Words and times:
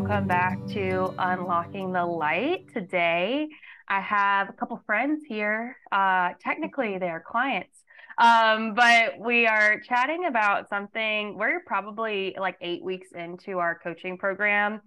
welcome 0.00 0.26
back 0.26 0.58
to 0.66 1.14
Unlocking 1.20 1.92
the 1.92 2.04
Light. 2.04 2.66
Today, 2.72 3.46
I 3.86 4.00
have 4.00 4.48
a 4.48 4.52
couple 4.52 4.82
friends 4.86 5.22
here. 5.24 5.76
Uh, 5.92 6.30
technically, 6.42 6.98
they're 6.98 7.22
clients, 7.24 7.78
um, 8.18 8.74
but 8.74 9.20
we 9.20 9.46
are 9.46 9.78
chatting 9.78 10.26
about 10.26 10.68
something. 10.68 11.38
We're 11.38 11.60
probably 11.64 12.34
like 12.36 12.56
eight 12.60 12.82
weeks 12.82 13.12
into 13.14 13.60
our 13.60 13.78
coaching 13.78 14.18
program, 14.18 14.80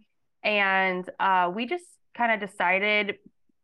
and 0.43 1.09
uh, 1.21 1.53
we 1.55 1.67
just 1.67 1.85
kind 2.13 2.33
of 2.33 2.49
decided 2.49 3.15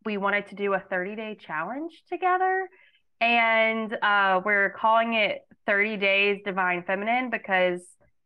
we 0.06 0.16
wanted 0.16 0.46
to 0.46 0.54
do 0.54 0.72
a 0.72 0.80
30 0.80 1.14
day 1.14 1.36
challenge 1.38 1.92
together. 2.08 2.70
And 3.20 3.94
uh, 4.00 4.40
we're 4.42 4.70
calling 4.70 5.12
it 5.12 5.42
30 5.66 5.98
Days 5.98 6.40
Divine 6.42 6.84
Feminine 6.84 7.28
because 7.28 7.82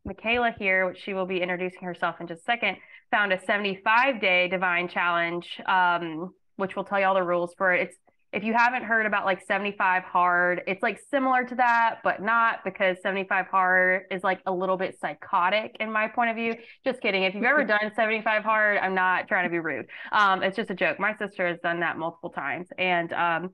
Mikayla 0.07 0.57
here, 0.57 0.87
which 0.87 0.99
she 1.05 1.15
will 1.15 1.27
be 1.27 1.41
introducing 1.41 1.83
herself 1.83 2.21
in 2.21 2.29
just 2.29 2.43
a 2.43 2.45
second, 2.45 2.77
found 3.11 3.33
a 3.33 3.41
75 3.45 4.21
day 4.21 4.49
divine 4.49 4.89
challenge, 4.89 5.61
um, 5.67 6.35
which 6.57 6.77
will 6.77 6.85
tell 6.85 7.01
you 7.01 7.07
all 7.07 7.15
the 7.15 7.23
rules 7.23 7.55
for 7.57 7.73
it. 7.73 7.89
It's 7.89 7.97
if 8.33 8.45
you 8.45 8.53
haven't 8.53 8.85
heard 8.85 9.07
about 9.07 9.25
like 9.25 9.41
75 9.47 10.03
hard, 10.03 10.63
it's 10.67 10.83
like 10.83 11.01
similar 11.11 11.45
to 11.45 11.55
that, 11.55 12.01
but 12.05 12.21
not 12.21 12.63
because 12.63 12.99
75 13.03 13.47
hard 13.47 14.03
is 14.11 14.23
like 14.23 14.41
a 14.45 14.53
little 14.53 14.77
bit 14.77 14.99
psychotic 15.01 15.77
in 15.81 15.91
my 15.91 16.09
point 16.09 16.31
of 16.31 16.37
view. 16.37 16.55
Just 16.85 17.01
kidding. 17.01 17.23
If 17.23 17.35
you've 17.35 17.45
ever 17.45 17.65
done 17.65 17.91
75 17.97 18.45
hard, 18.45 18.79
I'm 18.79 18.95
not 18.95 19.29
trying 19.29 19.45
to 19.45 19.51
be 19.51 19.61
rude. 19.61 19.87
Um, 20.13 20.43
it's 20.43 20.57
just 20.57 20.71
a 20.71 20.75
joke. 20.75 21.01
My 21.01 21.17
sister 21.17 21.49
has 21.49 21.59
done 21.61 21.81
that 21.81 21.97
multiple 21.97 22.29
times. 22.29 22.69
And, 22.77 23.13
um, 23.15 23.51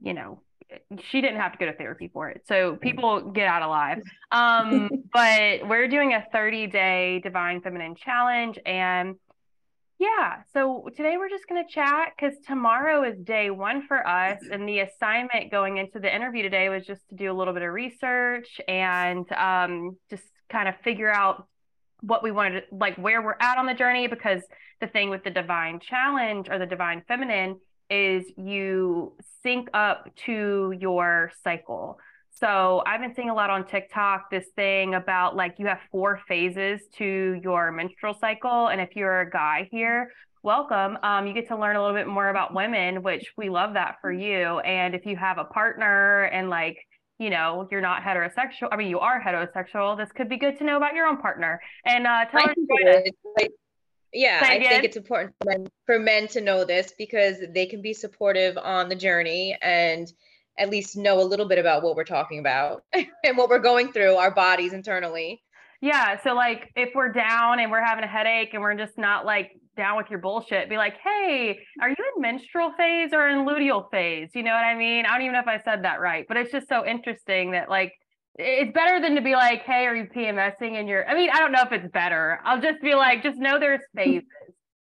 you 0.00 0.14
know, 0.14 0.40
she 1.10 1.20
didn't 1.20 1.40
have 1.40 1.52
to 1.52 1.58
go 1.58 1.66
to 1.66 1.72
therapy 1.72 2.10
for 2.12 2.28
it. 2.28 2.42
So 2.46 2.76
people 2.76 3.30
get 3.30 3.46
out 3.46 3.62
alive. 3.62 4.02
Um, 4.32 4.88
but 5.12 5.68
we're 5.68 5.88
doing 5.88 6.14
a 6.14 6.24
30 6.32 6.68
day 6.68 7.20
divine 7.22 7.60
feminine 7.60 7.94
challenge. 7.94 8.58
And 8.64 9.16
yeah, 9.98 10.38
so 10.54 10.88
today 10.96 11.18
we're 11.18 11.28
just 11.28 11.46
going 11.46 11.62
to 11.62 11.70
chat 11.70 12.12
because 12.16 12.34
tomorrow 12.46 13.04
is 13.04 13.18
day 13.18 13.50
one 13.50 13.86
for 13.86 14.06
us. 14.06 14.40
And 14.50 14.66
the 14.66 14.80
assignment 14.80 15.50
going 15.50 15.76
into 15.76 15.98
the 15.98 16.12
interview 16.12 16.42
today 16.42 16.70
was 16.70 16.86
just 16.86 17.06
to 17.10 17.14
do 17.14 17.30
a 17.30 17.34
little 17.34 17.52
bit 17.52 17.62
of 17.62 17.74
research 17.74 18.58
and 18.66 19.30
um, 19.32 19.98
just 20.08 20.24
kind 20.50 20.66
of 20.66 20.76
figure 20.82 21.12
out 21.12 21.46
what 22.00 22.22
we 22.22 22.30
wanted, 22.30 22.62
to, 22.62 22.74
like 22.74 22.96
where 22.96 23.20
we're 23.20 23.36
at 23.38 23.58
on 23.58 23.66
the 23.66 23.74
journey. 23.74 24.08
Because 24.08 24.40
the 24.80 24.86
thing 24.86 25.10
with 25.10 25.24
the 25.24 25.30
divine 25.30 25.78
challenge 25.78 26.48
or 26.50 26.58
the 26.58 26.66
divine 26.66 27.02
feminine 27.06 27.60
is 27.90 28.24
you 28.36 29.16
sync 29.42 29.68
up 29.74 30.14
to 30.26 30.74
your 30.78 31.30
cycle. 31.42 31.98
So 32.30 32.82
I've 32.86 33.00
been 33.00 33.14
seeing 33.14 33.30
a 33.30 33.34
lot 33.34 33.50
on 33.50 33.66
TikTok 33.66 34.30
this 34.30 34.46
thing 34.56 34.94
about 34.94 35.36
like 35.36 35.56
you 35.58 35.66
have 35.66 35.78
four 35.90 36.20
phases 36.26 36.80
to 36.94 37.40
your 37.42 37.70
menstrual 37.70 38.14
cycle. 38.14 38.68
And 38.68 38.80
if 38.80 38.96
you're 38.96 39.20
a 39.20 39.30
guy 39.30 39.68
here, 39.70 40.10
welcome. 40.42 40.98
Um, 41.02 41.26
you 41.26 41.34
get 41.34 41.46
to 41.48 41.56
learn 41.56 41.76
a 41.76 41.80
little 41.80 41.96
bit 41.96 42.08
more 42.08 42.30
about 42.30 42.52
women, 42.52 43.02
which 43.02 43.32
we 43.36 43.48
love 43.48 43.74
that 43.74 43.96
for 44.00 44.10
you. 44.10 44.58
And 44.60 44.94
if 44.94 45.06
you 45.06 45.16
have 45.16 45.38
a 45.38 45.44
partner 45.44 46.24
and 46.24 46.50
like, 46.50 46.78
you 47.18 47.30
know, 47.30 47.68
you're 47.70 47.80
not 47.80 48.02
heterosexual, 48.02 48.68
I 48.72 48.76
mean, 48.76 48.88
you 48.88 48.98
are 48.98 49.22
heterosexual, 49.22 49.96
this 49.96 50.10
could 50.10 50.28
be 50.28 50.38
good 50.38 50.58
to 50.58 50.64
know 50.64 50.76
about 50.76 50.94
your 50.94 51.06
own 51.06 51.18
partner. 51.18 51.60
And 51.84 52.06
uh, 52.06 52.24
tell 52.24 52.40
us. 52.40 52.56
Like, 53.38 53.50
yeah, 54.12 54.40
I 54.42 54.58
think 54.58 54.84
it's 54.84 54.96
important 54.96 55.34
for 55.40 55.50
men, 55.50 55.66
for 55.86 55.98
men 55.98 56.28
to 56.28 56.40
know 56.40 56.64
this 56.64 56.92
because 56.98 57.38
they 57.54 57.66
can 57.66 57.80
be 57.80 57.94
supportive 57.94 58.58
on 58.58 58.88
the 58.88 58.94
journey 58.94 59.56
and 59.62 60.12
at 60.58 60.70
least 60.70 60.96
know 60.96 61.20
a 61.20 61.24
little 61.24 61.48
bit 61.48 61.58
about 61.58 61.82
what 61.82 61.96
we're 61.96 62.04
talking 62.04 62.38
about 62.38 62.84
and 62.92 63.36
what 63.36 63.48
we're 63.48 63.58
going 63.58 63.92
through 63.92 64.16
our 64.16 64.30
bodies 64.30 64.72
internally. 64.72 65.42
Yeah. 65.80 66.20
So 66.22 66.34
like 66.34 66.70
if 66.76 66.90
we're 66.94 67.10
down 67.10 67.58
and 67.58 67.70
we're 67.70 67.84
having 67.84 68.04
a 68.04 68.08
headache 68.08 68.50
and 68.52 68.62
we're 68.62 68.76
just 68.76 68.98
not 68.98 69.24
like 69.24 69.52
down 69.76 69.96
with 69.96 70.10
your 70.10 70.20
bullshit, 70.20 70.68
be 70.68 70.76
like, 70.76 70.96
hey, 71.02 71.58
are 71.80 71.88
you 71.88 71.96
in 72.14 72.22
menstrual 72.22 72.72
phase 72.76 73.10
or 73.12 73.28
in 73.28 73.46
luteal 73.46 73.90
phase? 73.90 74.30
You 74.34 74.42
know 74.42 74.52
what 74.52 74.64
I 74.64 74.76
mean? 74.76 75.06
I 75.06 75.12
don't 75.12 75.22
even 75.22 75.32
know 75.32 75.40
if 75.40 75.48
I 75.48 75.60
said 75.62 75.84
that 75.84 76.00
right, 76.00 76.26
but 76.28 76.36
it's 76.36 76.52
just 76.52 76.68
so 76.68 76.86
interesting 76.86 77.52
that 77.52 77.68
like 77.68 77.94
it's 78.38 78.72
better 78.72 79.00
than 79.00 79.14
to 79.14 79.20
be 79.20 79.34
like, 79.34 79.62
hey, 79.62 79.86
are 79.86 79.94
you 79.94 80.04
PMSing 80.04 80.78
and 80.78 80.88
you're 80.88 81.08
I 81.08 81.14
mean, 81.14 81.30
I 81.30 81.38
don't 81.38 81.52
know 81.52 81.62
if 81.62 81.72
it's 81.72 81.90
better. 81.92 82.40
I'll 82.44 82.60
just 82.60 82.80
be 82.80 82.94
like, 82.94 83.22
just 83.22 83.38
know 83.38 83.58
there's 83.58 83.82
phases. 83.94 84.28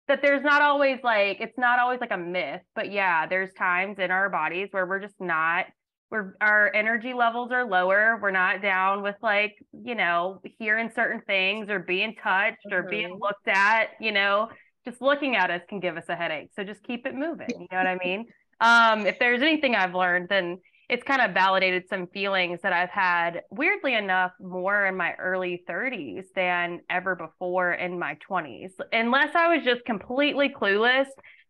that 0.08 0.20
there's 0.22 0.42
not 0.42 0.62
always 0.62 0.98
like 1.02 1.40
it's 1.40 1.58
not 1.58 1.78
always 1.78 2.00
like 2.00 2.12
a 2.12 2.18
myth, 2.18 2.62
but 2.74 2.90
yeah, 2.90 3.26
there's 3.26 3.52
times 3.54 3.98
in 3.98 4.10
our 4.10 4.28
bodies 4.28 4.68
where 4.72 4.86
we're 4.86 5.00
just 5.00 5.20
not 5.20 5.66
we're 6.10 6.34
our 6.40 6.72
energy 6.74 7.14
levels 7.14 7.50
are 7.50 7.68
lower. 7.68 8.18
We're 8.22 8.30
not 8.30 8.62
down 8.62 9.02
with 9.02 9.16
like, 9.22 9.54
you 9.72 9.94
know, 9.94 10.40
hearing 10.58 10.90
certain 10.94 11.20
things 11.26 11.68
or 11.68 11.80
being 11.80 12.14
touched 12.14 12.58
mm-hmm. 12.66 12.74
or 12.74 12.88
being 12.88 13.10
mm-hmm. 13.10 13.22
looked 13.22 13.48
at, 13.48 13.90
you 14.00 14.12
know, 14.12 14.48
just 14.84 15.02
looking 15.02 15.34
at 15.34 15.50
us 15.50 15.62
can 15.68 15.80
give 15.80 15.96
us 15.96 16.04
a 16.08 16.14
headache. 16.14 16.50
So 16.54 16.62
just 16.62 16.82
keep 16.84 17.06
it 17.06 17.14
moving. 17.14 17.48
You 17.50 17.66
know 17.72 17.78
what 17.78 17.86
I 17.86 17.98
mean? 18.02 18.26
Um, 18.60 19.06
if 19.06 19.18
there's 19.18 19.42
anything 19.42 19.74
I've 19.74 19.94
learned, 19.94 20.28
then 20.28 20.58
it's 20.88 21.02
kind 21.02 21.20
of 21.20 21.32
validated 21.32 21.88
some 21.88 22.06
feelings 22.06 22.60
that 22.62 22.72
I've 22.72 22.90
had, 22.90 23.42
weirdly 23.50 23.94
enough, 23.94 24.32
more 24.40 24.86
in 24.86 24.96
my 24.96 25.14
early 25.14 25.64
30s 25.68 26.24
than 26.34 26.80
ever 26.88 27.16
before 27.16 27.72
in 27.72 27.98
my 27.98 28.16
20s. 28.28 28.70
Unless 28.92 29.34
I 29.34 29.56
was 29.56 29.64
just 29.64 29.84
completely 29.84 30.48
clueless. 30.48 31.06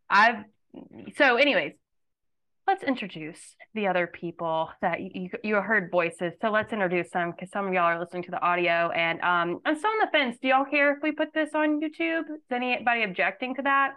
I've, 0.09 0.45
so, 1.17 1.37
anyways, 1.37 1.73
let's 2.67 2.83
introduce 2.83 3.39
the 3.75 3.89
other 3.89 4.07
people 4.07 4.71
that 4.81 5.01
you, 5.01 5.29
you 5.45 5.57
heard 5.57 5.91
voices. 5.91 6.33
So 6.41 6.51
let's 6.51 6.73
introduce 6.73 7.11
them 7.11 7.33
because 7.33 7.51
some 7.51 7.67
of 7.67 7.75
y'all 7.75 7.85
are 7.85 8.01
listening 8.01 8.23
to 8.25 8.31
the 8.31 8.41
audio. 8.41 8.91
And 8.91 9.21
um, 9.21 9.61
I'm 9.67 9.77
still 9.77 9.91
on 9.91 9.99
the 10.01 10.09
fence. 10.11 10.39
Do 10.41 10.49
y'all 10.49 10.65
care 10.65 10.95
if 10.95 11.03
we 11.03 11.13
put 11.13 11.35
this 11.35 11.51
on 11.55 11.81
YouTube? 11.81 12.23
Is 12.23 12.41
anybody 12.51 13.03
objecting 13.03 13.55
to 13.57 13.63
that? 13.63 13.93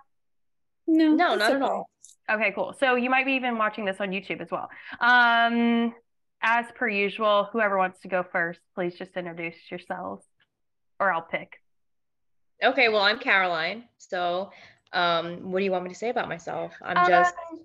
No, 0.85 1.13
no, 1.13 1.35
not 1.35 1.41
okay. 1.41 1.55
at 1.55 1.61
all. 1.61 1.89
Okay, 2.29 2.51
cool. 2.53 2.75
So 2.79 2.95
you 2.95 3.09
might 3.09 3.25
be 3.25 3.33
even 3.33 3.57
watching 3.57 3.85
this 3.85 3.97
on 3.99 4.09
YouTube 4.09 4.41
as 4.41 4.51
well. 4.51 4.69
Um, 4.99 5.93
as 6.41 6.65
per 6.75 6.87
usual, 6.87 7.49
whoever 7.51 7.77
wants 7.77 7.99
to 8.01 8.07
go 8.07 8.23
first, 8.23 8.59
please 8.75 8.95
just 8.95 9.15
introduce 9.17 9.55
yourselves, 9.69 10.25
or 10.99 11.11
I'll 11.11 11.21
pick. 11.21 11.61
Okay, 12.63 12.89
well, 12.89 13.01
I'm 13.01 13.19
Caroline. 13.19 13.85
So, 13.97 14.51
um, 14.93 15.51
what 15.51 15.59
do 15.59 15.65
you 15.65 15.71
want 15.71 15.83
me 15.85 15.89
to 15.89 15.95
say 15.95 16.09
about 16.09 16.29
myself? 16.29 16.73
I'm 16.81 17.07
just. 17.07 17.35
Um, 17.51 17.59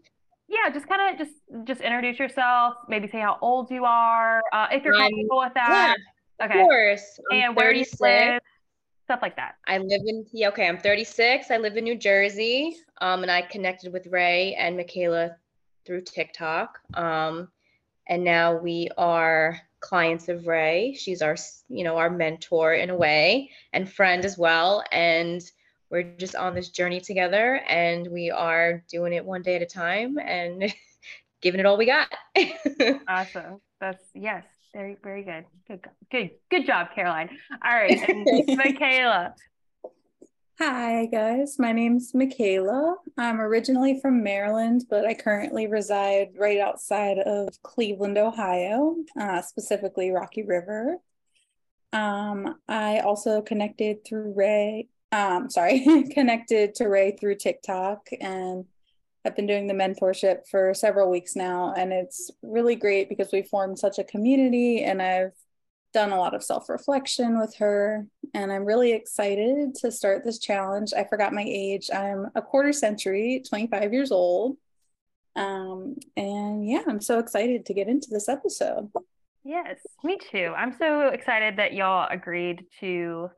yeah, 0.48 0.70
just 0.72 0.86
kind 0.86 1.12
of 1.12 1.18
just 1.18 1.34
just 1.64 1.80
introduce 1.80 2.18
yourself. 2.18 2.74
Maybe 2.88 3.08
say 3.08 3.20
how 3.20 3.38
old 3.40 3.70
you 3.70 3.84
are, 3.84 4.42
uh, 4.52 4.68
if 4.70 4.84
you're 4.84 4.94
comfortable 4.94 5.38
with 5.38 5.54
that. 5.54 5.96
Yeah, 6.38 6.46
okay. 6.46 6.60
Of 6.60 6.66
course. 6.66 7.20
I'm 7.32 7.40
and 7.40 7.56
where 7.56 7.72
do 7.72 7.78
you 7.80 7.86
live? 8.00 8.42
Stuff 9.04 9.20
like 9.20 9.36
that. 9.36 9.56
I 9.66 9.78
live 9.78 10.00
in 10.06 10.24
yeah, 10.32 10.48
okay, 10.48 10.66
I'm 10.66 10.78
36. 10.78 11.50
I 11.50 11.58
live 11.58 11.76
in 11.76 11.84
New 11.84 11.96
Jersey. 11.96 12.76
Um, 13.02 13.22
and 13.22 13.30
I 13.30 13.42
connected 13.42 13.92
with 13.92 14.06
Ray 14.06 14.54
and 14.54 14.78
Mikayla 14.78 15.34
through 15.84 16.02
TikTok. 16.02 16.78
Um, 16.94 17.48
and 18.08 18.24
now 18.24 18.56
we 18.56 18.88
are 18.96 19.60
clients 19.80 20.30
of 20.30 20.46
Ray. 20.46 20.94
She's 20.98 21.20
our, 21.20 21.36
you 21.68 21.84
know, 21.84 21.98
our 21.98 22.08
mentor 22.08 22.72
in 22.72 22.88
a 22.88 22.96
way 22.96 23.50
and 23.74 23.90
friend 23.90 24.24
as 24.24 24.38
well. 24.38 24.82
And 24.90 25.42
we're 25.90 26.04
just 26.16 26.34
on 26.34 26.54
this 26.54 26.70
journey 26.70 27.00
together 27.00 27.60
and 27.68 28.06
we 28.06 28.30
are 28.30 28.82
doing 28.88 29.12
it 29.12 29.24
one 29.24 29.42
day 29.42 29.56
at 29.56 29.62
a 29.62 29.66
time 29.66 30.18
and 30.18 30.72
giving 31.42 31.60
it 31.60 31.66
all 31.66 31.76
we 31.76 31.86
got. 31.86 32.08
awesome. 33.08 33.60
That's 33.80 34.02
yes. 34.14 34.44
Very, 34.74 34.96
very 35.04 35.22
good. 35.22 35.44
Good, 35.68 35.86
good, 36.10 36.30
good 36.50 36.66
job, 36.66 36.88
Caroline. 36.96 37.30
All 37.64 37.74
right, 37.74 37.96
Mikayla. 38.48 39.32
Hi, 40.58 41.06
guys. 41.06 41.60
My 41.60 41.70
name's 41.70 42.12
Mikayla. 42.12 42.96
I'm 43.16 43.40
originally 43.40 44.00
from 44.00 44.24
Maryland, 44.24 44.84
but 44.90 45.06
I 45.06 45.14
currently 45.14 45.68
reside 45.68 46.30
right 46.36 46.58
outside 46.58 47.18
of 47.18 47.50
Cleveland, 47.62 48.18
Ohio, 48.18 48.96
uh, 49.18 49.42
specifically 49.42 50.10
Rocky 50.10 50.42
River. 50.42 50.96
Um, 51.92 52.56
I 52.68 52.98
also 52.98 53.42
connected 53.42 54.04
through 54.04 54.32
Ray, 54.34 54.88
um, 55.12 55.50
sorry, 55.50 55.84
connected 56.10 56.74
to 56.76 56.88
Ray 56.88 57.16
through 57.16 57.36
TikTok 57.36 58.08
and 58.20 58.64
I've 59.24 59.36
been 59.36 59.46
doing 59.46 59.66
the 59.66 59.74
mentorship 59.74 60.48
for 60.50 60.74
several 60.74 61.10
weeks 61.10 61.34
now, 61.34 61.72
and 61.76 61.92
it's 61.92 62.30
really 62.42 62.76
great 62.76 63.08
because 63.08 63.30
we 63.32 63.42
formed 63.42 63.78
such 63.78 63.98
a 63.98 64.04
community, 64.04 64.84
and 64.84 65.00
I've 65.00 65.32
done 65.94 66.12
a 66.12 66.18
lot 66.18 66.34
of 66.34 66.42
self 66.42 66.68
reflection 66.68 67.38
with 67.38 67.54
her. 67.56 68.06
And 68.34 68.52
I'm 68.52 68.64
really 68.64 68.92
excited 68.92 69.76
to 69.76 69.90
start 69.90 70.24
this 70.24 70.38
challenge. 70.38 70.92
I 70.94 71.04
forgot 71.04 71.32
my 71.32 71.44
age. 71.46 71.88
I'm 71.94 72.26
a 72.34 72.42
quarter 72.42 72.72
century, 72.72 73.42
25 73.48 73.92
years 73.92 74.12
old. 74.12 74.56
Um, 75.36 75.96
and 76.16 76.68
yeah, 76.68 76.82
I'm 76.86 77.00
so 77.00 77.18
excited 77.18 77.64
to 77.66 77.74
get 77.74 77.88
into 77.88 78.08
this 78.10 78.28
episode. 78.28 78.90
Yes, 79.44 79.78
me 80.02 80.18
too. 80.18 80.52
I'm 80.56 80.74
so 80.76 81.08
excited 81.08 81.56
that 81.56 81.74
y'all 81.74 82.08
agreed 82.10 82.64
to, 82.80 83.30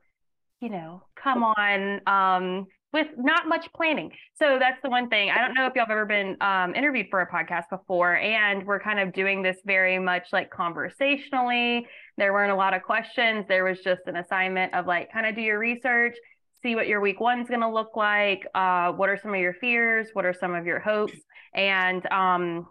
you 0.61 0.69
know, 0.69 1.03
come 1.15 1.43
on. 1.43 2.01
Um, 2.07 2.67
with 2.93 3.07
not 3.17 3.47
much 3.47 3.67
planning. 3.73 4.11
So 4.35 4.57
that's 4.59 4.81
the 4.81 4.89
one 4.89 5.09
thing. 5.09 5.29
I 5.29 5.39
don't 5.39 5.53
know 5.53 5.67
if 5.67 5.75
y'all 5.75 5.85
have 5.85 5.91
ever 5.91 6.05
been 6.05 6.37
um, 6.41 6.73
interviewed 6.73 7.07
for 7.09 7.21
a 7.21 7.29
podcast 7.29 7.69
before, 7.69 8.15
and 8.15 8.65
we're 8.65 8.79
kind 8.79 8.99
of 8.99 9.13
doing 9.13 9.43
this 9.43 9.57
very 9.65 9.99
much 9.99 10.27
like 10.31 10.49
conversationally. 10.49 11.85
There 12.17 12.31
weren't 12.31 12.51
a 12.51 12.55
lot 12.55 12.73
of 12.73 12.83
questions. 12.83 13.45
There 13.47 13.65
was 13.65 13.79
just 13.81 14.01
an 14.07 14.15
assignment 14.15 14.73
of 14.73 14.87
like 14.87 15.11
kind 15.11 15.25
of 15.25 15.35
do 15.35 15.41
your 15.41 15.59
research. 15.59 16.15
see 16.63 16.75
what 16.75 16.87
your 16.87 17.01
week 17.01 17.19
one's 17.19 17.47
going 17.49 17.61
to 17.61 17.69
look 17.69 17.95
like. 17.95 18.45
Uh, 18.55 18.91
what 18.91 19.09
are 19.09 19.17
some 19.17 19.33
of 19.33 19.39
your 19.39 19.53
fears? 19.53 20.07
What 20.13 20.25
are 20.25 20.33
some 20.33 20.55
of 20.55 20.65
your 20.65 20.79
hopes? 20.79 21.17
And 21.53 22.05
um, 22.11 22.67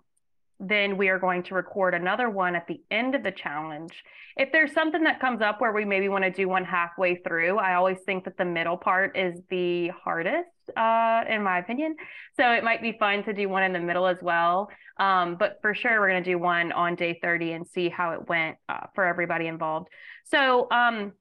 then 0.58 0.96
we 0.96 1.08
are 1.08 1.18
going 1.18 1.42
to 1.44 1.54
record 1.54 1.94
another 1.94 2.30
one 2.30 2.54
at 2.54 2.66
the 2.66 2.80
end 2.90 3.14
of 3.14 3.22
the 3.22 3.30
challenge. 3.30 3.92
If 4.36 4.52
there's 4.52 4.72
something 4.72 5.04
that 5.04 5.20
comes 5.20 5.42
up 5.42 5.60
where 5.60 5.72
we 5.72 5.84
maybe 5.84 6.08
want 6.08 6.24
to 6.24 6.30
do 6.30 6.48
one 6.48 6.64
halfway 6.64 7.16
through, 7.16 7.58
I 7.58 7.74
always 7.74 7.98
think 8.06 8.24
that 8.24 8.36
the 8.36 8.44
middle 8.44 8.76
part 8.76 9.16
is 9.16 9.40
the 9.50 9.88
hardest, 9.88 10.48
uh, 10.76 11.24
in 11.28 11.42
my 11.42 11.58
opinion. 11.58 11.96
So 12.36 12.50
it 12.52 12.64
might 12.64 12.82
be 12.82 12.92
fun 12.98 13.22
to 13.24 13.32
do 13.32 13.48
one 13.48 13.62
in 13.62 13.72
the 13.72 13.80
middle 13.80 14.06
as 14.06 14.18
well. 14.22 14.70
Um, 14.98 15.36
but 15.38 15.58
for 15.60 15.74
sure, 15.74 16.00
we're 16.00 16.10
going 16.10 16.24
to 16.24 16.30
do 16.30 16.38
one 16.38 16.72
on 16.72 16.94
day 16.94 17.18
30 17.22 17.52
and 17.52 17.66
see 17.66 17.88
how 17.88 18.12
it 18.12 18.28
went 18.28 18.56
uh, 18.68 18.86
for 18.94 19.04
everybody 19.04 19.46
involved. 19.46 19.88
So, 20.24 20.68
um, 20.70 21.12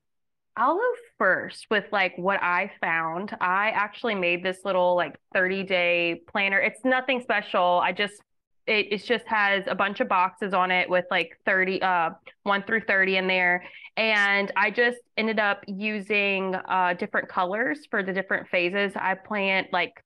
I'll 0.58 0.76
go 0.76 0.92
first 1.18 1.68
with 1.70 1.84
like 1.92 2.14
what 2.18 2.42
I 2.42 2.72
found. 2.80 3.36
I 3.42 3.72
actually 3.72 4.16
made 4.16 4.42
this 4.42 4.60
little 4.64 4.96
like 4.96 5.20
30 5.34 5.64
day 5.64 6.22
planner. 6.30 6.60
It's 6.60 6.80
nothing 6.86 7.20
special. 7.22 7.82
I 7.84 7.92
just 7.92 8.22
it, 8.68 8.88
it 8.92 9.04
just 9.04 9.26
has 9.28 9.64
a 9.68 9.76
bunch 9.76 10.00
of 10.00 10.08
boxes 10.08 10.54
on 10.54 10.72
it 10.72 10.90
with 10.90 11.06
like 11.12 11.38
30 11.46 11.82
uh 11.82 12.10
1 12.44 12.64
through 12.64 12.82
30 12.82 13.18
in 13.18 13.28
there. 13.28 13.64
And 13.98 14.52
i 14.56 14.72
just 14.72 14.98
ended 15.18 15.40
up 15.40 15.64
using 15.68 16.56
uh 16.56 16.94
different 16.94 17.30
colors 17.30 17.88
for 17.90 18.04
the 18.04 18.14
different 18.14 18.48
phases. 18.50 18.94
I 18.96 19.16
plant 19.16 19.68
like 19.72 20.04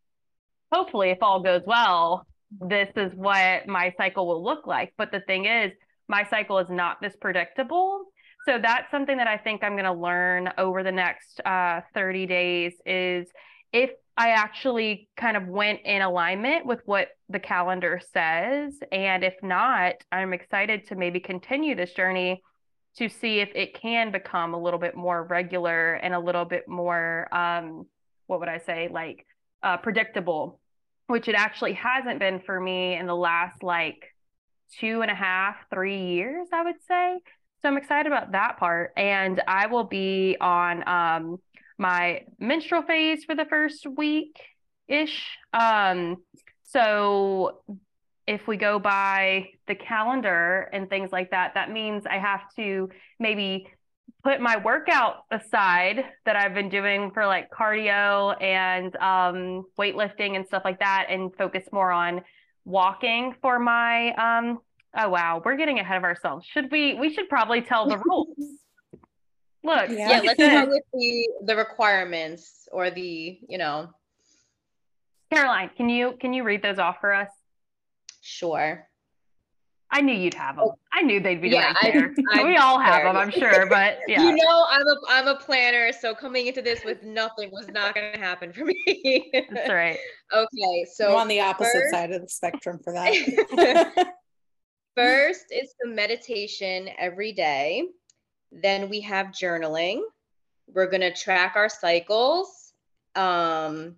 hopefully 0.72 1.10
if 1.10 1.20
all 1.22 1.42
goes 1.42 1.64
well 1.66 2.26
this 2.52 2.90
is 2.96 3.14
what 3.14 3.68
my 3.68 3.94
cycle 3.96 4.28
will 4.28 4.44
look 4.44 4.66
like. 4.66 4.94
But 4.98 5.12
the 5.12 5.20
thing 5.20 5.46
is 5.46 5.72
my 6.08 6.24
cycle 6.24 6.58
is 6.58 6.70
not 6.70 7.00
this 7.00 7.16
predictable. 7.16 8.06
So 8.46 8.58
that's 8.62 8.90
something 8.90 9.18
that 9.18 9.28
i 9.28 9.38
think 9.38 9.64
i'm 9.64 9.74
going 9.74 9.84
to 9.84 9.94
learn 9.94 10.50
over 10.58 10.82
the 10.82 10.92
next 10.92 11.42
uh 11.46 11.82
30 11.94 12.26
days 12.26 12.74
is 12.86 13.28
if 13.72 13.92
I 14.20 14.32
actually 14.32 15.08
kind 15.16 15.38
of 15.38 15.48
went 15.48 15.80
in 15.86 16.02
alignment 16.02 16.66
with 16.66 16.82
what 16.84 17.08
the 17.30 17.40
calendar 17.40 18.02
says. 18.12 18.78
And 18.92 19.24
if 19.24 19.36
not, 19.42 19.94
I'm 20.12 20.34
excited 20.34 20.88
to 20.88 20.96
maybe 20.96 21.22
continue 21.22 21.74
this 21.74 21.94
journey 21.94 22.44
to 22.98 23.08
see 23.08 23.40
if 23.40 23.50
it 23.56 23.80
can 23.80 24.12
become 24.12 24.54
a 24.54 24.60
little 24.60 24.78
bit 24.78 24.94
more 24.94 25.24
regular 25.24 25.94
and 25.94 26.14
a 26.14 26.20
little 26.20 26.44
bit 26.44 26.68
more, 26.68 27.34
um, 27.34 27.86
what 28.28 28.42
would 28.42 28.50
I 28.50 28.58
say, 28.58 28.90
like 28.92 29.26
uh, 29.64 29.78
predictable, 29.78 30.60
which 31.08 31.30
it 31.30 31.36
actually 31.36 31.74
hasn't 31.74 32.20
been 32.20 32.42
for 32.42 32.60
me 32.60 32.98
in 32.98 33.08
the 33.08 33.16
last 33.16 33.64
like 33.64 34.04
two 34.82 35.02
and 35.02 35.10
a 35.10 35.16
half, 35.16 35.56
three 35.74 36.08
years, 36.08 36.50
I 36.52 36.64
would 36.64 36.84
say. 36.86 37.20
So 37.62 37.70
I'm 37.70 37.78
excited 37.78 38.08
about 38.12 38.34
that 38.34 38.58
part. 38.58 38.92
And 38.98 39.42
I 39.48 39.68
will 39.68 39.86
be 39.86 40.36
on, 40.42 40.86
um, 40.90 41.40
my 41.80 42.26
menstrual 42.40 42.84
phase 42.84 43.24
for 43.24 43.36
the 43.36 43.46
first 43.46 43.88
week 43.88 44.40
ish. 44.88 45.38
Um, 45.54 46.18
so 46.64 47.62
if 48.28 48.48
we 48.48 48.58
go 48.58 48.78
by 48.78 49.50
the 49.68 49.76
calendar 49.76 50.70
and 50.72 50.90
things 50.90 51.12
like 51.12 51.32
that, 51.32 51.56
that 51.56 51.72
means 51.72 52.06
I 52.06 52.18
have 52.18 52.42
to 52.58 52.90
maybe 53.20 53.68
put 54.24 54.42
my 54.42 54.58
workout 54.58 55.24
aside 55.32 56.04
that 56.26 56.36
I've 56.36 56.54
been 56.54 56.70
doing 56.70 57.12
for 57.12 57.26
like 57.26 57.50
cardio 57.50 58.40
and 58.42 58.96
um, 58.98 59.66
weightlifting 59.80 60.36
and 60.36 60.46
stuff 60.46 60.64
like 60.66 60.80
that 60.80 61.08
and 61.10 61.34
focus 61.36 61.64
more 61.72 61.92
on 61.92 62.22
walking 62.66 63.34
for 63.42 63.58
my 63.58 64.14
um 64.14 64.60
oh 64.96 65.10
wow 65.10 65.42
we're 65.44 65.56
getting 65.56 65.80
ahead 65.80 65.98
of 65.98 66.04
ourselves 66.04 66.46
should 66.46 66.72
we 66.72 66.94
we 66.96 67.12
should 67.12 67.28
probably 67.28 67.62
tell 67.62 67.88
the 67.88 67.98
rules 67.98 68.36
Look, 69.64 69.90
yeah, 69.90 70.10
yeah 70.10 70.22
let's 70.22 70.44
start 70.44 70.70
with 70.70 70.84
the 70.94 71.30
the 71.44 71.56
requirements 71.56 72.68
or 72.72 72.90
the, 72.90 73.40
you 73.48 73.58
know. 73.58 73.90
Caroline, 75.32 75.70
can 75.76 75.90
you 75.90 76.16
can 76.20 76.34
you 76.34 76.44
read 76.44 76.62
those 76.62 76.80
off 76.80 76.98
for 77.02 77.14
us? 77.14 77.30
Sure. 78.22 78.90
I 79.92 80.02
knew 80.02 80.14
you'd 80.14 80.36
have 80.36 80.58
them. 80.58 80.70
I 80.94 81.02
knew 81.02 81.20
they'd 81.20 81.42
be 81.42 81.50
yeah, 81.50 81.74
right 81.74 81.94
there. 81.94 82.16
I, 82.32 82.44
we 82.44 82.58
all 82.58 82.80
have 82.80 83.04
them, 83.04 83.18
I'm 83.18 83.32
sure, 83.32 83.66
but 83.68 83.98
yeah. 84.08 84.22
You 84.22 84.36
know, 84.36 84.66
I'm 84.70 84.86
a 84.86 84.96
I'm 85.10 85.28
a 85.28 85.36
planner, 85.36 85.92
so 85.92 86.14
coming 86.14 86.48
into 86.48 86.62
this 86.62 86.84
with 86.84 87.02
nothing 87.04 87.50
was 87.52 87.68
not 87.70 87.96
going 87.96 88.14
to 88.14 88.20
happen 88.20 88.54
for 88.54 88.66
me. 88.66 89.32
That's 89.52 89.70
right. 89.70 89.98
Okay, 90.32 90.86
so 90.94 91.10
I'm 91.10 91.22
on 91.22 91.28
the 91.28 91.42
opposite 91.42 91.74
first, 91.74 91.92
side 91.92 92.12
of 92.12 92.22
the 92.22 92.30
spectrum 92.30 92.80
for 92.84 92.94
that. 92.94 94.14
first 94.96 95.46
is 95.50 95.74
the 95.82 95.90
meditation 95.90 96.88
every 97.00 97.34
day. 97.34 97.88
Then 98.52 98.90
we 98.90 99.02
have 99.02 99.28
journaling. 99.28 100.02
We're 100.74 100.88
going 100.88 101.02
to 101.02 101.14
track 101.14 101.54
our 101.56 101.70
cycles. 101.70 102.74
Um, 103.16 103.96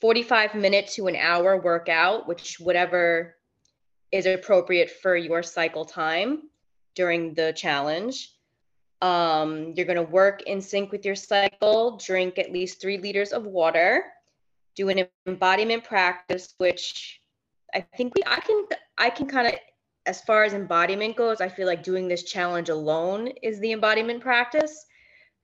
45 0.00 0.54
minute 0.54 0.88
to 0.88 1.06
an 1.06 1.16
hour 1.16 1.60
workout, 1.60 2.28
which 2.28 2.60
whatever 2.60 3.36
is 4.12 4.26
appropriate 4.26 4.90
for 4.90 5.16
your 5.16 5.42
cycle 5.42 5.84
time 5.84 6.42
during 6.94 7.34
the 7.34 7.52
challenge. 7.56 8.32
Um, 9.02 9.72
you're 9.76 9.86
going 9.86 9.96
to 9.96 10.02
work 10.02 10.42
in 10.42 10.60
sync 10.60 10.90
with 10.90 11.04
your 11.04 11.14
cycle, 11.14 11.98
drink 11.98 12.38
at 12.38 12.52
least 12.52 12.80
three 12.80 12.98
liters 12.98 13.32
of 13.32 13.44
water, 13.44 14.04
do 14.74 14.88
an 14.88 15.06
embodiment 15.26 15.84
practice, 15.84 16.54
which 16.58 17.20
I 17.74 17.80
think 17.96 18.14
we, 18.14 18.22
I 18.26 18.40
can 18.40 18.64
I 18.96 19.10
can 19.10 19.26
kind 19.26 19.48
of 19.48 19.54
as 20.06 20.20
far 20.22 20.44
as 20.44 20.54
embodiment 20.54 21.16
goes, 21.16 21.40
I 21.40 21.48
feel 21.48 21.66
like 21.66 21.82
doing 21.82 22.08
this 22.08 22.22
challenge 22.22 22.68
alone 22.68 23.28
is 23.42 23.58
the 23.60 23.72
embodiment 23.72 24.20
practice 24.20 24.86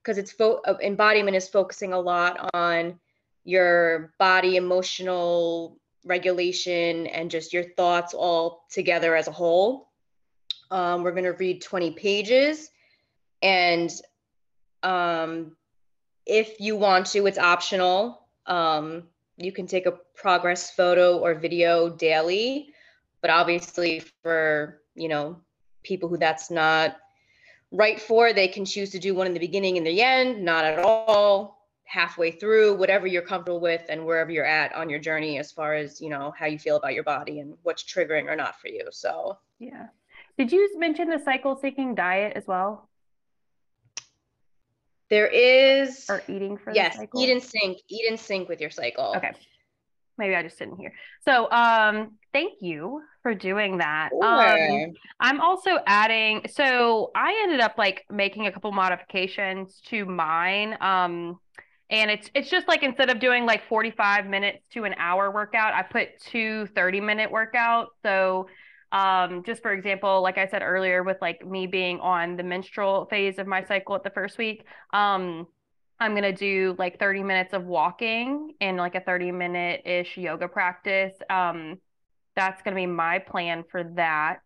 because 0.01 0.17
it's 0.17 0.31
fo- 0.31 0.61
uh, 0.65 0.77
embodiment 0.81 1.35
is 1.35 1.47
focusing 1.47 1.93
a 1.93 1.99
lot 1.99 2.49
on 2.53 2.99
your 3.43 4.13
body 4.19 4.55
emotional 4.55 5.77
regulation 6.05 7.07
and 7.07 7.29
just 7.29 7.53
your 7.53 7.63
thoughts 7.63 8.13
all 8.13 8.65
together 8.71 9.15
as 9.15 9.27
a 9.27 9.31
whole. 9.31 9.89
Um, 10.71 11.03
we're 11.03 11.11
going 11.11 11.25
to 11.25 11.31
read 11.31 11.61
20 11.61 11.91
pages 11.91 12.69
and 13.41 13.91
um, 14.81 15.55
if 16.25 16.59
you 16.59 16.77
want 16.77 17.07
to, 17.07 17.25
it's 17.27 17.37
optional. 17.37 18.27
Um, 18.45 19.03
you 19.37 19.51
can 19.51 19.67
take 19.67 19.85
a 19.85 19.99
progress 20.15 20.71
photo 20.71 21.17
or 21.17 21.33
video 21.33 21.89
daily 21.89 22.72
but 23.23 23.31
obviously 23.31 24.03
for 24.21 24.81
you 24.93 25.07
know 25.07 25.37
people 25.81 26.07
who 26.07 26.17
that's 26.17 26.51
not 26.51 26.97
right 27.71 27.99
for 27.99 28.33
they 28.33 28.47
can 28.47 28.65
choose 28.65 28.91
to 28.91 28.99
do 28.99 29.15
one 29.15 29.25
in 29.25 29.33
the 29.33 29.39
beginning 29.39 29.77
and 29.77 29.87
the 29.87 30.01
end 30.01 30.45
not 30.45 30.63
at 30.63 30.77
all 30.77 31.57
halfway 31.85 32.31
through 32.31 32.75
whatever 32.75 33.07
you're 33.07 33.23
comfortable 33.23 33.59
with 33.59 33.81
and 33.89 34.05
wherever 34.05 34.29
you're 34.29 34.45
at 34.45 34.73
on 34.75 34.89
your 34.89 34.99
journey 34.99 35.39
as 35.39 35.51
far 35.51 35.73
as 35.73 35.99
you 36.01 36.09
know 36.09 36.33
how 36.37 36.45
you 36.45 36.59
feel 36.59 36.75
about 36.75 36.93
your 36.93 37.03
body 37.03 37.39
and 37.39 37.55
what's 37.63 37.83
triggering 37.83 38.25
or 38.25 38.35
not 38.35 38.59
for 38.59 38.67
you 38.67 38.87
so. 38.91 39.37
Yeah. 39.59 39.87
Did 40.37 40.51
you 40.51 40.77
mention 40.79 41.09
the 41.09 41.19
cycle 41.23 41.55
syncing 41.55 41.95
diet 41.95 42.33
as 42.35 42.47
well? 42.47 42.89
There 45.09 45.27
is 45.27 46.07
or 46.09 46.23
eating 46.27 46.57
for 46.57 46.73
yes 46.73 46.97
eat 47.15 47.29
in 47.29 47.39
sync 47.39 47.77
eat 47.87 48.09
in 48.09 48.17
sync 48.17 48.49
with 48.49 48.59
your 48.59 48.71
cycle. 48.71 49.13
Okay 49.15 49.33
maybe 50.17 50.35
I 50.35 50.43
just 50.43 50.59
didn't 50.59 50.77
hear. 50.77 50.93
So 51.25 51.49
um 51.51 52.13
thank 52.31 52.61
you 52.61 53.01
for 53.21 53.33
doing 53.33 53.77
that. 53.77 54.09
Sure. 54.11 54.83
Um 54.83 54.93
I'm 55.19 55.41
also 55.41 55.79
adding 55.85 56.45
so 56.49 57.11
I 57.15 57.41
ended 57.43 57.59
up 57.59 57.75
like 57.77 58.05
making 58.09 58.47
a 58.47 58.51
couple 58.51 58.71
modifications 58.71 59.81
to 59.87 60.05
mine. 60.05 60.77
Um 60.81 61.39
and 61.89 62.09
it's 62.09 62.29
it's 62.33 62.49
just 62.49 62.67
like 62.67 62.83
instead 62.83 63.09
of 63.09 63.19
doing 63.19 63.45
like 63.45 63.67
45 63.67 64.25
minutes 64.27 64.65
to 64.73 64.83
an 64.85 64.95
hour 64.97 65.31
workout, 65.31 65.73
I 65.73 65.83
put 65.83 66.19
two 66.19 66.67
30 66.75 67.01
minute 67.01 67.31
workouts. 67.31 67.87
So 68.01 68.47
um, 68.93 69.43
just 69.43 69.63
for 69.63 69.73
example, 69.73 70.21
like 70.21 70.37
I 70.37 70.47
said 70.47 70.61
earlier, 70.61 71.03
with 71.03 71.17
like 71.19 71.45
me 71.45 71.65
being 71.65 71.99
on 71.99 72.37
the 72.37 72.43
menstrual 72.43 73.07
phase 73.09 73.39
of 73.39 73.47
my 73.47 73.63
cycle 73.63 73.95
at 73.95 74.03
the 74.03 74.11
first 74.11 74.37
week, 74.37 74.65
um, 74.93 75.47
I'm 75.99 76.11
going 76.11 76.23
to 76.23 76.33
do 76.33 76.75
like 76.77 76.99
30 76.99 77.23
minutes 77.23 77.53
of 77.53 77.65
walking 77.65 78.53
and 78.59 78.77
like 78.77 78.95
a 78.95 79.01
30 79.01 79.31
minute 79.31 79.81
ish 79.85 80.17
yoga 80.17 80.47
practice. 80.47 81.13
Um, 81.29 81.77
that's 82.35 82.61
going 82.61 82.75
to 82.75 82.81
be 82.81 82.87
my 82.87 83.19
plan 83.19 83.63
for 83.69 83.83
that. 83.95 84.39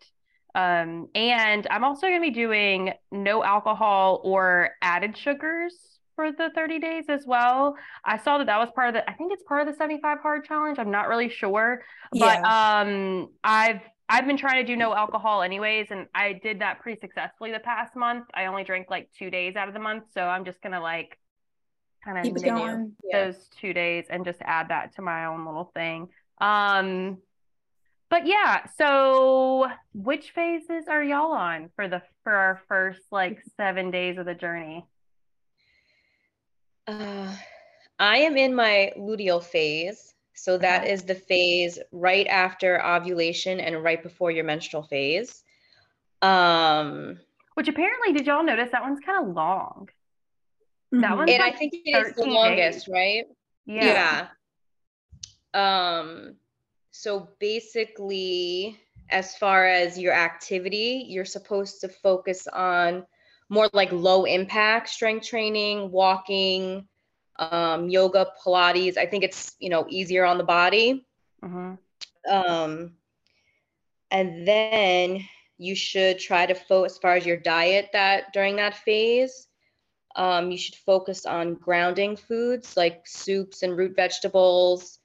Um, 0.56 1.08
and 1.14 1.68
I'm 1.70 1.84
also 1.84 2.08
going 2.08 2.22
to 2.22 2.28
be 2.28 2.34
doing 2.34 2.94
no 3.12 3.44
alcohol 3.44 4.22
or 4.24 4.72
added 4.82 5.18
sugars 5.18 5.74
for 6.16 6.32
the 6.32 6.50
30 6.56 6.80
days 6.80 7.06
as 7.10 7.26
well. 7.26 7.76
I 8.04 8.18
saw 8.18 8.40
that 8.40 8.48
that 8.48 8.58
was 8.58 8.70
part 8.74 8.90
of 8.90 8.94
the, 8.96 9.10
I 9.10 9.14
think 9.14 9.32
it's 9.32 9.44
part 9.44 9.62
of 9.62 9.68
the 9.68 9.78
75 9.78 10.20
hard 10.20 10.46
challenge. 10.46 10.80
I'm 10.80 10.92
not 10.92 11.08
really 11.08 11.30
sure, 11.30 11.84
but 12.12 12.40
yeah. 12.42 12.82
um, 12.82 13.30
I've 13.44 13.82
I've 14.10 14.26
been 14.26 14.38
trying 14.38 14.66
to 14.66 14.72
do 14.72 14.78
no 14.78 14.96
alcohol 14.96 15.42
anyways, 15.42 15.88
and 15.92 16.08
I 16.16 16.34
did 16.42 16.62
that 16.62 16.80
pretty 16.80 17.00
successfully 17.02 17.52
the 17.52 17.60
past 17.60 17.96
month. 17.96 18.24
I 18.34 18.46
only 18.46 18.64
drank 18.64 18.90
like 18.90 19.10
two 19.18 19.30
days 19.30 19.58
out 19.58 19.68
of 19.68 19.74
the 19.74 19.82
month, 19.82 20.06
so 20.14 20.22
I'm 20.22 20.46
just 20.46 20.62
gonna 20.62 20.82
like 20.82 21.18
kind 22.04 22.28
of 22.28 22.42
menu 22.42 22.92
those 23.12 23.50
two 23.60 23.74
days 23.74 24.06
and 24.10 24.26
just 24.26 24.40
add 24.42 24.70
that 24.70 24.96
to 24.96 25.02
my 25.02 25.26
own 25.26 25.46
little 25.46 25.72
thing. 25.74 26.10
Um, 26.40 27.18
but 28.10 28.26
yeah, 28.26 28.66
so 28.78 29.68
which 29.94 30.32
phases 30.32 30.86
are 30.88 31.04
y'all 31.04 31.34
on 31.34 31.70
for 31.76 31.88
the 31.88 32.02
for 32.24 32.34
our 32.34 32.62
first 32.68 33.02
like 33.12 33.44
seven 33.58 33.92
days 33.92 34.18
of 34.18 34.26
the 34.26 34.34
journey? 34.34 34.86
Uh, 36.88 37.34
I 38.00 38.18
am 38.20 38.38
in 38.38 38.56
my 38.56 38.94
luteal 38.98 39.44
phase. 39.44 40.14
So 40.34 40.58
that 40.60 40.88
is 40.88 41.02
the 41.02 41.16
phase 41.16 41.80
right 41.92 42.28
after 42.28 42.86
ovulation 42.86 43.60
and 43.60 43.84
right 43.84 44.02
before 44.02 44.30
your 44.30 44.44
menstrual 44.44 44.84
phase. 44.84 45.44
Um, 46.22 47.20
Which 47.56 47.68
apparently, 47.68 48.14
did 48.14 48.28
y'all 48.28 48.44
notice 48.44 48.70
that 48.72 48.84
one's 48.84 49.00
kind 49.00 49.28
of 49.28 49.36
long? 49.36 49.90
That 50.92 51.12
Mhm. 51.12 51.18
one's 51.18 51.32
and 51.32 51.44
I 51.44 51.52
think 51.52 51.74
it 51.74 51.90
is 51.90 52.16
the 52.16 52.26
longest, 52.26 52.86
days. 52.86 52.94
right? 52.94 53.26
Yeah. 53.66 54.28
Yeah. 55.54 56.00
Um, 56.00 56.38
so 56.92 57.30
basically, 57.40 58.80
as 59.10 59.36
far 59.38 59.68
as 59.68 59.98
your 59.98 60.14
activity, 60.14 61.06
you're 61.08 61.26
supposed 61.26 61.82
to 61.82 61.90
focus 61.90 62.48
on 62.48 63.06
more 63.50 63.70
like 63.74 63.92
low 63.92 64.26
impact 64.26 64.90
strength 64.90 65.26
training, 65.28 65.92
walking, 65.92 66.88
um, 67.40 67.90
yoga, 67.90 68.32
Pilates. 68.44 68.98
I 68.98 69.06
think 69.06 69.24
it's, 69.24 69.56
you 69.60 69.70
know, 69.70 69.86
easier 69.90 70.26
on 70.26 70.38
the 70.38 70.44
body. 70.44 71.06
Mm-hmm. 71.44 71.76
Um, 72.30 72.98
and 74.12 74.48
then 74.48 75.26
you 75.58 75.76
should 75.76 76.20
try 76.20 76.46
to 76.46 76.54
focus 76.54 76.94
as 76.94 76.98
far 77.00 77.16
as 77.16 77.26
your 77.26 77.38
diet 77.38 77.90
that 77.94 78.34
during 78.34 78.58
that 78.58 78.76
phase. 78.76 79.47
Um, 80.18 80.52
you 80.52 80.58
should 80.58 80.76
focus 80.76 81.26
on 81.28 81.54
grounding 81.54 82.18
foods 82.18 82.76
like 82.76 83.08
soups 83.08 83.62
and 83.62 83.78
root 83.78 83.96
vegetables, 83.96 85.00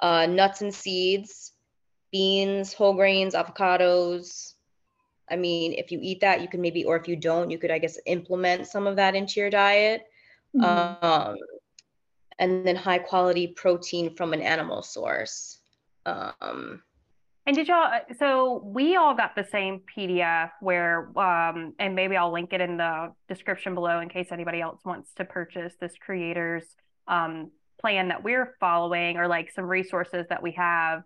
uh, 0.00 0.26
nuts 0.26 0.62
and 0.62 0.74
seeds, 0.74 1.52
beans, 2.10 2.72
whole 2.72 2.94
grains, 2.94 3.34
avocados. 3.34 4.54
I 5.30 5.36
mean, 5.36 5.74
if 5.74 5.92
you 5.92 6.00
eat 6.02 6.20
that, 6.20 6.40
you 6.40 6.48
can 6.48 6.60
maybe, 6.60 6.84
or 6.84 6.96
if 6.96 7.06
you 7.06 7.14
don't, 7.14 7.50
you 7.50 7.58
could, 7.58 7.70
I 7.70 7.78
guess, 7.78 7.98
implement 8.06 8.66
some 8.66 8.86
of 8.86 8.96
that 8.96 9.14
into 9.14 9.40
your 9.40 9.50
diet. 9.50 10.02
Mhm. 10.56 11.02
Um, 11.04 11.36
and 12.38 12.66
then 12.66 12.76
high 12.76 12.98
quality 12.98 13.46
protein 13.46 14.14
from 14.16 14.32
an 14.32 14.40
animal 14.42 14.82
source. 14.82 15.58
Um, 16.06 16.82
And 17.48 17.56
did 17.56 17.66
y'all, 17.66 17.84
uh, 17.84 18.00
so 18.18 18.60
we 18.62 18.96
all 18.96 19.14
got 19.14 19.34
the 19.34 19.42
same 19.42 19.80
PDF 19.96 20.50
where, 20.60 21.10
um, 21.18 21.72
and 21.78 21.94
maybe 21.94 22.14
I'll 22.14 22.30
link 22.30 22.52
it 22.52 22.60
in 22.60 22.76
the 22.76 23.14
description 23.26 23.74
below 23.74 24.00
in 24.00 24.10
case 24.10 24.28
anybody 24.30 24.60
else 24.60 24.84
wants 24.84 25.14
to 25.14 25.24
purchase 25.24 25.72
this 25.80 25.94
creator's 25.98 26.66
um, 27.06 27.50
plan 27.80 28.08
that 28.08 28.22
we're 28.22 28.54
following 28.60 29.16
or 29.16 29.28
like 29.28 29.50
some 29.50 29.64
resources 29.64 30.26
that 30.28 30.42
we 30.42 30.52
have. 30.52 31.04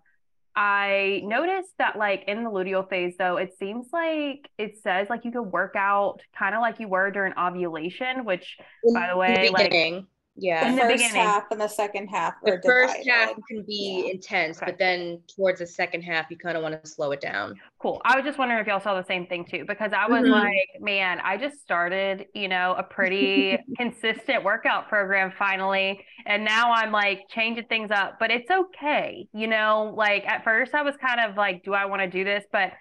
I 0.53 1.21
noticed 1.23 1.77
that 1.77 1.97
like 1.97 2.25
in 2.27 2.43
the 2.43 2.49
luteal 2.49 2.89
phase 2.89 3.15
though, 3.17 3.37
it 3.37 3.57
seems 3.57 3.87
like 3.93 4.49
it 4.57 4.73
says 4.83 5.07
like 5.09 5.23
you 5.23 5.31
could 5.31 5.43
work 5.43 5.75
out 5.77 6.19
kind 6.37 6.55
of 6.55 6.59
like 6.59 6.77
you 6.77 6.89
were 6.89 7.09
during 7.09 7.31
ovulation, 7.39 8.25
which 8.25 8.57
by 8.93 9.07
the 9.07 9.15
way, 9.15 9.49
like 9.49 9.71
beginning, 9.71 10.07
yeah. 10.35 10.61
The 10.63 10.69
in 10.69 10.75
the 10.75 10.81
first 10.81 10.93
beginning. 10.93 11.21
half 11.21 11.43
and 11.51 11.61
the 11.61 11.67
second 11.67 12.07
half 12.07 12.33
the 12.43 12.53
are 12.53 12.61
first 12.65 12.95
half 13.07 13.29
can 13.47 13.63
be 13.67 14.03
Yeah. 14.05 14.11
intense, 14.13 14.57
Okay. 14.57 14.71
but 14.71 14.77
then 14.79 15.21
towards 15.35 15.59
the 15.59 15.67
second 15.67 16.01
half, 16.01 16.29
you 16.31 16.37
kind 16.37 16.57
of 16.57 16.63
want 16.63 16.81
to 16.81 16.89
slow 16.89 17.11
it 17.11 17.21
down. 17.21 17.59
Cool. 17.79 18.01
I 18.05 18.15
was 18.15 18.25
just 18.25 18.37
wondering 18.37 18.59
if 18.61 18.67
y'all 18.67 18.79
saw 18.79 18.95
the 18.95 19.05
same 19.05 19.27
thing 19.27 19.45
too, 19.45 19.65
because 19.67 19.91
I 19.93 20.07
was 20.07 20.23
Mhm. 20.23 20.31
like, 20.31 20.69
man, 20.81 21.19
I 21.23 21.37
just 21.37 21.59
started, 21.61 22.27
you 22.33 22.47
know, 22.47 22.73
a 22.77 22.83
pretty 22.83 23.57
consistent 23.77 24.43
workout 24.43 24.87
program 24.89 25.31
finally. 25.37 26.05
And 26.25 26.45
now 26.45 26.71
I'm 26.71 26.91
like 26.91 27.27
changing 27.29 27.65
things 27.65 27.91
up, 27.91 28.17
but 28.19 28.31
it's 28.31 28.49
okay. 28.49 29.27
You 29.33 29.47
know, 29.47 29.93
like 29.95 30.25
at 30.25 30.43
first 30.43 30.73
I 30.73 30.81
was 30.83 30.95
kind 30.97 31.19
of 31.19 31.35
like, 31.37 31.63
do 31.63 31.73
I 31.73 31.85
want 31.85 32.01
to 32.01 32.07
do 32.09 32.23
this? 32.23 32.45
But 32.51 32.71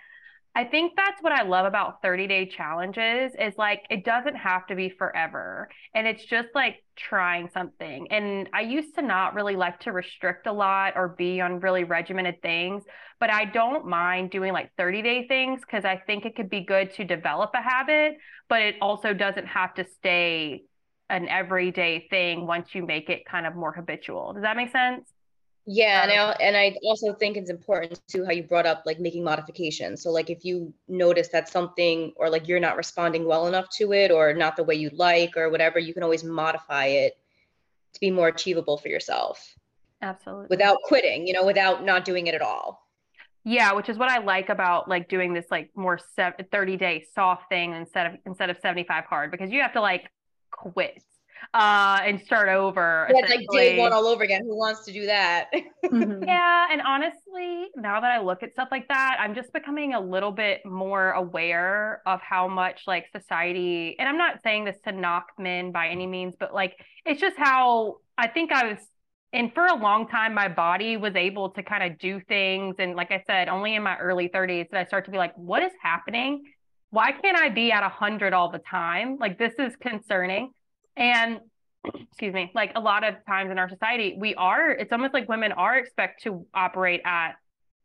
I 0.55 0.65
think 0.65 0.93
that's 0.97 1.23
what 1.23 1.33
I 1.33 1.43
love 1.43 1.65
about 1.65 2.03
30 2.03 2.27
day 2.27 2.45
challenges 2.47 3.33
is 3.39 3.55
like 3.57 3.85
it 3.89 4.05
doesn't 4.05 4.37
have 4.37 4.67
to 4.67 4.75
be 4.75 4.91
forever. 4.91 5.71
And 5.95 6.07
it's 6.07 6.25
just 6.25 6.49
like 6.55 6.85
trying 6.95 7.49
something. 7.55 8.07
And 8.11 8.51
I 8.53 8.61
used 8.61 8.95
to 8.97 9.03
not 9.03 9.35
really 9.35 9.57
like 9.57 9.81
to 9.81 9.93
restrict 9.93 10.47
a 10.47 10.53
lot 10.53 10.93
or 10.95 11.09
be 11.09 11.41
on 11.41 11.61
really 11.61 11.85
regimented 11.85 12.43
things, 12.43 12.85
but 13.19 13.31
I 13.31 13.47
don't 13.47 13.87
mind 13.87 14.31
doing 14.31 14.53
like 14.53 14.71
30 14.77 15.01
day 15.01 15.27
things 15.27 15.63
because 15.63 15.87
I 15.87 15.97
think 15.97 16.27
it 16.27 16.37
could 16.37 16.51
be 16.51 16.61
good 16.61 16.93
to 16.95 17.05
develop 17.05 17.53
a 17.55 17.63
habit, 17.63 18.19
but 18.51 18.61
it 18.61 18.77
also 18.83 19.15
doesn't 19.15 19.47
have 19.47 19.73
to 19.75 19.87
stay 19.87 20.65
an 21.09 21.29
everyday 21.29 22.07
thing 22.11 22.47
once 22.47 22.75
you 22.75 22.85
make 22.85 23.09
it 23.09 23.25
kind 23.25 23.47
of 23.47 23.55
more 23.55 23.73
habitual. 23.73 24.35
Does 24.35 24.43
that 24.43 24.57
make 24.57 24.71
sense? 24.71 25.12
Yeah, 25.67 26.03
and 26.03 26.11
Um, 26.11 26.19
I 26.31 26.33
and 26.45 26.57
I 26.57 26.77
also 26.85 27.15
think 27.15 27.37
it's 27.37 27.51
important 27.51 28.01
too 28.09 28.25
how 28.25 28.33
you 28.33 28.43
brought 28.43 28.67
up 28.67 28.83
like 28.85 28.99
making 28.99 29.23
modifications. 29.25 30.03
So 30.03 30.11
like 30.11 30.29
if 30.31 30.45
you 30.45 30.75
notice 30.89 31.29
that 31.29 31.49
something 31.49 32.13
or 32.17 32.29
like 32.31 32.49
you're 32.49 32.61
not 32.61 32.77
responding 32.77 33.25
well 33.27 33.47
enough 33.47 33.69
to 33.79 33.93
it 33.93 34.11
or 34.11 34.35
not 34.35 34.57
the 34.57 34.65
way 34.65 34.75
you 34.75 34.91
like 34.93 35.37
or 35.37 35.51
whatever, 35.51 35.79
you 35.79 35.95
can 35.95 36.03
always 36.03 36.25
modify 36.25 36.87
it 36.87 37.17
to 37.95 38.01
be 38.01 38.11
more 38.11 38.29
achievable 38.29 38.79
for 38.79 38.89
yourself 38.89 39.57
Absolutely. 40.03 40.49
without 40.51 40.79
quitting, 40.85 41.27
you 41.27 41.33
know, 41.33 41.45
without 41.47 41.85
not 41.85 42.05
doing 42.05 42.27
it 42.27 42.35
at 42.35 42.43
all. 42.43 42.89
Yeah, 43.45 43.73
which 43.73 43.89
is 43.89 43.99
what 43.99 44.09
I 44.09 44.19
like 44.19 44.49
about 44.51 44.89
like 44.89 45.09
doing 45.09 45.33
this 45.33 45.47
like 45.51 45.71
more 45.75 45.99
30 45.99 46.77
day 46.77 47.05
soft 47.15 47.49
thing 47.49 47.73
instead 47.75 48.07
of 48.07 48.13
instead 48.25 48.51
of 48.51 48.59
75 48.59 49.05
hard 49.05 49.31
because 49.33 49.51
you 49.51 49.61
have 49.63 49.73
to 49.73 49.81
like 49.81 50.11
quit 50.53 51.03
uh 51.55 52.01
and 52.05 52.21
start 52.23 52.49
over 52.49 53.09
Yeah, 53.11 53.27
like 53.29 53.49
day 53.51 53.79
one 53.79 53.93
all 53.93 54.07
over 54.07 54.23
again. 54.23 54.43
Who 54.43 54.57
wants 54.57 54.85
to 54.87 54.93
do 54.93 55.07
that? 55.07 55.51
Mhm. 55.93 56.25
Yeah, 56.27 56.69
and 56.71 56.81
honestly, 56.81 57.67
now 57.77 58.01
that 58.01 58.11
I 58.11 58.21
look 58.21 58.43
at 58.43 58.53
stuff 58.53 58.69
like 58.71 58.89
that, 58.89 59.17
I'm 59.21 59.35
just 59.35 59.53
becoming 59.53 59.95
a 59.95 60.01
little 60.01 60.33
bit 60.33 60.65
more 60.65 61.11
aware 61.11 62.03
of 62.07 62.21
how 62.23 62.49
much 62.49 62.83
like 62.87 63.07
society, 63.13 63.97
and 63.99 64.09
I'm 64.09 64.17
not 64.17 64.43
saying 64.43 64.65
this 64.65 64.81
to 64.85 64.93
knock 64.93 65.27
men 65.39 65.71
by 65.73 65.89
any 65.89 66.07
means, 66.07 66.35
but 66.39 66.55
like 66.55 66.77
it's 67.05 67.21
just 67.21 67.37
how 67.37 67.97
I 68.17 68.29
think 68.29 68.53
I 68.53 68.69
was, 68.73 68.79
and 69.35 69.53
for 69.53 69.67
a 69.67 69.75
long 69.75 70.09
time, 70.09 70.35
my 70.35 70.49
body 70.49 70.97
was 70.97 71.15
able 71.17 71.51
to 71.51 71.63
kind 71.63 71.83
of 71.83 71.99
do 71.99 72.21
things. 72.29 72.77
And 72.79 72.95
like 72.97 73.11
I 73.11 73.23
said, 73.27 73.49
only 73.49 73.75
in 73.75 73.83
my 73.83 73.97
early 73.99 74.29
30s 74.29 74.69
did 74.71 74.79
I 74.79 74.85
start 74.85 75.05
to 75.07 75.11
be 75.11 75.19
like, 75.19 75.35
what 75.37 75.63
is 75.63 75.73
happening? 75.83 76.45
Why 76.91 77.13
can't 77.13 77.37
I 77.37 77.49
be 77.49 77.73
at 77.73 77.81
100 77.83 78.33
all 78.35 78.51
the 78.51 78.61
time? 78.61 79.17
Like, 79.19 79.39
this 79.39 79.55
is 79.59 79.75
concerning. 79.77 80.53
And 80.97 81.41
excuse 81.95 82.33
me, 82.33 82.53
like 82.55 82.73
a 82.77 82.81
lot 82.81 83.05
of 83.05 83.15
times 83.27 83.51
in 83.51 83.59
our 83.59 83.69
society, 83.69 84.17
we 84.19 84.35
are, 84.35 84.71
it's 84.71 84.93
almost 84.93 85.15
like 85.15 85.29
women 85.29 85.53
are 85.53 85.77
expect 85.77 86.23
to 86.23 86.47
operate 86.55 87.01
at 87.05 87.33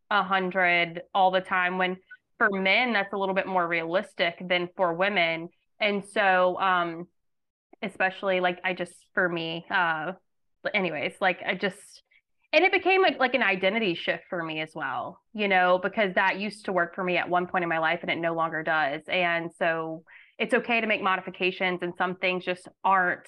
a 0.10 0.24
hundred 0.24 1.02
all 1.14 1.32
the 1.32 1.42
time 1.42 1.78
when 1.78 1.98
for 2.38 2.50
men 2.50 2.94
that's 2.94 3.14
a 3.14 3.18
little 3.18 3.36
bit 3.36 3.48
more 3.48 3.68
realistic 3.68 4.36
than 4.48 4.70
for 4.76 4.94
women. 4.94 5.50
And 5.80 6.04
so 6.06 6.60
um 6.60 7.08
especially 7.82 8.40
like 8.40 8.60
I 8.64 8.74
just 8.74 8.94
for 9.14 9.28
me, 9.28 9.66
uh 9.70 10.14
anyways, 10.74 11.16
like 11.20 11.42
I 11.46 11.56
just 11.56 12.04
and 12.54 12.64
it 12.64 12.72
became 12.72 13.04
like 13.20 13.34
an 13.34 13.44
identity 13.44 13.94
shift 13.94 14.24
for 14.30 14.42
me 14.42 14.62
as 14.62 14.72
well, 14.74 15.20
you 15.34 15.48
know, 15.48 15.80
because 15.82 16.14
that 16.16 16.40
used 16.40 16.66
to 16.66 16.74
work 16.74 16.96
for 16.96 17.04
me 17.04 17.18
at 17.18 17.30
one 17.30 17.48
point 17.48 17.64
in 17.64 17.70
my 17.70 17.80
life 17.80 18.00
and 18.02 18.10
it 18.10 18.18
no 18.18 18.34
longer 18.34 18.64
does. 18.64 19.02
And 19.10 19.52
so 19.60 20.04
it's 20.40 20.54
okay 20.54 20.82
to 20.82 20.88
make 20.88 21.02
modifications 21.02 21.80
and 21.82 21.94
some 21.98 22.16
things 22.16 22.46
just 22.46 22.68
aren't 22.84 23.28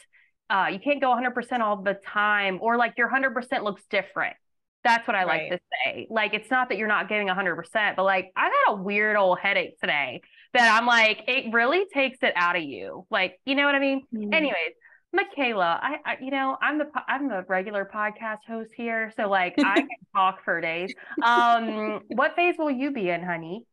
uh, 0.50 0.68
you 0.72 0.80
can't 0.80 1.00
go 1.00 1.10
100% 1.10 1.60
all 1.60 1.84
the 1.84 1.96
time 2.08 2.58
or 2.62 2.75
like 2.75 2.94
your 2.98 3.08
100% 3.08 3.63
looks 3.63 3.84
different. 3.89 4.36
That's 4.84 5.08
what 5.08 5.16
i 5.16 5.25
like 5.25 5.51
to 5.51 5.60
say. 5.86 6.08
Like 6.10 6.34
it's 6.34 6.50
not 6.50 6.70
that 6.70 6.78
you're 6.78 6.88
not 6.88 7.10
giving 7.10 7.28
100% 7.28 7.96
but 7.98 8.04
like 8.04 8.32
i 8.38 8.50
got 8.50 8.74
a 8.74 8.82
weird 8.82 9.18
old 9.18 9.38
headache 9.38 9.78
today 9.80 10.22
that 10.54 10.78
i'm 10.80 10.88
like 10.88 11.22
it 11.28 11.54
really 11.54 11.86
takes 11.94 12.20
it 12.22 12.34
out 12.36 12.56
of 12.56 12.63
you. 12.63 13.06
Like 13.12 13.39
you 13.46 13.56
know 13.56 13.66
what 13.66 13.75
i 13.75 13.80
mean? 13.80 14.04
Mhm. 14.16 14.34
anyways 14.34 14.74
mikayla 15.16 15.80
I, 15.82 15.98
I 16.06 16.18
you 16.22 16.30
know 16.30 16.56
i'm 16.62 16.78
the 16.78 16.86
i'm 17.08 17.28
the 17.28 17.44
regular 17.48 17.89
podcast 17.92 18.39
host 18.48 18.70
here 18.75 19.12
so 19.18 19.28
like 19.28 19.56
i 19.58 19.75
can 19.75 19.88
talk 20.16 20.44
for 20.46 20.62
days. 20.62 20.94
Um 21.24 22.01
what 22.10 22.36
phase 22.36 22.56
will 22.58 22.72
you 22.72 22.92
be 22.92 23.10
in 23.10 23.24
honey 23.24 23.66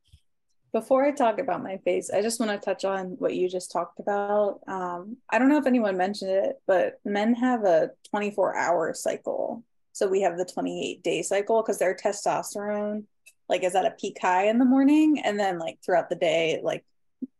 Before 0.72 1.04
I 1.04 1.12
talk 1.12 1.38
about 1.38 1.62
my 1.62 1.78
face, 1.78 2.10
I 2.10 2.20
just 2.20 2.38
want 2.38 2.52
to 2.52 2.64
touch 2.64 2.84
on 2.84 3.16
what 3.18 3.34
you 3.34 3.48
just 3.48 3.72
talked 3.72 3.98
about. 3.98 4.60
Um, 4.68 5.16
I 5.30 5.38
don't 5.38 5.48
know 5.48 5.58
if 5.58 5.66
anyone 5.66 5.96
mentioned 5.96 6.30
it, 6.30 6.56
but 6.66 7.00
men 7.04 7.34
have 7.34 7.64
a 7.64 7.90
24 8.10 8.56
hour 8.56 8.92
cycle. 8.92 9.64
So 9.92 10.08
we 10.08 10.22
have 10.22 10.36
the 10.36 10.44
28 10.44 11.02
day 11.02 11.22
cycle 11.22 11.62
because 11.62 11.78
their 11.78 11.94
testosterone 11.94 13.04
like 13.48 13.64
is 13.64 13.74
at 13.74 13.86
a 13.86 13.92
peak 13.92 14.18
high 14.20 14.48
in 14.48 14.58
the 14.58 14.64
morning 14.64 15.20
and 15.24 15.38
then 15.38 15.58
like 15.58 15.78
throughout 15.84 16.10
the 16.10 16.16
day 16.16 16.50
it 16.50 16.64
like 16.64 16.84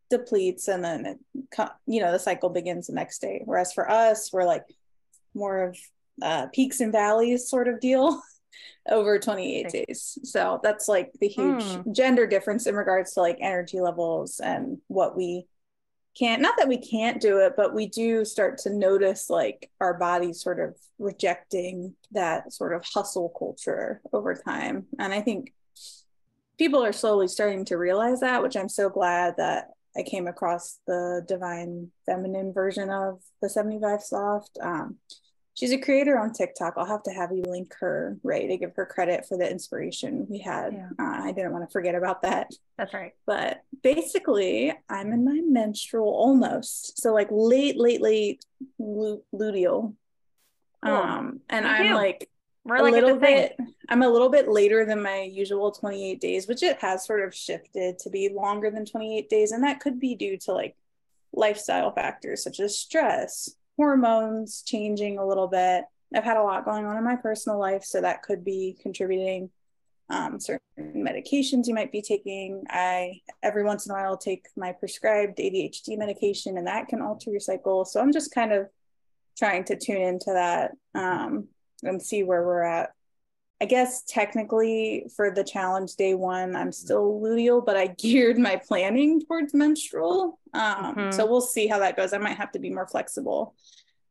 depletes 0.08 0.68
and 0.68 0.84
then 0.84 1.04
it 1.04 1.18
you 1.86 2.00
know 2.00 2.12
the 2.12 2.18
cycle 2.18 2.48
begins 2.48 2.86
the 2.86 2.94
next 2.94 3.18
day. 3.18 3.42
Whereas 3.44 3.72
for 3.72 3.90
us, 3.90 4.32
we're 4.32 4.44
like 4.44 4.64
more 5.34 5.64
of 5.64 5.78
uh, 6.22 6.46
peaks 6.52 6.80
and 6.80 6.92
valleys 6.92 7.48
sort 7.48 7.68
of 7.68 7.80
deal 7.80 8.22
over 8.88 9.18
28 9.18 9.68
days. 9.70 10.18
So 10.22 10.60
that's 10.62 10.88
like 10.88 11.12
the 11.20 11.28
huge 11.28 11.78
Hmm. 11.82 11.92
gender 11.92 12.26
difference 12.26 12.66
in 12.66 12.74
regards 12.74 13.14
to 13.14 13.20
like 13.20 13.38
energy 13.40 13.80
levels 13.80 14.40
and 14.40 14.78
what 14.88 15.16
we 15.16 15.46
can't, 16.18 16.40
not 16.40 16.56
that 16.58 16.68
we 16.68 16.78
can't 16.78 17.20
do 17.20 17.38
it, 17.40 17.54
but 17.56 17.74
we 17.74 17.86
do 17.88 18.24
start 18.24 18.58
to 18.58 18.70
notice 18.70 19.28
like 19.28 19.70
our 19.80 19.94
bodies 19.94 20.42
sort 20.42 20.60
of 20.60 20.76
rejecting 20.98 21.94
that 22.12 22.52
sort 22.52 22.72
of 22.74 22.84
hustle 22.94 23.28
culture 23.38 24.00
over 24.12 24.34
time. 24.34 24.86
And 24.98 25.12
I 25.12 25.20
think 25.20 25.52
people 26.58 26.82
are 26.84 26.92
slowly 26.92 27.28
starting 27.28 27.64
to 27.66 27.76
realize 27.76 28.20
that, 28.20 28.42
which 28.42 28.56
I'm 28.56 28.68
so 28.68 28.88
glad 28.88 29.34
that 29.36 29.68
I 29.96 30.02
came 30.02 30.26
across 30.26 30.78
the 30.86 31.24
divine 31.26 31.90
feminine 32.06 32.52
version 32.52 32.90
of 32.90 33.20
the 33.42 33.48
75 33.48 34.02
soft. 34.02 34.58
Um, 34.60 34.96
she's 35.56 35.72
a 35.72 35.78
creator 35.78 36.18
on 36.18 36.32
TikTok. 36.32 36.74
I'll 36.76 36.86
have 36.86 37.02
to 37.04 37.10
have 37.10 37.32
you 37.32 37.42
link 37.42 37.74
her, 37.80 38.16
Ray, 38.22 38.46
to 38.46 38.56
give 38.56 38.74
her 38.76 38.86
credit 38.86 39.26
for 39.26 39.36
the 39.36 39.50
inspiration 39.50 40.26
we 40.28 40.38
had. 40.38 40.74
Yeah. 40.74 40.88
Uh, 40.98 41.22
I 41.24 41.32
didn't 41.32 41.52
want 41.52 41.68
to 41.68 41.72
forget 41.72 41.94
about 41.94 42.22
that. 42.22 42.50
That's 42.78 42.94
right. 42.94 43.12
But 43.26 43.62
basically, 43.82 44.72
I'm 44.88 45.12
in 45.12 45.24
my 45.24 45.40
menstrual 45.42 46.08
almost. 46.08 47.00
So 47.00 47.12
like 47.12 47.28
late, 47.30 47.78
late, 47.78 48.00
late 48.00 48.44
luteal. 48.78 49.94
Cool. 50.84 50.94
Um, 50.94 51.40
and 51.48 51.64
Me 51.64 51.70
I'm 51.70 51.86
too. 51.88 51.94
like 51.94 52.28
we're 52.64 52.76
a 52.76 52.82
like 52.82 52.92
little 52.92 53.16
bit 53.16 53.56
i'm 53.88 54.02
a 54.02 54.08
little 54.08 54.28
bit 54.28 54.48
later 54.48 54.84
than 54.84 55.00
my 55.00 55.22
usual 55.22 55.70
28 55.70 56.20
days 56.20 56.48
which 56.48 56.64
it 56.64 56.76
has 56.80 57.06
sort 57.06 57.22
of 57.22 57.32
shifted 57.32 57.96
to 58.00 58.10
be 58.10 58.28
longer 58.28 58.72
than 58.72 58.84
28 58.84 59.30
days 59.30 59.52
and 59.52 59.62
that 59.62 59.78
could 59.78 60.00
be 60.00 60.16
due 60.16 60.36
to 60.36 60.52
like 60.52 60.74
lifestyle 61.32 61.92
factors 61.92 62.42
such 62.42 62.58
as 62.58 62.76
stress 62.76 63.54
hormones 63.76 64.62
changing 64.62 65.18
a 65.18 65.26
little 65.26 65.48
bit. 65.48 65.84
I've 66.14 66.24
had 66.24 66.36
a 66.36 66.42
lot 66.42 66.64
going 66.64 66.86
on 66.86 66.96
in 66.96 67.04
my 67.04 67.16
personal 67.16 67.58
life 67.58 67.84
so 67.84 68.00
that 68.00 68.22
could 68.22 68.44
be 68.44 68.76
contributing. 68.80 69.50
Um, 70.08 70.38
certain 70.38 70.60
medications 70.78 71.66
you 71.66 71.74
might 71.74 71.90
be 71.90 72.00
taking. 72.00 72.62
I 72.70 73.22
every 73.42 73.64
once 73.64 73.86
in 73.86 73.92
a 73.92 73.94
while 73.94 74.16
take 74.16 74.46
my 74.56 74.70
prescribed 74.70 75.38
adhd 75.38 75.98
medication 75.98 76.56
and 76.58 76.66
that 76.68 76.86
can 76.86 77.02
alter 77.02 77.30
your 77.30 77.40
cycle. 77.40 77.84
So 77.84 78.00
i'm 78.00 78.12
just 78.12 78.32
kind 78.32 78.52
of 78.52 78.68
trying 79.36 79.64
to 79.64 79.76
tune 79.76 80.00
into 80.00 80.32
that 80.32 80.72
um, 80.94 81.48
and 81.82 82.00
see 82.00 82.22
where 82.22 82.44
we're 82.44 82.62
at. 82.62 82.90
I 83.60 83.64
guess 83.64 84.02
technically 84.02 85.06
for 85.16 85.30
the 85.30 85.42
challenge 85.42 85.96
day 85.96 86.14
one, 86.14 86.54
I'm 86.54 86.72
still 86.72 87.20
luteal, 87.20 87.64
but 87.64 87.76
I 87.76 87.86
geared 87.98 88.38
my 88.38 88.56
planning 88.56 89.24
towards 89.24 89.54
menstrual. 89.54 90.38
Um, 90.52 90.94
mm-hmm. 90.94 91.10
So 91.12 91.26
we'll 91.26 91.40
see 91.40 91.66
how 91.66 91.78
that 91.78 91.96
goes. 91.96 92.12
I 92.12 92.18
might 92.18 92.36
have 92.36 92.52
to 92.52 92.58
be 92.58 92.70
more 92.70 92.86
flexible. 92.86 93.54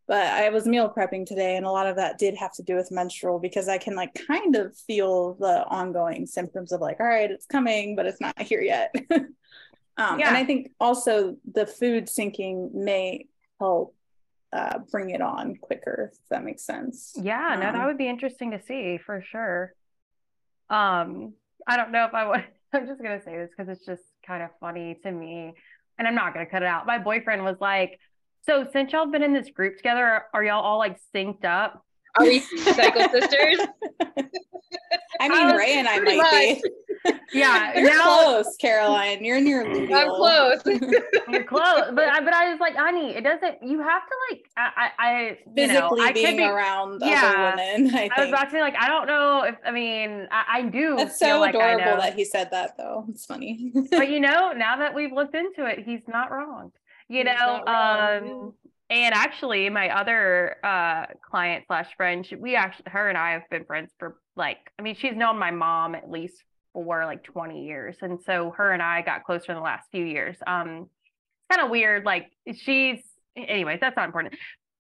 But 0.07 0.27
I 0.27 0.49
was 0.49 0.67
meal 0.67 0.93
prepping 0.95 1.25
today, 1.25 1.57
and 1.57 1.65
a 1.65 1.71
lot 1.71 1.87
of 1.87 1.95
that 1.95 2.19
did 2.19 2.35
have 2.35 2.53
to 2.53 2.63
do 2.63 2.75
with 2.75 2.91
menstrual 2.91 3.39
because 3.39 3.67
I 3.67 3.79
can 3.79 3.95
like 3.95 4.13
kind 4.27 4.55
of 4.55 4.77
feel 4.77 5.33
the 5.33 5.65
ongoing 5.65 6.27
symptoms 6.27 6.71
of 6.71 6.79
like, 6.79 6.99
all 6.99 7.07
right, 7.07 7.31
it's 7.31 7.47
coming, 7.47 7.95
but 7.95 8.05
it's 8.05 8.21
not 8.21 8.39
here 8.39 8.61
yet. 8.61 8.93
um, 9.11 10.19
yeah. 10.19 10.27
And 10.27 10.37
I 10.37 10.45
think 10.45 10.71
also 10.79 11.37
the 11.51 11.65
food 11.65 12.05
syncing 12.05 12.71
may 12.71 13.25
help 13.59 13.94
uh, 14.55 14.79
bring 14.89 15.09
it 15.09 15.21
on 15.21 15.55
quicker, 15.57 16.11
if 16.13 16.17
that 16.29 16.43
makes 16.43 16.63
sense. 16.63 17.13
Yeah, 17.21 17.53
um, 17.53 17.59
no, 17.59 17.71
that 17.71 17.81
um, 17.81 17.85
would 17.87 17.97
be 17.97 18.07
interesting 18.07 18.51
to 18.51 18.61
see 18.65 18.97
for 18.97 19.21
sure. 19.21 19.73
Um, 20.69 21.33
I 21.67 21.75
don't 21.75 21.91
know 21.91 22.05
if 22.05 22.13
I 22.13 22.27
would. 22.27 22.45
I'm 22.73 22.87
just 22.87 23.01
gonna 23.01 23.21
say 23.23 23.37
this 23.37 23.51
because 23.55 23.69
it's 23.69 23.85
just 23.85 24.03
kind 24.25 24.43
of 24.43 24.49
funny 24.59 24.97
to 25.03 25.11
me, 25.11 25.53
and 25.97 26.07
I'm 26.07 26.15
not 26.15 26.33
gonna 26.33 26.45
cut 26.45 26.61
it 26.61 26.67
out. 26.67 26.85
My 26.85 26.97
boyfriend 26.97 27.43
was 27.43 27.57
like, 27.59 27.99
"So 28.43 28.65
since 28.71 28.93
y'all 28.93 29.11
been 29.11 29.23
in 29.23 29.33
this 29.33 29.49
group 29.49 29.77
together, 29.77 30.23
are 30.33 30.43
y'all 30.43 30.63
all 30.63 30.77
like 30.77 30.97
synced 31.13 31.43
up?" 31.43 31.85
Are 32.17 32.25
we 32.25 32.39
cycle 32.39 33.09
sisters? 33.11 33.59
I 35.19 35.29
mean, 35.29 35.47
I 35.47 35.55
Ray 35.55 35.73
and 35.77 35.87
I 35.87 35.99
might 35.99 36.17
much. 36.17 36.31
be 36.31 36.61
yeah, 37.33 37.77
you're 37.77 37.89
now, 37.89 38.03
close, 38.03 38.55
Caroline. 38.57 39.23
You're 39.23 39.37
in 39.37 39.47
your. 39.47 39.65
I'm 39.65 40.09
close. 40.09 40.61
you're 40.65 41.43
close, 41.43 41.83
but 41.93 42.23
but 42.23 42.33
I 42.33 42.49
was 42.49 42.59
like, 42.59 42.75
honey, 42.75 43.15
it 43.15 43.23
doesn't. 43.23 43.61
You 43.61 43.79
have 43.79 44.03
to 44.03 44.15
like, 44.31 44.49
I, 44.57 44.89
I 44.97 45.37
physically 45.55 45.99
know, 45.99 46.05
I 46.05 46.11
being 46.11 46.37
be, 46.37 46.43
around 46.43 47.01
yeah, 47.03 47.53
other 47.55 47.61
women. 47.61 47.95
I, 47.95 48.09
I, 48.15 48.21
was 48.21 48.29
about 48.29 48.45
to 48.45 48.53
be 48.53 48.59
like, 48.59 48.75
I 48.79 48.87
don't 48.87 49.07
know 49.07 49.43
if 49.43 49.55
I 49.65 49.71
mean, 49.71 50.27
I, 50.31 50.43
I 50.49 50.61
do. 50.63 50.97
It's 50.99 51.19
so 51.19 51.39
like 51.39 51.55
adorable 51.55 52.01
that 52.01 52.15
he 52.15 52.25
said 52.25 52.51
that, 52.51 52.77
though. 52.77 53.05
It's 53.09 53.25
funny. 53.25 53.71
but 53.91 54.09
you 54.09 54.19
know, 54.19 54.51
now 54.53 54.77
that 54.77 54.93
we've 54.93 55.11
looked 55.11 55.35
into 55.35 55.65
it, 55.65 55.79
he's 55.85 56.01
not 56.07 56.31
wrong. 56.31 56.71
You 57.07 57.17
he's 57.17 57.25
know, 57.25 57.65
um, 57.65 58.53
and 58.89 59.15
actually, 59.15 59.69
my 59.69 59.89
other 59.89 60.57
uh, 60.63 61.05
client 61.27 61.65
slash 61.67 61.87
friend, 61.97 62.25
she, 62.25 62.35
we 62.35 62.55
actually, 62.55 62.85
her 62.91 63.09
and 63.09 63.17
I 63.17 63.31
have 63.31 63.49
been 63.49 63.65
friends 63.65 63.91
for 63.97 64.17
like, 64.35 64.57
I 64.77 64.83
mean, 64.83 64.95
she's 64.95 65.15
known 65.15 65.39
my 65.39 65.51
mom 65.51 65.95
at 65.95 66.09
least 66.09 66.43
for 66.71 67.05
like 67.05 67.23
20 67.23 67.65
years. 67.65 67.95
And 68.01 68.19
so 68.21 68.53
her 68.57 68.71
and 68.71 68.81
I 68.81 69.01
got 69.01 69.23
closer 69.23 69.51
in 69.51 69.57
the 69.57 69.63
last 69.63 69.89
few 69.91 70.05
years. 70.05 70.37
Um, 70.45 70.87
it's 71.49 71.57
kind 71.57 71.65
of 71.65 71.71
weird. 71.71 72.05
Like 72.05 72.31
she's, 72.53 72.99
anyways, 73.35 73.79
that's 73.81 73.95
not 73.95 74.05
important. 74.05 74.35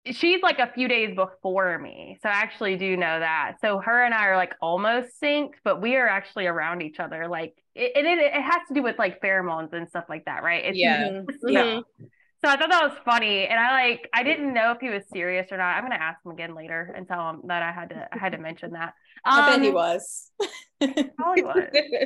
She's 0.08 0.41
like 0.41 0.60
a 0.60 0.71
few 0.74 0.88
days 0.88 1.15
before 1.15 1.78
me. 1.78 2.17
So 2.24 2.30
I 2.30 2.34
actually 2.34 2.78
do 2.78 2.98
know 2.98 3.19
that. 3.19 3.58
So 3.62 3.80
her 3.80 4.04
and 4.04 4.13
I 4.13 4.28
are 4.28 4.38
like 4.38 4.54
almost 4.62 5.10
synced, 5.21 5.56
but 5.63 5.82
we 5.82 5.95
are 5.95 6.08
actually 6.08 6.48
around 6.48 6.82
each 6.82 7.00
other. 7.00 7.28
Like 7.28 7.54
it, 7.76 7.91
it, 7.95 8.06
it 8.06 8.41
has 8.41 8.62
to 8.67 8.74
do 8.74 8.82
with 8.82 8.98
like 8.98 9.21
pheromones 9.21 9.74
and 9.74 9.88
stuff 9.89 10.06
like 10.10 10.26
that, 10.26 10.43
right? 10.43 10.65
It's, 10.65 10.78
yeah. 10.78 11.74
Mm-hmm. 11.74 12.06
So 12.45 12.51
I 12.51 12.58
thought 12.58 12.69
that 12.69 12.84
was 12.84 12.95
funny, 13.03 13.47
and 13.47 13.60
I 13.60 13.71
like 13.71 14.08
I 14.13 14.21
didn't 14.21 14.53
know 14.53 14.69
if 14.69 14.77
he 14.79 14.91
was 14.91 15.01
serious 15.12 15.47
or 15.51 15.58
not. 15.58 15.77
I'm 15.77 15.81
gonna 15.81 15.95
ask 15.95 16.23
him 16.23 16.31
again 16.31 16.53
later 16.53 16.93
and 16.95 17.08
tell 17.08 17.27
him 17.31 17.41
that 17.45 17.63
I 17.63 17.71
had 17.71 17.89
to 17.89 18.08
I 18.13 18.19
had 18.19 18.34
to 18.34 18.38
mention 18.38 18.73
that. 18.73 18.93
Um, 19.25 19.34
I 19.41 19.49
bet 19.49 19.62
he 19.63 19.69
um, 19.69 19.73
was. 19.73 20.31
probably 21.17 21.41
was. 21.41 21.63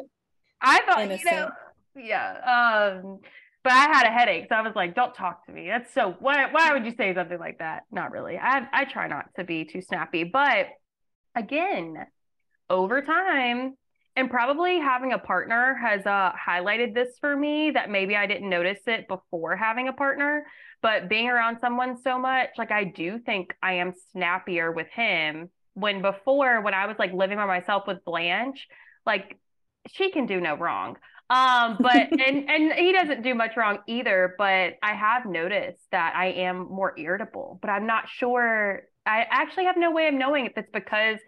I 0.62 0.80
thought 0.86 1.02
Innocent. 1.02 1.26
you 1.26 1.32
know, 1.32 1.50
yeah. 1.98 2.94
Um, 3.02 3.20
but 3.66 3.74
I 3.74 3.90
had 3.92 4.08
a 4.08 4.12
headache, 4.12 4.46
so 4.48 4.56
I 4.56 4.62
was 4.62 4.72
like, 4.78 4.96
"Don't 4.96 5.14
talk 5.14 5.46
to 5.48 5.52
me." 5.52 5.68
That's 5.68 5.94
so. 5.94 6.16
Why? 6.20 6.50
Why 6.50 6.72
would 6.72 6.86
you 6.86 6.94
say 6.96 7.14
something 7.14 7.38
like 7.38 7.60
that? 7.60 7.84
Not 7.92 8.12
really. 8.12 8.38
I 8.38 8.66
I 8.72 8.86
try 8.86 9.08
not 9.08 9.26
to 9.36 9.44
be 9.44 9.66
too 9.66 9.82
snappy, 9.82 10.24
but 10.24 10.68
again, 11.36 11.98
over 12.70 13.02
time, 13.02 13.76
and 14.20 14.30
probably 14.30 14.80
having 14.80 15.14
a 15.14 15.18
partner 15.18 15.80
has 15.82 16.06
uh, 16.06 16.34
highlighted 16.34 16.94
this 16.94 17.18
for 17.22 17.38
me 17.38 17.72
that 17.72 17.90
maybe 17.90 18.18
I 18.18 18.28
didn't 18.28 18.50
notice 18.50 18.82
it 18.86 19.08
before 19.08 19.56
having 19.56 19.88
a 19.88 19.94
partner. 19.94 20.46
But 20.82 21.08
being 21.08 21.30
around 21.30 21.60
someone 21.62 21.96
so 22.02 22.20
much, 22.20 22.50
like 22.58 22.70
I 22.70 22.84
do 22.84 23.20
think 23.20 23.56
I 23.64 23.76
am 23.76 23.94
snappier 24.12 24.74
with 24.74 24.88
him. 24.94 25.50
When 25.74 26.02
before, 26.02 26.60
when 26.62 26.74
I 26.74 26.86
was 26.88 26.98
like 27.00 27.14
living 27.14 27.38
by 27.38 27.46
myself 27.46 27.84
with 27.88 28.04
Blanche, 28.04 28.68
like 29.06 29.40
she 29.88 30.12
can 30.12 30.26
do 30.26 30.42
no 30.42 30.56
wrong. 30.56 30.98
Um, 31.30 31.78
but 31.80 32.12
and 32.12 32.50
and 32.50 32.74
he 32.74 32.92
doesn't 32.92 33.22
do 33.24 33.34
much 33.36 33.56
wrong 33.56 33.80
either. 33.88 34.36
But 34.38 34.74
I 34.84 34.96
have 34.96 35.26
noticed 35.28 35.86
that 35.94 36.14
I 36.14 36.32
am 36.32 36.68
more 36.68 36.94
irritable. 37.00 37.58
But 37.62 37.70
I'm 37.70 37.88
not 37.88 38.10
sure. 38.10 38.82
I 39.06 39.26
actually 39.30 39.66
have 39.66 39.78
no 39.78 39.92
way 39.92 40.10
of 40.10 40.14
knowing 40.14 40.46
if 40.46 40.58
it's 40.58 40.70
because 40.74 41.20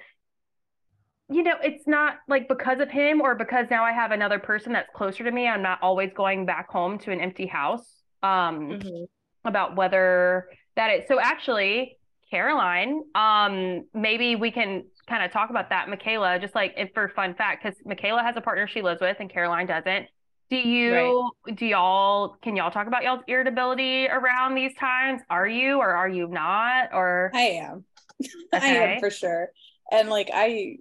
you 1.31 1.43
know, 1.43 1.55
it's 1.63 1.87
not 1.87 2.15
like 2.27 2.47
because 2.47 2.79
of 2.79 2.89
him 2.89 3.21
or 3.21 3.35
because 3.35 3.67
now 3.69 3.83
I 3.83 3.91
have 3.93 4.11
another 4.11 4.39
person 4.39 4.73
that's 4.73 4.89
closer 4.93 5.23
to 5.23 5.31
me. 5.31 5.47
I'm 5.47 5.61
not 5.61 5.79
always 5.81 6.11
going 6.13 6.45
back 6.45 6.69
home 6.69 6.99
to 6.99 7.11
an 7.11 7.21
empty 7.21 7.47
house. 7.47 7.85
Um, 8.23 8.69
mm-hmm. 8.69 9.03
about 9.45 9.75
whether 9.75 10.47
that 10.75 10.89
is 10.89 11.07
so 11.07 11.19
actually, 11.19 11.97
Caroline, 12.29 13.01
um, 13.15 13.85
maybe 13.95 14.35
we 14.35 14.51
can 14.51 14.83
kind 15.07 15.23
of 15.23 15.31
talk 15.31 15.49
about 15.49 15.69
that. 15.69 15.87
Mikayla, 15.87 16.39
just 16.39 16.53
like 16.53 16.73
if 16.77 16.91
for 16.93 17.09
fun 17.09 17.33
fact, 17.33 17.63
because 17.63 17.77
Mikayla 17.85 18.21
has 18.23 18.37
a 18.37 18.41
partner 18.41 18.67
she 18.67 18.81
lives 18.81 19.01
with 19.01 19.17
and 19.19 19.29
Caroline 19.29 19.65
doesn't. 19.65 20.07
Do 20.51 20.57
you 20.57 21.31
right. 21.47 21.55
do 21.55 21.65
y'all 21.65 22.35
can 22.43 22.55
y'all 22.55 22.71
talk 22.71 22.87
about 22.87 23.03
y'all's 23.03 23.23
irritability 23.27 24.07
around 24.07 24.53
these 24.53 24.75
times? 24.75 25.21
Are 25.29 25.47
you 25.47 25.77
or 25.77 25.89
are 25.89 26.09
you 26.09 26.27
not? 26.27 26.89
Or 26.93 27.31
I 27.33 27.41
am. 27.41 27.85
Okay. 28.21 28.29
I 28.53 28.67
am 28.67 28.99
for 28.99 29.09
sure. 29.09 29.49
And 29.91 30.09
like 30.09 30.29
I 30.33 30.77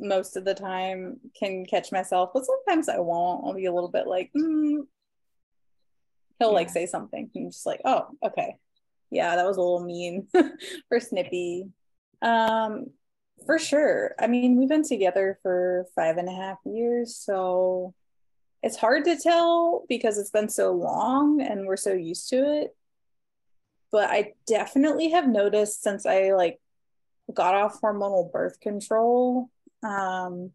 most 0.00 0.36
of 0.36 0.44
the 0.44 0.54
time 0.54 1.20
can 1.38 1.64
catch 1.66 1.92
myself, 1.92 2.30
but 2.34 2.44
sometimes 2.44 2.88
I 2.88 2.98
won't. 2.98 3.44
I'll 3.44 3.54
be 3.54 3.66
a 3.66 3.72
little 3.72 3.90
bit 3.90 4.06
like, 4.06 4.30
mm. 4.36 4.86
he'll 6.38 6.48
yeah. 6.48 6.54
like 6.54 6.70
say 6.70 6.86
something 6.86 7.30
and 7.34 7.52
just 7.52 7.66
like, 7.66 7.80
oh, 7.84 8.08
okay. 8.24 8.56
Yeah, 9.10 9.36
that 9.36 9.46
was 9.46 9.56
a 9.56 9.60
little 9.60 9.84
mean 9.84 10.28
or 10.90 11.00
snippy. 11.00 11.66
Um, 12.22 12.86
for 13.44 13.58
sure. 13.58 14.14
I 14.18 14.26
mean, 14.26 14.56
we've 14.56 14.68
been 14.68 14.86
together 14.86 15.38
for 15.42 15.86
five 15.94 16.16
and 16.16 16.28
a 16.28 16.32
half 16.34 16.58
years, 16.64 17.16
so 17.16 17.94
it's 18.62 18.76
hard 18.76 19.04
to 19.04 19.16
tell 19.16 19.84
because 19.88 20.18
it's 20.18 20.30
been 20.30 20.48
so 20.48 20.72
long 20.72 21.40
and 21.42 21.66
we're 21.66 21.76
so 21.76 21.92
used 21.92 22.28
to 22.30 22.62
it. 22.62 22.76
But 23.90 24.08
I 24.08 24.32
definitely 24.46 25.10
have 25.10 25.28
noticed 25.28 25.82
since 25.82 26.06
I 26.06 26.32
like 26.32 26.60
got 27.32 27.54
off 27.54 27.80
hormonal 27.80 28.30
birth 28.32 28.60
control 28.60 29.50
um, 29.82 30.50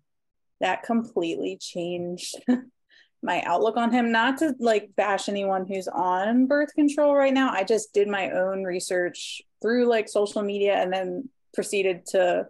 that 0.60 0.84
completely 0.84 1.58
changed 1.58 2.36
my 3.24 3.42
outlook 3.42 3.78
on 3.78 3.92
him. 3.92 4.12
Not 4.12 4.38
to 4.40 4.56
like 4.60 4.96
bash 4.96 5.30
anyone 5.30 5.66
who's 5.68 5.88
on 5.88 6.48
birth 6.48 6.74
control 6.74 7.16
right 7.16 7.34
now. 7.34 7.52
I 7.52 7.64
just 7.64 7.94
did 7.94 8.08
my 8.08 8.32
own 8.32 8.64
research 8.64 9.42
through 9.62 9.86
like 9.88 10.08
social 10.08 10.42
media 10.42 10.76
and 10.76 10.92
then 10.92 11.30
proceeded 11.54 12.06
to 12.08 12.48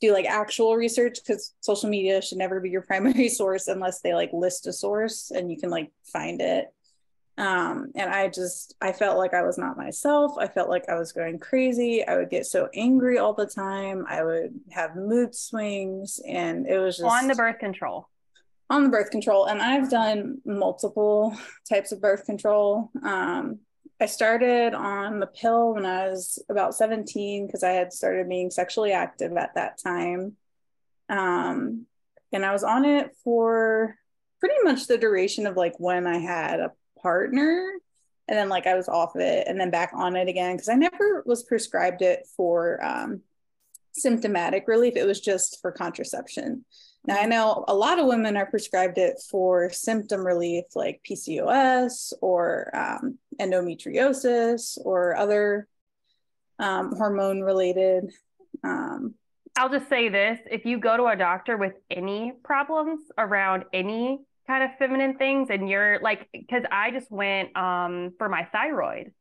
do 0.00 0.12
like 0.12 0.24
actual 0.24 0.76
research 0.76 1.18
because 1.22 1.52
social 1.60 1.90
media 1.90 2.22
should 2.22 2.38
never 2.38 2.60
be 2.60 2.70
your 2.70 2.82
primary 2.86 3.28
source 3.28 3.68
unless 3.68 4.00
they 4.00 4.14
like 4.14 4.30
list 4.32 4.66
a 4.66 4.72
source 4.72 5.30
and 5.30 5.50
you 5.50 5.58
can 5.58 5.70
like 5.70 5.90
find 6.12 6.40
it 6.40 6.72
um, 7.40 7.90
and 7.94 8.10
I 8.10 8.28
just, 8.28 8.74
I 8.82 8.92
felt 8.92 9.16
like 9.16 9.32
I 9.32 9.40
was 9.40 9.56
not 9.56 9.78
myself. 9.78 10.32
I 10.38 10.46
felt 10.46 10.68
like 10.68 10.90
I 10.90 10.98
was 10.98 11.12
going 11.12 11.38
crazy. 11.38 12.06
I 12.06 12.18
would 12.18 12.28
get 12.28 12.44
so 12.44 12.68
angry 12.74 13.16
all 13.16 13.32
the 13.32 13.46
time. 13.46 14.04
I 14.06 14.22
would 14.22 14.60
have 14.70 14.94
mood 14.94 15.34
swings, 15.34 16.20
and 16.28 16.66
it 16.66 16.78
was 16.78 16.98
just 16.98 17.10
on 17.10 17.28
the 17.28 17.34
birth 17.34 17.58
control. 17.58 18.10
On 18.68 18.84
the 18.84 18.90
birth 18.90 19.10
control. 19.10 19.46
And 19.46 19.62
I've 19.62 19.90
done 19.90 20.42
multiple 20.44 21.34
types 21.68 21.92
of 21.92 22.02
birth 22.02 22.26
control. 22.26 22.90
Um, 23.02 23.60
I 23.98 24.04
started 24.04 24.74
on 24.74 25.18
the 25.18 25.26
pill 25.26 25.72
when 25.72 25.86
I 25.86 26.08
was 26.08 26.44
about 26.50 26.74
17 26.74 27.46
because 27.46 27.62
I 27.62 27.70
had 27.70 27.90
started 27.90 28.28
being 28.28 28.50
sexually 28.50 28.92
active 28.92 29.34
at 29.38 29.54
that 29.54 29.78
time. 29.82 30.36
Um, 31.08 31.86
and 32.34 32.44
I 32.44 32.52
was 32.52 32.64
on 32.64 32.84
it 32.84 33.16
for 33.24 33.96
pretty 34.40 34.56
much 34.62 34.86
the 34.86 34.98
duration 34.98 35.46
of 35.46 35.56
like 35.56 35.74
when 35.78 36.06
I 36.06 36.18
had 36.18 36.60
a 36.60 36.72
partner. 37.02 37.68
And 38.28 38.38
then 38.38 38.48
like 38.48 38.66
I 38.66 38.76
was 38.76 38.88
off 38.88 39.16
it 39.16 39.46
and 39.48 39.60
then 39.60 39.70
back 39.70 39.90
on 39.92 40.14
it 40.16 40.28
again 40.28 40.54
because 40.54 40.68
I 40.68 40.74
never 40.74 41.22
was 41.26 41.42
prescribed 41.42 42.02
it 42.02 42.28
for 42.36 42.82
um, 42.84 43.22
symptomatic 43.92 44.68
relief. 44.68 44.94
It 44.96 45.06
was 45.06 45.20
just 45.20 45.60
for 45.60 45.72
contraception. 45.72 46.64
Now, 47.06 47.18
I 47.18 47.24
know 47.24 47.64
a 47.66 47.74
lot 47.74 47.98
of 47.98 48.06
women 48.06 48.36
are 48.36 48.46
prescribed 48.46 48.98
it 48.98 49.20
for 49.30 49.70
symptom 49.70 50.24
relief 50.24 50.64
like 50.74 51.00
PCOS 51.08 52.12
or 52.20 52.70
um, 52.76 53.18
endometriosis 53.40 54.78
or 54.84 55.16
other 55.16 55.66
um, 56.58 56.94
hormone 56.94 57.40
related. 57.40 58.12
Um, 58.62 59.14
I'll 59.56 59.70
just 59.70 59.88
say 59.88 60.08
this 60.08 60.38
if 60.50 60.64
you 60.64 60.78
go 60.78 60.96
to 60.96 61.06
a 61.06 61.16
doctor 61.16 61.56
with 61.56 61.72
any 61.90 62.32
problems 62.44 63.00
around 63.18 63.64
any 63.72 64.20
kind 64.50 64.64
of 64.64 64.76
feminine 64.78 65.16
things, 65.16 65.48
and 65.48 65.68
you're 65.68 66.00
like, 66.00 66.28
because 66.32 66.64
I 66.72 66.90
just 66.90 67.08
went 67.08 67.56
um, 67.56 68.14
for 68.18 68.28
my 68.28 68.48
thyroid 68.50 69.12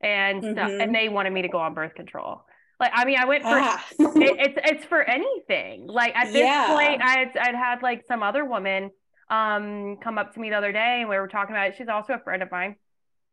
and 0.00 0.42
mm-hmm. 0.42 0.52
stuff, 0.54 0.72
and 0.72 0.92
they 0.92 1.08
wanted 1.08 1.32
me 1.32 1.42
to 1.42 1.48
go 1.48 1.58
on 1.58 1.72
birth 1.72 1.94
control. 1.94 2.42
Like, 2.80 2.90
I 2.92 3.04
mean, 3.04 3.16
I 3.16 3.26
went 3.26 3.44
for 3.44 3.50
ah. 3.52 3.86
it, 4.00 4.56
it's 4.56 4.72
it's 4.72 4.84
for 4.86 5.00
anything. 5.00 5.86
Like 5.86 6.16
at 6.16 6.32
this 6.32 6.42
yeah. 6.42 6.66
point, 6.66 7.00
I'd 7.00 7.36
I'd 7.36 7.54
had 7.54 7.80
like 7.80 8.02
some 8.08 8.24
other 8.24 8.44
woman 8.44 8.90
um 9.30 9.98
come 10.02 10.18
up 10.18 10.34
to 10.34 10.40
me 10.40 10.50
the 10.50 10.56
other 10.56 10.72
day, 10.72 10.98
and 11.00 11.08
we 11.08 11.16
were 11.16 11.28
talking 11.28 11.54
about 11.54 11.68
it. 11.68 11.74
She's 11.78 11.88
also 11.88 12.14
a 12.14 12.18
friend 12.18 12.42
of 12.42 12.50
mine, 12.50 12.74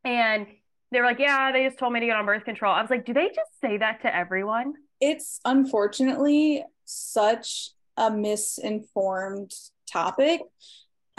and 0.04 0.46
they 0.92 1.00
were 1.00 1.08
like, 1.08 1.18
"Yeah, 1.18 1.52
they 1.52 1.66
just 1.66 1.80
told 1.80 1.94
me 1.94 2.00
to 2.00 2.06
get 2.06 2.16
on 2.16 2.28
birth 2.28 2.46
control." 2.46 2.76
I 2.76 2.82
was 2.82 2.92
like, 2.92 3.08
"Do 3.08 3.14
they 3.14 3.30
just 3.30 3.60
say 3.60 3.80
that 3.80 4.04
to 4.04 4.16
everyone?" 4.16 4.74
It's 5.02 5.40
unfortunately 5.44 6.64
such 6.86 7.72
a 7.98 8.12
misinformed 8.12 9.52
topic. 9.92 10.42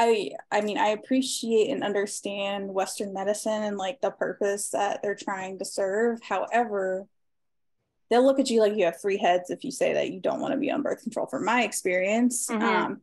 I 0.00 0.30
I 0.50 0.62
mean 0.62 0.78
I 0.78 0.88
appreciate 0.88 1.70
and 1.70 1.84
understand 1.84 2.72
Western 2.72 3.12
medicine 3.12 3.62
and 3.62 3.76
like 3.76 4.00
the 4.00 4.10
purpose 4.10 4.70
that 4.70 5.02
they're 5.02 5.14
trying 5.14 5.58
to 5.58 5.64
serve. 5.66 6.22
However, 6.22 7.06
they'll 8.08 8.24
look 8.24 8.40
at 8.40 8.48
you 8.48 8.60
like 8.60 8.76
you 8.76 8.86
have 8.86 9.00
three 9.00 9.18
heads 9.18 9.50
if 9.50 9.62
you 9.62 9.70
say 9.70 9.92
that 9.92 10.10
you 10.10 10.20
don't 10.20 10.40
want 10.40 10.52
to 10.52 10.58
be 10.58 10.70
on 10.70 10.82
birth 10.82 11.02
control 11.02 11.26
from 11.26 11.44
my 11.44 11.64
experience 11.64 12.48
mm-hmm. 12.48 12.62
um, 12.62 13.00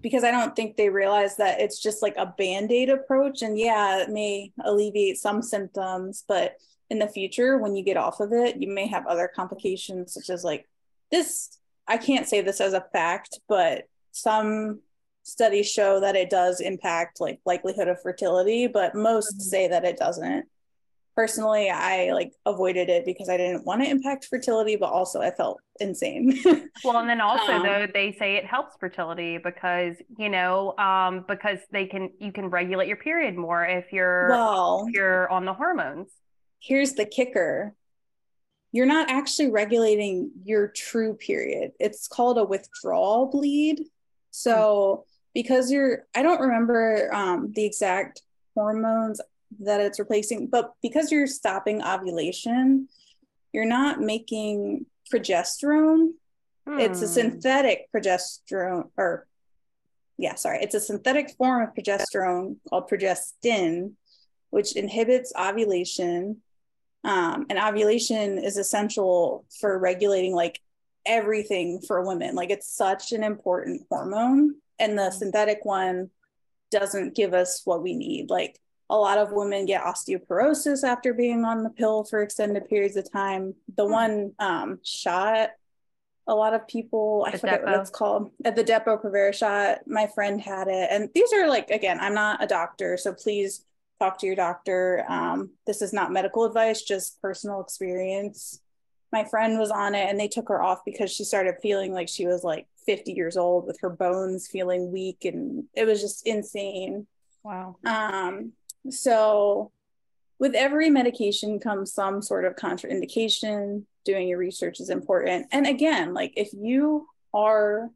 because 0.00 0.24
i 0.24 0.30
don't 0.30 0.56
think 0.56 0.76
they 0.76 0.88
realize 0.88 1.36
that 1.36 1.60
it's 1.60 1.80
just 1.80 2.02
like 2.02 2.14
a 2.16 2.34
band-aid 2.38 2.88
approach 2.88 3.42
and 3.42 3.58
yeah 3.58 3.98
it 3.98 4.08
may 4.08 4.50
alleviate 4.64 5.18
some 5.18 5.42
symptoms 5.42 6.24
but 6.26 6.56
in 6.90 6.98
the 6.98 7.06
future 7.06 7.58
when 7.58 7.76
you 7.76 7.84
get 7.84 7.96
off 7.96 8.20
of 8.20 8.32
it 8.32 8.56
you 8.56 8.68
may 8.68 8.86
have 8.86 9.06
other 9.06 9.30
complications 9.32 10.14
such 10.14 10.30
as 10.30 10.42
like 10.42 10.66
this 11.12 11.58
i 11.86 11.96
can't 11.96 12.26
say 12.26 12.40
this 12.40 12.60
as 12.60 12.72
a 12.72 12.86
fact 12.92 13.40
but 13.48 13.84
some 14.12 14.80
studies 15.26 15.68
show 15.70 16.00
that 16.00 16.14
it 16.14 16.30
does 16.30 16.60
impact 16.60 17.20
like 17.20 17.40
likelihood 17.44 17.88
of 17.88 18.00
fertility 18.00 18.66
but 18.66 18.94
most 18.94 19.34
mm-hmm. 19.34 19.40
say 19.40 19.68
that 19.68 19.84
it 19.84 19.96
doesn't. 19.96 20.46
Personally 21.16 21.70
i 21.70 22.12
like 22.12 22.32
avoided 22.44 22.90
it 22.90 23.06
because 23.06 23.30
i 23.30 23.38
didn't 23.38 23.64
want 23.64 23.82
to 23.82 23.88
impact 23.88 24.26
fertility 24.26 24.76
but 24.76 24.90
also 24.90 25.20
i 25.22 25.30
felt 25.30 25.58
insane. 25.80 26.38
Well 26.84 26.98
and 26.98 27.08
then 27.08 27.22
also 27.22 27.52
um, 27.52 27.62
though 27.62 27.86
they 27.92 28.14
say 28.18 28.36
it 28.36 28.44
helps 28.44 28.76
fertility 28.78 29.38
because 29.38 29.96
you 30.18 30.28
know 30.28 30.76
um 30.76 31.24
because 31.26 31.58
they 31.72 31.86
can 31.86 32.10
you 32.20 32.32
can 32.32 32.50
regulate 32.50 32.86
your 32.86 32.98
period 32.98 33.34
more 33.34 33.64
if 33.64 33.92
you're 33.92 34.28
well 34.28 34.84
if 34.86 34.94
you're 34.94 35.30
on 35.30 35.46
the 35.46 35.54
hormones. 35.54 36.10
here's 36.60 36.92
the 36.92 37.06
kicker. 37.06 37.74
You're 38.72 38.84
not 38.84 39.08
actually 39.08 39.50
regulating 39.50 40.32
your 40.44 40.68
true 40.68 41.14
period. 41.14 41.70
It's 41.80 42.08
called 42.08 42.36
a 42.36 42.44
withdrawal 42.44 43.30
bleed. 43.30 43.80
So 44.32 45.06
because 45.36 45.70
you're 45.70 46.06
i 46.16 46.22
don't 46.22 46.40
remember 46.40 47.14
um 47.14 47.52
the 47.54 47.64
exact 47.64 48.22
hormones 48.56 49.20
that 49.60 49.80
it's 49.80 49.98
replacing. 49.98 50.48
But 50.48 50.74
because 50.82 51.12
you're 51.12 51.26
stopping 51.26 51.82
ovulation, 51.82 52.88
you're 53.52 53.64
not 53.64 54.00
making 54.00 54.86
progesterone. 55.12 56.12
Hmm. 56.66 56.80
It's 56.80 57.02
a 57.02 57.06
hmm. 57.06 57.12
synthetic 57.12 57.88
progesterone, 57.94 58.90
or 58.96 59.26
yeah, 60.18 60.34
sorry, 60.34 60.58
it's 60.62 60.74
a 60.74 60.80
synthetic 60.80 61.30
form 61.36 61.62
of 61.62 61.74
progesterone 61.74 62.56
called 62.68 62.88
progestin, 62.88 63.92
which 64.50 64.74
inhibits 64.74 65.32
ovulation. 65.38 66.42
Um, 67.04 67.46
and 67.48 67.58
ovulation 67.58 68.38
is 68.38 68.56
essential 68.56 69.44
for 69.60 69.78
regulating 69.78 70.34
like 70.34 70.60
everything 71.04 71.80
for 71.86 72.04
women. 72.04 72.34
Like 72.34 72.50
it's 72.50 72.68
such 72.68 73.12
an 73.12 73.22
important 73.22 73.86
hormone, 73.88 74.56
and 74.78 74.98
the 74.98 75.10
hmm. 75.10 75.16
synthetic 75.16 75.64
one 75.64 76.10
doesn't 76.70 77.14
give 77.14 77.34
us 77.34 77.62
what 77.64 77.82
we 77.82 77.94
need. 77.94 78.30
Like 78.30 78.60
a 78.88 78.96
lot 78.96 79.18
of 79.18 79.32
women 79.32 79.66
get 79.66 79.82
osteoporosis 79.82 80.84
after 80.84 81.12
being 81.12 81.44
on 81.44 81.62
the 81.62 81.70
pill 81.70 82.04
for 82.04 82.22
extended 82.22 82.68
periods 82.68 82.96
of 82.96 83.10
time. 83.10 83.54
The 83.76 83.84
mm-hmm. 83.84 83.92
one 83.92 84.32
um, 84.38 84.78
shot, 84.84 85.50
a 86.28 86.34
lot 86.34 86.54
of 86.54 86.66
people, 86.66 87.24
I 87.26 87.36
forget 87.36 87.64
what 87.64 87.78
it's 87.80 87.90
called, 87.90 88.30
at 88.44 88.56
the 88.56 88.64
Depo 88.64 89.00
Provera 89.00 89.32
shot, 89.32 89.86
my 89.86 90.06
friend 90.08 90.40
had 90.40 90.68
it. 90.68 90.88
And 90.90 91.08
these 91.14 91.32
are 91.32 91.48
like, 91.48 91.70
again, 91.70 91.98
I'm 92.00 92.14
not 92.14 92.42
a 92.42 92.46
doctor, 92.46 92.96
so 92.96 93.12
please 93.12 93.64
talk 94.00 94.18
to 94.18 94.26
your 94.26 94.36
doctor. 94.36 95.04
Um, 95.08 95.50
this 95.66 95.82
is 95.82 95.92
not 95.92 96.12
medical 96.12 96.44
advice, 96.44 96.82
just 96.82 97.20
personal 97.22 97.60
experience. 97.60 98.60
My 99.16 99.24
friend 99.24 99.58
was 99.58 99.70
on 99.70 99.94
it 99.94 100.10
and 100.10 100.20
they 100.20 100.28
took 100.28 100.50
her 100.50 100.62
off 100.62 100.84
because 100.84 101.10
she 101.10 101.24
started 101.24 101.54
feeling 101.62 101.94
like 101.94 102.06
she 102.06 102.26
was 102.26 102.44
like 102.44 102.66
50 102.84 103.14
years 103.14 103.38
old 103.38 103.66
with 103.66 103.80
her 103.80 103.88
bones 103.88 104.46
feeling 104.46 104.92
weak 104.92 105.24
and 105.24 105.64
it 105.72 105.86
was 105.86 106.02
just 106.02 106.26
insane. 106.26 107.06
Wow. 107.42 107.76
Um, 107.86 108.52
so, 108.90 109.72
with 110.38 110.54
every 110.54 110.90
medication 110.90 111.58
comes 111.58 111.94
some 111.94 112.20
sort 112.20 112.44
of 112.44 112.56
contraindication. 112.56 113.84
Doing 114.04 114.28
your 114.28 114.36
research 114.36 114.80
is 114.80 114.90
important. 114.90 115.46
And 115.50 115.66
again, 115.66 116.12
like 116.12 116.34
if 116.36 116.50
you 116.52 117.06
are 117.32 117.88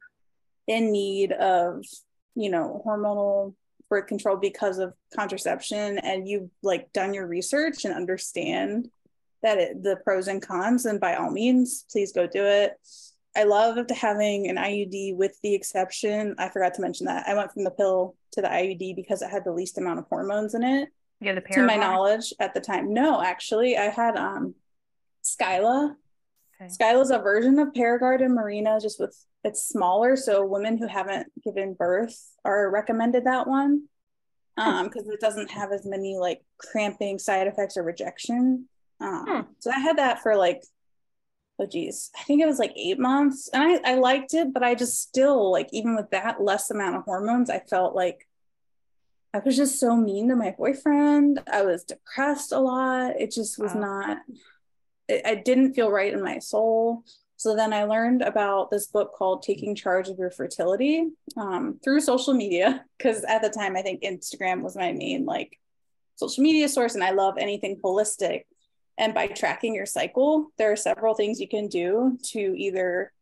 in 0.67 0.91
need 0.91 1.33
of, 1.33 1.85
you 2.35 2.49
know, 2.49 2.83
hormonal 2.87 3.53
birth 3.91 4.07
control 4.07 4.39
because 4.39 4.79
of 4.79 4.95
contraception 5.15 5.99
and 5.99 6.27
you've 6.27 6.49
like 6.63 6.91
done 6.95 7.13
your 7.13 7.27
research 7.27 7.85
and 7.85 7.93
understand 7.93 8.89
that 9.43 9.59
it, 9.59 9.83
the 9.83 9.97
pros 10.05 10.29
and 10.29 10.43
cons, 10.43 10.85
then 10.85 10.99
by 10.99 11.15
all 11.15 11.31
means, 11.31 11.85
please 11.91 12.13
go 12.13 12.27
do 12.27 12.45
it. 12.45 12.79
I 13.37 13.45
loved 13.45 13.91
having 13.91 14.49
an 14.49 14.57
IUD 14.57 15.17
with 15.17 15.39
the 15.43 15.55
exception. 15.55 16.35
I 16.39 16.49
forgot 16.49 16.75
to 16.75 16.83
mention 16.83 17.07
that 17.07 17.29
I 17.29 17.35
went 17.35 17.53
from 17.53 17.65
the 17.65 17.71
pill 17.71 18.17
to 18.33 18.43
the 18.43 18.49
IUD 18.49 18.97
because 18.97 19.23
it 19.23 19.31
had 19.31 19.45
the 19.45 19.53
least 19.53 19.79
amount 19.79 20.01
of 20.01 20.07
hormones 20.07 20.55
in 20.55 20.65
it. 20.65 20.89
Yeah, 21.21 21.35
the 21.35 21.41
to 21.41 21.63
my 21.63 21.77
knowledge 21.77 22.33
at 22.41 22.55
the 22.55 22.61
time. 22.61 22.93
No, 22.95 23.23
actually, 23.23 23.77
I 23.77 23.85
had 23.85 24.17
um 24.17 24.55
Skyla. 25.23 25.95
Okay. 26.61 26.71
Skyla's 26.71 27.11
a 27.11 27.19
version 27.19 27.59
of 27.59 27.69
Paragard 27.69 28.25
and 28.25 28.37
Mirena, 28.37 28.81
just 28.81 28.99
with 28.99 29.17
it's 29.45 29.67
smaller. 29.67 30.17
So 30.17 30.45
women 30.45 30.79
who 30.79 30.87
haven't 30.87 31.29
given 31.45 31.75
birth 31.75 32.19
are 32.45 32.71
recommended 32.71 33.25
that 33.25 33.47
one. 33.47 33.85
Um, 34.57 34.89
because 34.89 35.09
it 35.09 35.21
doesn't 35.21 35.51
have 35.53 35.73
as 35.73 35.87
many 35.87 36.19
like 36.19 36.43
cramping 36.59 37.19
side 37.19 37.47
effects 37.47 37.79
or 37.79 37.83
rejection. 37.83 38.69
Um, 39.01 39.25
hmm. 39.27 39.41
so 39.59 39.71
I 39.71 39.79
had 39.79 39.99
that 39.99 40.23
for 40.23 40.37
like 40.37 40.63
oh 41.61 41.67
geez, 41.67 42.11
I 42.19 42.23
think 42.23 42.41
it 42.43 42.47
was 42.47 42.59
like 42.59 42.73
eight 42.77 42.99
months. 42.99 43.51
And 43.53 43.63
I, 43.63 43.93
I 43.93 43.95
liked 43.97 44.35
it, 44.35 44.53
but 44.53 44.63
I 44.63 44.75
just 44.75 45.01
still 45.01 45.53
like 45.53 45.69
even 45.73 45.95
with 45.95 46.11
that 46.11 46.43
less 46.43 46.71
amount 46.71 46.97
of 46.97 47.05
hormones, 47.05 47.51
I 47.51 47.61
felt 47.61 47.95
like 47.95 48.27
I 49.33 49.39
was 49.39 49.57
just 49.57 49.79
so 49.79 49.95
mean 49.95 50.29
to 50.29 50.37
my 50.37 50.55
boyfriend. 50.57 51.41
I 51.53 51.63
was 51.63 51.85
depressed 51.85 52.53
a 52.53 52.59
lot. 52.59 53.21
It 53.21 53.31
just 53.31 53.59
was 53.59 53.75
wow. 53.75 53.81
not 53.81 54.19
it, 55.09 55.23
I 55.25 55.35
didn't 55.35 55.75
feel 55.75 55.91
right 55.91 56.13
in 56.13 56.23
my 56.23 56.39
soul. 56.39 57.05
So 57.37 57.57
then 57.57 57.73
I 57.73 57.85
learned 57.85 58.23
about 58.23 58.71
this 58.71 58.87
book 58.87 59.15
called 59.15 59.43
Taking 59.43 59.75
Charge 59.75 60.09
of 60.09 60.19
Your 60.19 60.31
Fertility 60.31 61.09
um, 61.37 61.81
through 61.83 62.01
social 62.01 62.35
media. 62.35 62.85
Because 62.99 63.25
at 63.25 63.41
the 63.41 63.49
time, 63.49 63.77
I 63.77 63.83
think 63.83 64.03
Instagram 64.03 64.61
was 64.61 64.77
my 64.77 64.93
main 64.93 65.25
like 65.25 65.59
social 66.17 66.43
media 66.43 66.69
source, 66.69 66.95
and 66.95 67.03
I 67.03 67.13
love 67.13 67.37
anything 67.39 67.81
holistic. 67.83 68.43
And 69.01 69.15
by 69.15 69.29
tracking 69.29 69.75
your 69.75 69.87
cycle, 69.87 70.53
there 70.59 70.71
are 70.71 70.77
several 70.77 71.15
things 71.15 71.41
you 71.41 71.49
can 71.49 71.69
do 71.69 72.19
to 72.33 72.39
either 72.39 73.13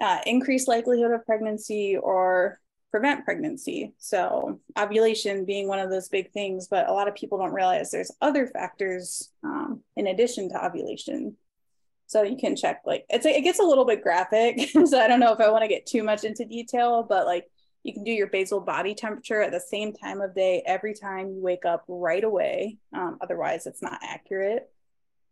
uh, 0.00 0.18
increase 0.26 0.66
likelihood 0.66 1.12
of 1.12 1.24
pregnancy 1.24 1.96
or 1.96 2.58
prevent 2.90 3.24
pregnancy. 3.24 3.94
So 3.98 4.58
ovulation 4.76 5.44
being 5.44 5.68
one 5.68 5.78
of 5.78 5.88
those 5.88 6.08
big 6.08 6.32
things, 6.32 6.66
but 6.66 6.88
a 6.88 6.92
lot 6.92 7.06
of 7.06 7.14
people 7.14 7.38
don't 7.38 7.52
realize 7.52 7.92
there's 7.92 8.10
other 8.20 8.48
factors 8.48 9.30
um, 9.44 9.82
in 9.96 10.08
addition 10.08 10.48
to 10.48 10.66
ovulation. 10.66 11.36
So 12.08 12.24
you 12.24 12.36
can 12.36 12.56
check 12.56 12.82
like 12.84 13.06
it's 13.08 13.24
it 13.24 13.44
gets 13.44 13.60
a 13.60 13.64
little 13.64 13.84
bit 13.84 14.02
graphic. 14.02 14.68
so 14.84 14.98
I 14.98 15.06
don't 15.06 15.20
know 15.20 15.32
if 15.32 15.38
I 15.38 15.48
want 15.50 15.62
to 15.62 15.68
get 15.68 15.86
too 15.86 16.02
much 16.02 16.24
into 16.24 16.44
detail, 16.44 17.04
but 17.08 17.24
like 17.26 17.46
You 17.84 17.94
can 17.94 18.02
do 18.02 18.10
your 18.10 18.26
basal 18.26 18.60
body 18.60 18.96
temperature 18.96 19.40
at 19.42 19.52
the 19.52 19.60
same 19.60 19.92
time 19.92 20.20
of 20.20 20.34
day 20.34 20.62
every 20.66 20.92
time 20.94 21.30
you 21.30 21.40
wake 21.40 21.64
up 21.64 21.84
right 21.86 22.24
away. 22.24 22.78
Um, 22.92 23.18
otherwise, 23.20 23.66
it's 23.66 23.80
not 23.80 24.00
accurate. 24.02 24.68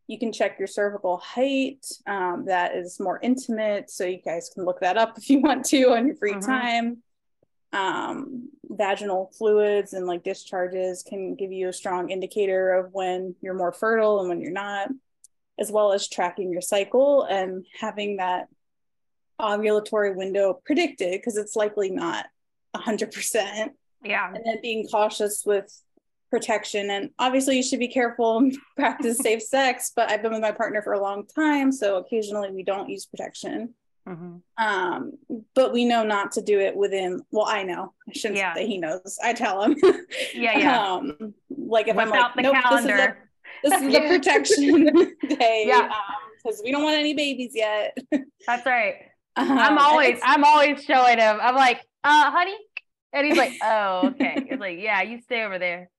You 0.08 0.18
can 0.18 0.32
check 0.32 0.58
your 0.58 0.66
cervical 0.66 1.18
height. 1.18 1.86
Um, 2.06 2.46
that 2.46 2.74
is 2.74 2.98
more 2.98 3.20
intimate. 3.22 3.90
So 3.90 4.04
you 4.04 4.18
guys 4.24 4.50
can 4.52 4.64
look 4.64 4.80
that 4.80 4.98
up 4.98 5.14
if 5.18 5.30
you 5.30 5.40
want 5.40 5.64
to 5.66 5.90
on 5.90 6.06
your 6.06 6.16
free 6.16 6.32
mm-hmm. 6.32 6.50
time. 6.50 7.02
Um, 7.70 8.48
vaginal 8.64 9.30
fluids 9.36 9.92
and 9.92 10.06
like 10.06 10.24
discharges 10.24 11.04
can 11.06 11.34
give 11.34 11.52
you 11.52 11.68
a 11.68 11.72
strong 11.72 12.10
indicator 12.10 12.72
of 12.72 12.92
when 12.92 13.34
you're 13.42 13.54
more 13.54 13.72
fertile 13.72 14.20
and 14.20 14.28
when 14.28 14.40
you're 14.40 14.50
not, 14.50 14.88
as 15.58 15.70
well 15.70 15.92
as 15.92 16.08
tracking 16.08 16.50
your 16.50 16.62
cycle 16.62 17.24
and 17.24 17.66
having 17.78 18.16
that 18.16 18.48
ovulatory 19.40 20.14
window 20.14 20.60
predicted 20.64 21.12
because 21.12 21.36
it's 21.36 21.56
likely 21.56 21.90
not 21.90 22.26
100%. 22.74 23.70
Yeah. 24.04 24.32
And 24.32 24.44
then 24.44 24.58
being 24.62 24.86
cautious 24.88 25.42
with 25.44 25.70
protection. 26.30 26.90
And 26.90 27.10
obviously, 27.18 27.56
you 27.56 27.62
should 27.62 27.78
be 27.78 27.88
careful 27.88 28.38
and 28.38 28.56
practice 28.76 29.18
safe 29.22 29.42
sex, 29.42 29.92
but 29.94 30.10
I've 30.10 30.22
been 30.22 30.32
with 30.32 30.42
my 30.42 30.52
partner 30.52 30.82
for 30.82 30.92
a 30.92 31.00
long 31.00 31.26
time. 31.26 31.72
So 31.72 31.96
occasionally 31.96 32.50
we 32.50 32.62
don't 32.62 32.88
use 32.88 33.06
protection. 33.06 33.74
Mm-hmm. 34.08 34.64
Um, 34.64 35.12
but 35.54 35.72
we 35.72 35.84
know 35.84 36.02
not 36.02 36.32
to 36.32 36.42
do 36.42 36.58
it 36.60 36.74
within, 36.74 37.20
well, 37.30 37.46
I 37.46 37.62
know, 37.62 37.92
I 38.08 38.12
shouldn't 38.12 38.38
yeah. 38.38 38.54
say 38.54 38.66
he 38.66 38.78
knows. 38.78 39.18
I 39.22 39.34
tell 39.34 39.62
him. 39.62 39.76
yeah, 40.34 40.58
yeah. 40.58 40.78
Um, 40.88 41.34
like 41.50 41.88
if 41.88 41.96
Without 41.96 42.14
I'm 42.14 42.32
like, 42.36 42.36
nope, 42.36 42.54
calendar. 42.54 43.18
this 43.62 43.74
is 43.74 43.82
a, 43.82 43.90
this 43.90 43.94
is 43.94 43.94
a 43.94 44.08
protection 44.08 44.84
day. 45.28 45.64
Yeah. 45.66 45.92
because 46.42 46.60
um, 46.60 46.64
we 46.64 46.72
don't 46.72 46.84
want 46.84 46.96
any 46.96 47.12
babies 47.12 47.52
yet. 47.54 47.98
That's 48.46 48.64
right. 48.64 48.94
Um, 49.36 49.58
I'm 49.58 49.78
always, 49.78 50.18
I'm 50.22 50.42
always 50.42 50.82
showing 50.84 51.18
him. 51.18 51.38
I'm 51.40 51.54
like, 51.54 51.80
uh, 52.02 52.30
honey. 52.30 52.56
And 53.12 53.26
he's 53.26 53.36
like, 53.36 53.52
oh, 53.62 54.08
okay. 54.08 54.46
He's 54.48 54.58
like, 54.58 54.78
yeah, 54.78 55.02
you 55.02 55.20
stay 55.20 55.44
over 55.44 55.58
there. 55.58 55.90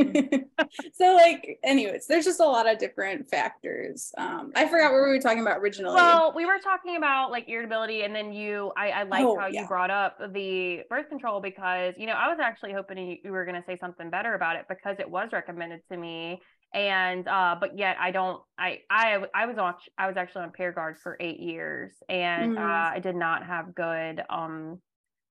so 0.94 1.14
like 1.14 1.58
anyways 1.62 2.06
there's 2.06 2.24
just 2.24 2.40
a 2.40 2.44
lot 2.44 2.70
of 2.70 2.78
different 2.78 3.28
factors 3.28 4.12
um 4.18 4.50
i 4.54 4.66
forgot 4.66 4.92
what 4.92 5.02
we 5.02 5.08
were 5.08 5.18
talking 5.18 5.40
about 5.40 5.58
originally 5.58 5.94
well 5.94 6.32
we 6.34 6.46
were 6.46 6.58
talking 6.62 6.96
about 6.96 7.30
like 7.30 7.48
irritability 7.48 8.02
and 8.02 8.14
then 8.14 8.32
you 8.32 8.72
i 8.76 8.90
i 8.90 9.02
like 9.04 9.24
oh, 9.24 9.38
how 9.38 9.46
yeah. 9.46 9.62
you 9.62 9.68
brought 9.68 9.90
up 9.90 10.18
the 10.32 10.80
birth 10.88 11.08
control 11.08 11.40
because 11.40 11.94
you 11.96 12.06
know 12.06 12.14
i 12.14 12.28
was 12.28 12.38
actually 12.40 12.72
hoping 12.72 13.18
you 13.22 13.32
were 13.32 13.44
going 13.44 13.60
to 13.60 13.64
say 13.66 13.76
something 13.76 14.10
better 14.10 14.34
about 14.34 14.56
it 14.56 14.66
because 14.68 14.96
it 14.98 15.08
was 15.08 15.28
recommended 15.32 15.80
to 15.90 15.96
me 15.96 16.40
and 16.72 17.26
uh 17.26 17.56
but 17.58 17.76
yet 17.76 17.96
i 18.00 18.10
don't 18.10 18.40
i 18.58 18.78
i 18.90 19.18
i 19.34 19.46
was 19.46 19.58
on 19.58 19.74
i 19.98 20.06
was 20.06 20.16
actually 20.16 20.42
on 20.42 20.52
Paragard 20.52 20.96
for 20.98 21.16
eight 21.18 21.40
years 21.40 21.92
and 22.08 22.56
mm. 22.56 22.60
uh, 22.60 22.94
i 22.94 23.00
did 23.00 23.16
not 23.16 23.44
have 23.44 23.74
good 23.74 24.22
um 24.30 24.78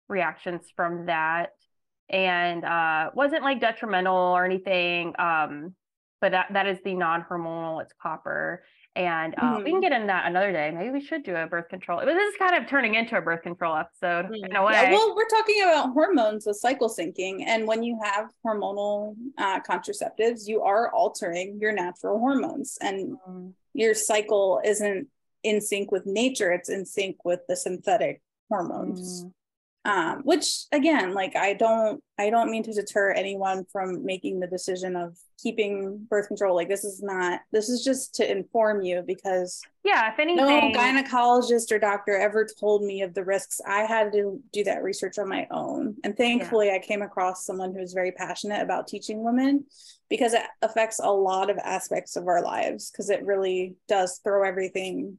reactions 0.09 0.61
from 0.75 1.07
that 1.07 1.49
and 2.09 2.63
uh, 2.63 3.11
wasn't 3.13 3.43
like 3.43 3.59
detrimental 3.59 4.15
or 4.15 4.45
anything. 4.45 5.13
Um, 5.19 5.75
but 6.21 6.31
that, 6.31 6.47
that 6.53 6.67
is 6.67 6.79
the 6.85 6.93
non-hormonal, 6.93 7.81
it's 7.81 7.93
copper. 8.01 8.63
And 8.95 9.33
uh, 9.37 9.41
mm-hmm. 9.41 9.57
we 9.57 9.63
can 9.63 9.73
mm-hmm. 9.73 9.81
get 9.81 9.91
into 9.91 10.07
that 10.07 10.27
another 10.27 10.51
day. 10.51 10.69
Maybe 10.69 10.91
we 10.91 11.01
should 11.01 11.23
do 11.23 11.35
a 11.35 11.47
birth 11.47 11.67
control. 11.67 11.99
But 11.99 12.13
this 12.13 12.31
is 12.31 12.35
kind 12.37 12.55
of 12.55 12.69
turning 12.69 12.93
into 12.93 13.17
a 13.17 13.21
birth 13.21 13.41
control 13.41 13.75
episode 13.75 14.25
mm-hmm. 14.25 14.45
in 14.45 14.55
a 14.55 14.63
way. 14.63 14.73
Yeah, 14.73 14.91
well, 14.91 15.15
we're 15.15 15.27
talking 15.27 15.63
about 15.63 15.93
hormones 15.93 16.45
with 16.45 16.57
cycle 16.57 16.87
syncing. 16.87 17.43
And 17.47 17.67
when 17.67 17.81
you 17.81 17.99
have 18.03 18.29
hormonal 18.45 19.15
uh, 19.39 19.61
contraceptives, 19.61 20.47
you 20.47 20.61
are 20.61 20.91
altering 20.93 21.57
your 21.59 21.71
natural 21.71 22.19
hormones. 22.19 22.77
And 22.81 23.17
mm-hmm. 23.17 23.49
your 23.73 23.95
cycle 23.95 24.61
isn't 24.63 25.07
in 25.43 25.59
sync 25.59 25.91
with 25.91 26.05
nature, 26.05 26.51
it's 26.51 26.69
in 26.69 26.85
sync 26.85 27.25
with 27.25 27.41
the 27.49 27.55
synthetic 27.55 28.21
hormones. 28.47 29.25
Um, 29.85 30.21
which 30.23 30.63
again 30.71 31.13
like 31.13 31.35
i 31.35 31.53
don't 31.53 32.01
i 32.17 32.29
don't 32.29 32.49
mean 32.49 32.63
to 32.63 32.71
deter 32.71 33.11
anyone 33.11 33.65
from 33.69 34.05
making 34.05 34.39
the 34.39 34.47
decision 34.47 34.95
of 34.95 35.17
keeping 35.43 36.07
birth 36.09 36.29
control. 36.29 36.55
Like 36.55 36.69
this 36.69 36.85
is 36.85 37.03
not 37.03 37.41
this 37.51 37.69
is 37.69 37.83
just 37.83 38.15
to 38.15 38.31
inform 38.31 38.81
you 38.81 39.03
because 39.05 39.61
yeah 39.83 40.11
if 40.11 40.17
anything 40.17 40.45
no 40.45 40.71
gynecologist 40.71 41.71
or 41.71 41.77
doctor 41.77 42.17
ever 42.17 42.47
told 42.59 42.83
me 42.83 43.01
of 43.01 43.13
the 43.13 43.23
risks. 43.23 43.59
I 43.67 43.81
had 43.81 44.13
to 44.13 44.41
do 44.53 44.63
that 44.63 44.81
research 44.81 45.19
on 45.19 45.27
my 45.27 45.45
own. 45.51 45.97
And 46.03 46.15
thankfully 46.15 46.67
yeah. 46.67 46.75
i 46.75 46.79
came 46.79 47.01
across 47.01 47.45
someone 47.45 47.75
who's 47.75 47.93
very 47.93 48.13
passionate 48.13 48.61
about 48.61 48.87
teaching 48.87 49.23
women 49.23 49.65
because 50.09 50.33
it 50.33 50.43
affects 50.61 50.99
a 50.99 51.11
lot 51.11 51.49
of 51.49 51.57
aspects 51.57 52.15
of 52.15 52.27
our 52.27 52.41
lives 52.41 52.89
because 52.89 53.09
it 53.09 53.25
really 53.25 53.75
does 53.87 54.19
throw 54.23 54.47
everything 54.47 55.17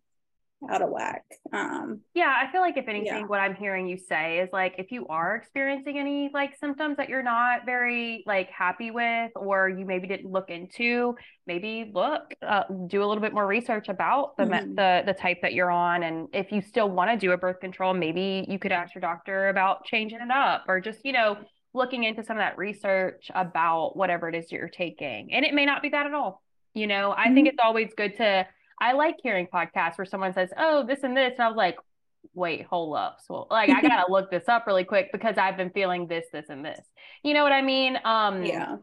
out 0.71 0.83
of 0.83 0.91
whack. 0.91 1.25
Um, 1.53 2.01
yeah, 2.15 2.35
I 2.37 2.51
feel 2.51 2.61
like 2.61 2.77
if 2.77 2.89
anything, 2.89 3.07
yeah. 3.07 3.27
what 3.27 3.41
I'm 3.41 3.55
hearing 3.55 3.89
you 3.89 3.97
say 3.97 4.39
is 4.39 4.49
like 4.53 4.75
if 4.79 4.91
you 4.91 5.07
are 5.09 5.37
experiencing 5.37 5.99
any 5.99 6.31
like 6.33 6.57
symptoms 6.59 6.97
that 6.97 7.09
you're 7.09 7.23
not 7.23 7.67
very 7.67 8.23
like 8.27 8.51
happy 8.51 8.91
with, 8.91 9.33
or 9.37 9.69
you 9.69 9.85
maybe 9.85 10.07
didn't 10.07 10.31
look 10.31 10.51
into, 10.51 11.15
maybe 11.47 11.91
look, 11.95 12.23
uh, 12.47 12.65
do 12.87 13.03
a 13.03 13.07
little 13.07 13.23
bit 13.23 13.33
more 13.33 13.47
research 13.47 13.89
about 13.89 14.37
the 14.37 14.45
mm-hmm. 14.45 14.75
the 14.75 15.03
the 15.07 15.15
type 15.15 15.39
that 15.43 15.55
you're 15.55 15.71
on, 15.71 16.03
and 16.03 16.29
if 16.33 16.51
you 16.53 16.61
still 16.61 16.91
want 16.91 17.11
to 17.11 17.17
do 17.17 17.33
a 17.33 17.37
birth 17.37 17.61
control, 17.61 17.95
maybe 17.95 18.47
you 18.49 18.59
could 18.59 18.73
ask 18.73 18.95
your 18.95 19.01
doctor 19.01 19.49
about 19.49 19.85
changing 19.85 20.21
it 20.21 20.31
up, 20.31 20.65
or 20.69 20.81
just 20.81 21.05
you 21.05 21.13
know 21.13 21.37
looking 21.73 22.05
into 22.05 22.23
some 22.23 22.37
of 22.37 22.41
that 22.41 22.57
research 22.57 23.31
about 23.35 23.97
whatever 23.97 24.29
it 24.29 24.35
is 24.35 24.51
you're 24.53 24.69
taking, 24.69 25.33
and 25.33 25.45
it 25.45 25.55
may 25.55 25.67
not 25.67 25.83
be 25.83 25.89
that 25.91 26.07
at 26.07 26.15
all. 26.15 26.43
You 26.75 26.87
know, 26.87 27.13
I 27.13 27.27
mm-hmm. 27.27 27.35
think 27.35 27.49
it's 27.49 27.59
always 27.63 27.91
good 27.97 28.17
to 28.17 28.47
I 28.81 28.93
like 28.93 29.17
hearing 29.23 29.47
podcasts 29.47 29.99
where 29.99 30.05
someone 30.05 30.33
says, 30.33 30.51
"Oh, 30.57 30.85
this 30.87 31.03
and 31.03 31.17
this," 31.17 31.35
and 31.35 31.41
I 31.41 31.49
was 31.49 31.57
like, 31.57 31.77
"Wait, 32.35 32.67
hold 32.67 32.97
up." 32.97 33.19
So, 33.27 33.47
like, 33.51 33.71
I 33.71 33.81
gotta 33.81 34.05
look 34.11 34.31
this 34.31 34.49
up 34.49 34.67
really 34.67 34.85
quick 34.85 35.11
because 35.13 35.37
I've 35.39 35.57
been 35.57 35.71
feeling 35.71 36.07
this, 36.07 36.27
this, 36.33 36.47
and 36.49 36.65
this. 36.65 36.81
You 37.23 37.35
know 37.35 37.43
what 37.43 37.53
I 37.53 37.63
mean? 37.63 37.99
Um, 38.05 38.45
yeah. 38.45 38.77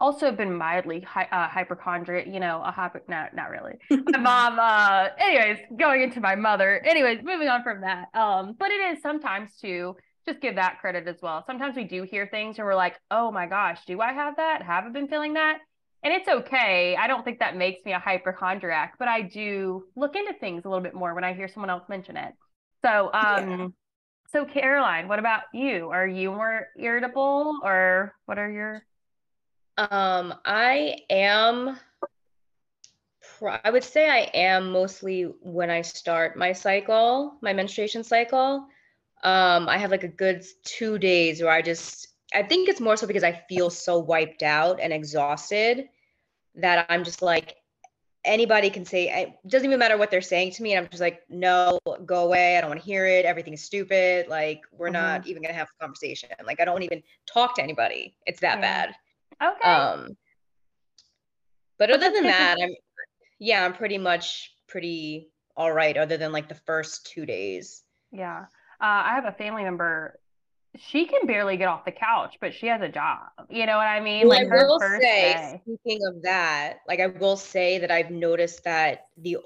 Also, 0.00 0.30
been 0.30 0.54
mildly 0.54 1.00
hi- 1.00 1.28
uh, 1.32 1.48
hypochondriac. 1.48 2.26
You 2.26 2.40
know, 2.40 2.62
a 2.64 2.70
hyper. 2.70 3.02
Not, 3.08 3.34
not 3.34 3.50
really. 3.50 3.78
my 3.90 4.18
mom. 4.18 4.58
Uh, 4.58 5.08
anyways, 5.18 5.58
going 5.76 6.02
into 6.02 6.20
my 6.20 6.36
mother. 6.36 6.80
Anyways, 6.84 7.22
moving 7.24 7.48
on 7.48 7.62
from 7.62 7.80
that. 7.80 8.08
Um, 8.14 8.54
but 8.58 8.70
it 8.70 8.96
is 8.96 9.02
sometimes 9.02 9.56
too 9.56 9.96
just 10.28 10.40
give 10.40 10.56
that 10.56 10.78
credit 10.80 11.08
as 11.08 11.16
well. 11.22 11.42
Sometimes 11.46 11.74
we 11.74 11.84
do 11.84 12.02
hear 12.02 12.26
things 12.26 12.58
and 12.58 12.66
we're 12.66 12.74
like, 12.74 12.96
oh 13.10 13.30
my 13.32 13.46
gosh, 13.46 13.80
do 13.86 14.00
I 14.00 14.12
have 14.12 14.36
that? 14.36 14.62
Have 14.62 14.84
I 14.84 14.90
been 14.90 15.08
feeling 15.08 15.34
that? 15.34 15.58
And 16.02 16.12
it's 16.12 16.28
okay. 16.28 16.96
I 16.96 17.06
don't 17.06 17.24
think 17.24 17.40
that 17.40 17.56
makes 17.56 17.84
me 17.84 17.92
a 17.92 17.98
hypochondriac, 17.98 18.94
but 18.98 19.08
I 19.08 19.22
do 19.22 19.84
look 19.96 20.14
into 20.14 20.32
things 20.34 20.64
a 20.64 20.68
little 20.68 20.82
bit 20.82 20.94
more 20.94 21.14
when 21.14 21.24
I 21.24 21.34
hear 21.34 21.48
someone 21.48 21.70
else 21.70 21.84
mention 21.88 22.16
it. 22.16 22.34
So, 22.82 23.10
um, 23.12 23.50
yeah. 23.50 23.68
so 24.28 24.44
Caroline, 24.44 25.08
what 25.08 25.18
about 25.18 25.42
you? 25.52 25.90
Are 25.90 26.06
you 26.06 26.30
more 26.30 26.68
irritable, 26.78 27.58
or 27.64 28.14
what 28.26 28.38
are 28.38 28.50
your? 28.50 28.82
Um, 29.76 30.34
I 30.44 30.98
am. 31.10 31.78
I 33.64 33.70
would 33.70 33.84
say 33.84 34.08
I 34.08 34.30
am 34.34 34.72
mostly 34.72 35.22
when 35.40 35.70
I 35.70 35.82
start 35.82 36.36
my 36.36 36.52
cycle, 36.52 37.38
my 37.40 37.52
menstruation 37.52 38.02
cycle. 38.02 38.66
Um, 39.22 39.68
I 39.68 39.78
have 39.78 39.90
like 39.90 40.04
a 40.04 40.08
good 40.08 40.44
two 40.64 40.98
days 40.98 41.42
where 41.42 41.52
I 41.52 41.62
just 41.62 42.08
I 42.34 42.42
think 42.42 42.68
it's 42.68 42.80
more 42.80 42.96
so 42.96 43.06
because 43.06 43.24
I 43.24 43.32
feel 43.48 43.70
so 43.70 43.98
wiped 43.98 44.42
out 44.42 44.80
and 44.80 44.92
exhausted 44.92 45.88
that 46.56 46.86
I'm 46.88 47.04
just 47.04 47.22
like 47.22 47.56
anybody 48.24 48.68
can 48.68 48.84
say 48.84 49.08
it 49.08 49.48
doesn't 49.48 49.66
even 49.66 49.78
matter 49.78 49.96
what 49.96 50.10
they're 50.10 50.20
saying 50.20 50.52
to 50.52 50.62
me. 50.62 50.74
And 50.74 50.84
I'm 50.84 50.90
just 50.90 51.00
like 51.00 51.22
no 51.28 51.78
go 52.04 52.26
away. 52.26 52.56
I 52.56 52.60
don't 52.60 52.70
want 52.70 52.80
to 52.80 52.86
hear 52.86 53.06
it. 53.06 53.24
Everything 53.24 53.54
is 53.54 53.62
stupid. 53.62 54.28
Like 54.28 54.60
we're 54.72 54.86
mm-hmm. 54.86 54.94
not 54.94 55.26
even 55.26 55.42
going 55.42 55.52
to 55.52 55.58
have 55.58 55.68
a 55.68 55.82
conversation. 55.82 56.28
Like 56.44 56.60
I 56.60 56.64
don't 56.64 56.82
even 56.82 57.02
talk 57.26 57.56
to 57.56 57.62
anybody. 57.62 58.14
It's 58.26 58.40
that 58.40 58.60
bad. 58.60 58.94
Okay. 59.42 59.68
Um 59.68 60.16
but, 61.78 61.90
other 61.90 62.10
than 62.10 62.24
that 62.24 62.56
I'm 62.60 62.74
yeah 63.38 63.64
I'm 63.64 63.72
pretty 63.72 63.98
much 63.98 64.52
pretty 64.66 65.30
all 65.56 65.72
right 65.72 65.96
other 65.96 66.16
than 66.16 66.32
like 66.32 66.48
the 66.48 66.54
first 66.54 67.06
2 67.12 67.24
days. 67.24 67.84
Yeah. 68.12 68.46
Uh, 68.80 69.02
I 69.06 69.14
have 69.14 69.24
a 69.24 69.32
family 69.32 69.64
member 69.64 70.18
she 70.78 71.06
can 71.06 71.26
barely 71.26 71.56
get 71.56 71.68
off 71.68 71.84
the 71.84 71.92
couch, 71.92 72.36
but 72.40 72.54
she 72.54 72.66
has 72.66 72.80
a 72.80 72.88
job. 72.88 73.28
You 73.48 73.66
know 73.66 73.76
what 73.76 73.86
I 73.86 74.00
mean? 74.00 74.28
Well, 74.28 74.38
like 74.38 74.52
I 74.52 74.64
will 74.64 74.80
say, 74.80 75.00
day. 75.00 75.62
speaking 75.62 76.06
of 76.06 76.22
that, 76.22 76.78
like 76.86 77.00
I 77.00 77.06
will 77.06 77.36
say 77.36 77.78
that 77.78 77.90
I've 77.90 78.10
noticed 78.10 78.64
that 78.64 79.06
the 79.16 79.38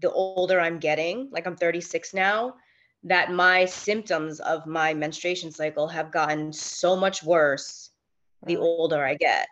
the 0.00 0.10
older 0.10 0.60
I'm 0.60 0.78
getting, 0.78 1.28
like 1.30 1.46
I'm 1.46 1.56
36 1.56 2.14
now, 2.14 2.54
that 3.04 3.32
my 3.32 3.64
symptoms 3.66 4.40
of 4.40 4.66
my 4.66 4.94
menstruation 4.94 5.52
cycle 5.52 5.86
have 5.86 6.10
gotten 6.10 6.52
so 6.52 6.96
much 6.96 7.22
worse 7.22 7.90
the 8.46 8.56
older 8.56 9.04
I 9.04 9.14
get. 9.14 9.46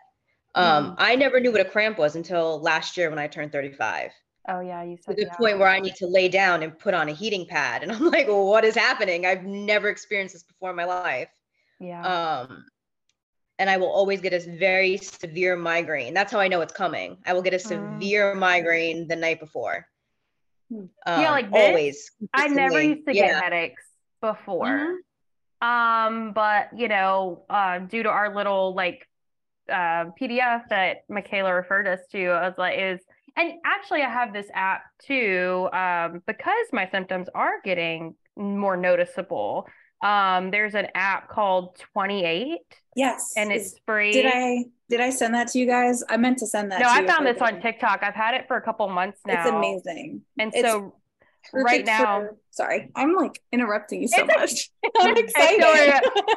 Um, 0.55 0.91
mm. 0.91 0.95
I 0.97 1.15
never 1.15 1.39
knew 1.39 1.51
what 1.51 1.61
a 1.61 1.65
cramp 1.65 1.97
was 1.97 2.15
until 2.15 2.59
last 2.59 2.97
year 2.97 3.09
when 3.09 3.19
I 3.19 3.27
turned 3.27 3.51
35. 3.51 4.11
Oh 4.47 4.59
yeah, 4.59 4.83
you 4.83 4.97
said 4.97 5.17
to 5.17 5.25
the 5.25 5.31
point 5.31 5.59
where 5.59 5.69
I 5.69 5.79
need 5.79 5.95
to 5.95 6.07
lay 6.07 6.27
down 6.27 6.63
and 6.63 6.77
put 6.77 6.93
on 6.93 7.07
a 7.07 7.13
heating 7.13 7.45
pad, 7.45 7.83
and 7.83 7.91
I'm 7.91 8.05
like, 8.11 8.27
well, 8.27 8.45
what 8.45 8.65
is 8.65 8.75
happening? 8.75 9.25
I've 9.25 9.43
never 9.43 9.89
experienced 9.89 10.35
this 10.35 10.43
before 10.43 10.71
in 10.71 10.75
my 10.75 10.85
life. 10.85 11.29
Yeah. 11.79 12.01
Um, 12.01 12.65
and 13.59 13.69
I 13.69 13.77
will 13.77 13.91
always 13.91 14.19
get 14.19 14.33
a 14.33 14.39
very 14.57 14.97
severe 14.97 15.55
migraine. 15.55 16.13
That's 16.13 16.31
how 16.31 16.39
I 16.39 16.47
know 16.47 16.61
it's 16.61 16.73
coming. 16.73 17.17
I 17.25 17.33
will 17.33 17.41
get 17.41 17.53
a 17.53 17.57
mm. 17.57 17.61
severe 17.61 18.35
mm. 18.35 18.39
migraine 18.39 19.07
the 19.07 19.15
night 19.15 19.39
before. 19.39 19.87
Um, 20.71 20.89
yeah, 21.05 21.31
like 21.31 21.51
this, 21.51 21.69
always. 21.69 22.11
I 22.33 22.47
never 22.47 22.81
used 22.81 23.05
to 23.07 23.15
yeah. 23.15 23.27
get 23.27 23.43
headaches 23.43 23.83
before. 24.21 24.65
Mm-hmm. 24.65 25.67
Um, 25.67 26.33
but 26.33 26.69
you 26.75 26.87
know, 26.87 27.43
uh, 27.49 27.79
due 27.79 28.03
to 28.03 28.09
our 28.09 28.35
little 28.35 28.73
like 28.73 29.07
uh, 29.69 30.11
PDF 30.19 30.67
that 30.69 31.07
Mikayla 31.09 31.55
referred 31.55 31.87
us 31.87 32.01
to, 32.11 32.25
I 32.27 32.47
was 32.47 32.57
like, 32.57 32.77
is 32.77 32.99
and 33.35 33.53
actually 33.65 34.01
I 34.01 34.09
have 34.09 34.33
this 34.33 34.47
app 34.53 34.83
too, 35.01 35.69
um, 35.73 36.21
because 36.27 36.67
my 36.71 36.89
symptoms 36.89 37.27
are 37.33 37.61
getting 37.63 38.15
more 38.35 38.77
noticeable. 38.77 39.67
Um, 40.03 40.51
there's 40.51 40.75
an 40.75 40.87
app 40.95 41.29
called 41.29 41.77
28. 41.93 42.59
Yes. 42.95 43.33
And 43.37 43.51
it's 43.51 43.75
free. 43.85 44.11
Did 44.11 44.25
I 44.27 44.65
did 44.89 44.99
I 44.99 45.09
send 45.09 45.33
that 45.33 45.47
to 45.49 45.59
you 45.59 45.65
guys? 45.65 46.03
I 46.09 46.17
meant 46.17 46.37
to 46.39 46.47
send 46.47 46.71
that. 46.71 46.81
No, 46.81 46.87
I 46.87 47.05
found 47.07 47.25
this 47.25 47.41
on 47.41 47.61
TikTok. 47.61 48.03
I've 48.03 48.13
had 48.13 48.35
it 48.35 48.47
for 48.47 48.57
a 48.57 48.61
couple 48.61 48.87
months 48.89 49.19
now. 49.25 49.41
It's 49.41 49.49
amazing. 49.49 50.21
And 50.37 50.53
it's 50.53 50.67
so 50.67 50.93
right 51.53 51.85
now, 51.85 52.19
for, 52.19 52.37
sorry, 52.51 52.91
I'm 52.95 53.15
like 53.15 53.41
interrupting 53.51 54.03
you 54.03 54.07
so 54.07 54.25
much. 54.25 54.69
I'm 54.99 55.17
excited. 55.17 55.63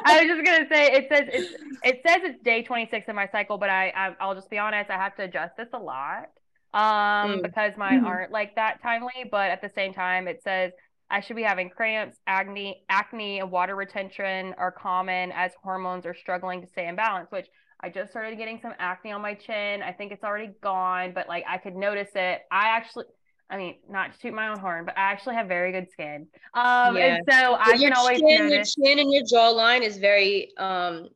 I 0.05 0.21
was 0.21 0.27
just 0.27 0.45
gonna 0.45 0.67
say 0.71 0.93
it 0.93 1.07
says 1.11 1.29
it's 1.31 1.53
it 1.83 2.01
says 2.07 2.21
it's 2.23 2.43
day 2.43 2.63
26 2.63 3.07
in 3.07 3.15
my 3.15 3.27
cycle, 3.31 3.57
but 3.57 3.69
I, 3.69 4.15
I 4.19 4.27
will 4.27 4.35
just 4.35 4.49
be 4.49 4.57
honest, 4.57 4.89
I 4.89 4.95
have 4.95 5.15
to 5.17 5.23
adjust 5.23 5.57
this 5.57 5.67
a 5.73 5.79
lot 5.79 6.29
um 6.77 7.39
mm. 7.39 7.41
because 7.41 7.75
mine 7.75 7.99
mm-hmm. 7.99 8.07
aren't 8.07 8.31
like 8.31 8.55
that 8.55 8.81
timely. 8.81 9.25
But 9.29 9.49
at 9.49 9.61
the 9.61 9.69
same 9.69 9.93
time, 9.93 10.27
it 10.27 10.43
says 10.43 10.71
I 11.09 11.21
should 11.21 11.35
be 11.35 11.43
having 11.43 11.69
cramps, 11.69 12.17
acne, 12.27 12.83
acne, 12.89 13.39
and 13.39 13.49
water 13.49 13.75
retention 13.75 14.53
are 14.57 14.71
common 14.71 15.31
as 15.31 15.51
hormones 15.63 16.05
are 16.05 16.13
struggling 16.13 16.61
to 16.61 16.67
stay 16.67 16.87
in 16.87 16.95
balance, 16.95 17.31
which 17.31 17.47
I 17.79 17.89
just 17.89 18.11
started 18.11 18.37
getting 18.37 18.59
some 18.61 18.73
acne 18.77 19.11
on 19.11 19.21
my 19.21 19.33
chin. 19.33 19.81
I 19.81 19.91
think 19.91 20.11
it's 20.11 20.23
already 20.23 20.51
gone, 20.61 21.13
but 21.13 21.27
like 21.27 21.45
I 21.47 21.57
could 21.57 21.75
notice 21.75 22.09
it. 22.15 22.41
I 22.51 22.67
actually, 22.69 23.05
I 23.49 23.57
mean, 23.57 23.75
not 23.89 24.13
to 24.13 24.19
toot 24.19 24.33
my 24.33 24.49
own 24.49 24.59
horn, 24.59 24.85
but 24.85 24.97
I 24.97 25.11
actually 25.11 25.35
have 25.35 25.47
very 25.47 25.71
good 25.71 25.89
skin. 25.91 26.27
Um, 26.53 26.97
yeah. 26.97 27.15
and 27.15 27.23
so 27.29 27.53
I 27.53 27.69
your 27.69 27.77
can 27.77 27.93
always 27.93 28.19
chin, 28.19 28.49
notice. 28.49 28.75
Your 28.77 28.87
chin 28.87 28.99
and 28.99 29.11
your 29.11 29.23
jawline 29.23 29.81
is 29.81 29.97
very, 29.97 30.51
um, 30.57 31.07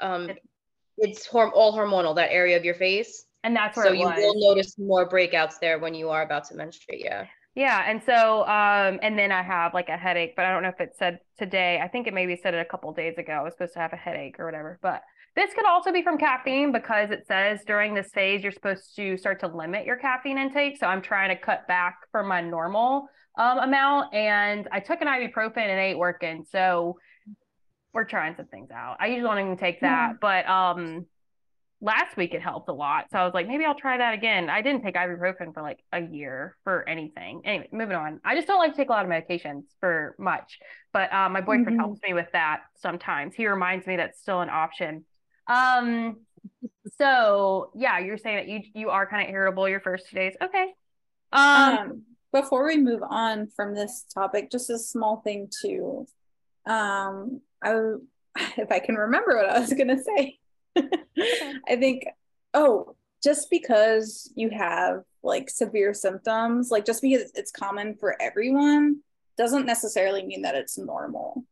um, 0.00 0.30
it's 0.96 1.28
horm- 1.28 1.52
all 1.54 1.76
hormonal, 1.76 2.16
that 2.16 2.32
area 2.32 2.56
of 2.56 2.64
your 2.64 2.74
face. 2.74 3.26
And 3.48 3.56
that's 3.56 3.78
where 3.78 3.86
so 3.86 3.92
you 3.92 4.04
will 4.04 4.54
notice 4.54 4.78
more 4.78 5.08
breakouts 5.08 5.58
there 5.58 5.78
when 5.78 5.94
you 5.94 6.10
are 6.10 6.20
about 6.20 6.44
to 6.48 6.54
menstruate. 6.54 7.02
Yeah. 7.02 7.24
Yeah, 7.54 7.82
and 7.86 8.02
so 8.04 8.42
um 8.42 9.00
and 9.02 9.18
then 9.18 9.32
I 9.32 9.42
have 9.42 9.72
like 9.72 9.88
a 9.88 9.96
headache, 9.96 10.34
but 10.36 10.44
I 10.44 10.52
don't 10.52 10.62
know 10.62 10.68
if 10.68 10.80
it 10.80 10.90
said 10.98 11.20
today. 11.38 11.80
I 11.82 11.88
think 11.88 12.06
it 12.06 12.12
maybe 12.12 12.36
said 12.36 12.52
it 12.52 12.58
a 12.58 12.64
couple 12.66 12.92
days 12.92 13.16
ago. 13.16 13.32
I 13.32 13.42
was 13.42 13.54
supposed 13.54 13.72
to 13.72 13.78
have 13.78 13.94
a 13.94 13.96
headache 13.96 14.38
or 14.38 14.44
whatever. 14.44 14.78
But 14.82 15.00
this 15.34 15.54
could 15.54 15.64
also 15.64 15.90
be 15.92 16.02
from 16.02 16.18
caffeine 16.18 16.72
because 16.72 17.10
it 17.10 17.24
says 17.26 17.60
during 17.66 17.94
this 17.94 18.10
phase 18.12 18.42
you're 18.42 18.52
supposed 18.52 18.94
to 18.96 19.16
start 19.16 19.40
to 19.40 19.48
limit 19.48 19.86
your 19.86 19.96
caffeine 19.96 20.36
intake. 20.36 20.76
So 20.76 20.86
I'm 20.86 21.00
trying 21.00 21.30
to 21.30 21.36
cut 21.36 21.66
back 21.66 21.96
from 22.12 22.28
my 22.28 22.42
normal 22.42 23.08
um, 23.38 23.60
amount, 23.60 24.12
and 24.12 24.68
I 24.70 24.80
took 24.80 25.00
an 25.00 25.08
ibuprofen 25.08 25.56
and 25.56 25.80
ain't 25.80 25.98
working. 25.98 26.44
So 26.50 26.98
we're 27.94 28.04
trying 28.04 28.36
some 28.36 28.46
things 28.46 28.70
out. 28.70 28.98
I 29.00 29.06
usually 29.06 29.22
don't 29.22 29.38
even 29.38 29.56
take 29.56 29.80
that, 29.80 30.10
yeah. 30.10 30.16
but 30.20 30.46
um 30.46 31.06
last 31.80 32.16
week 32.16 32.34
it 32.34 32.42
helped 32.42 32.68
a 32.68 32.72
lot. 32.72 33.06
So 33.10 33.18
I 33.18 33.24
was 33.24 33.34
like, 33.34 33.46
maybe 33.46 33.64
I'll 33.64 33.74
try 33.74 33.98
that 33.98 34.14
again. 34.14 34.50
I 34.50 34.62
didn't 34.62 34.82
take 34.82 34.96
ibuprofen 34.96 35.54
for 35.54 35.62
like 35.62 35.78
a 35.92 36.00
year 36.00 36.56
for 36.64 36.88
anything. 36.88 37.42
Anyway, 37.44 37.68
moving 37.72 37.96
on. 37.96 38.20
I 38.24 38.34
just 38.34 38.48
don't 38.48 38.58
like 38.58 38.72
to 38.72 38.76
take 38.76 38.88
a 38.88 38.92
lot 38.92 39.04
of 39.04 39.10
medications 39.10 39.62
for 39.80 40.16
much, 40.18 40.58
but 40.92 41.12
uh, 41.12 41.28
my 41.28 41.40
boyfriend 41.40 41.68
mm-hmm. 41.68 41.78
helps 41.78 42.00
me 42.02 42.14
with 42.14 42.28
that 42.32 42.62
sometimes. 42.76 43.34
He 43.34 43.46
reminds 43.46 43.86
me 43.86 43.96
that's 43.96 44.20
still 44.20 44.40
an 44.40 44.50
option. 44.50 45.04
Um, 45.46 46.16
so 46.98 47.70
yeah, 47.74 47.98
you're 47.98 48.18
saying 48.18 48.36
that 48.36 48.48
you 48.48 48.60
you 48.74 48.90
are 48.90 49.06
kind 49.08 49.28
of 49.28 49.32
irritable 49.32 49.68
your 49.68 49.80
first 49.80 50.08
two 50.08 50.16
days. 50.16 50.34
Okay. 50.42 50.74
Um, 51.32 51.78
um 51.78 52.02
before 52.32 52.66
we 52.66 52.76
move 52.76 53.02
on 53.08 53.48
from 53.54 53.74
this 53.74 54.04
topic, 54.12 54.50
just 54.50 54.68
a 54.68 54.78
small 54.78 55.22
thing 55.22 55.48
too. 55.62 56.06
Um, 56.66 57.40
I 57.62 57.74
if 58.56 58.70
I 58.70 58.80
can 58.80 58.96
remember 58.96 59.36
what 59.36 59.48
I 59.48 59.60
was 59.60 59.72
gonna 59.72 60.02
say. 60.02 60.37
I 61.68 61.76
think, 61.76 62.06
oh, 62.54 62.94
just 63.22 63.50
because 63.50 64.32
you 64.36 64.50
have 64.50 65.02
like 65.22 65.50
severe 65.50 65.92
symptoms, 65.94 66.70
like 66.70 66.84
just 66.84 67.02
because 67.02 67.30
it's 67.34 67.50
common 67.50 67.94
for 67.94 68.20
everyone, 68.20 69.00
doesn't 69.36 69.66
necessarily 69.66 70.24
mean 70.24 70.42
that 70.42 70.54
it's 70.54 70.78
normal. 70.78 71.44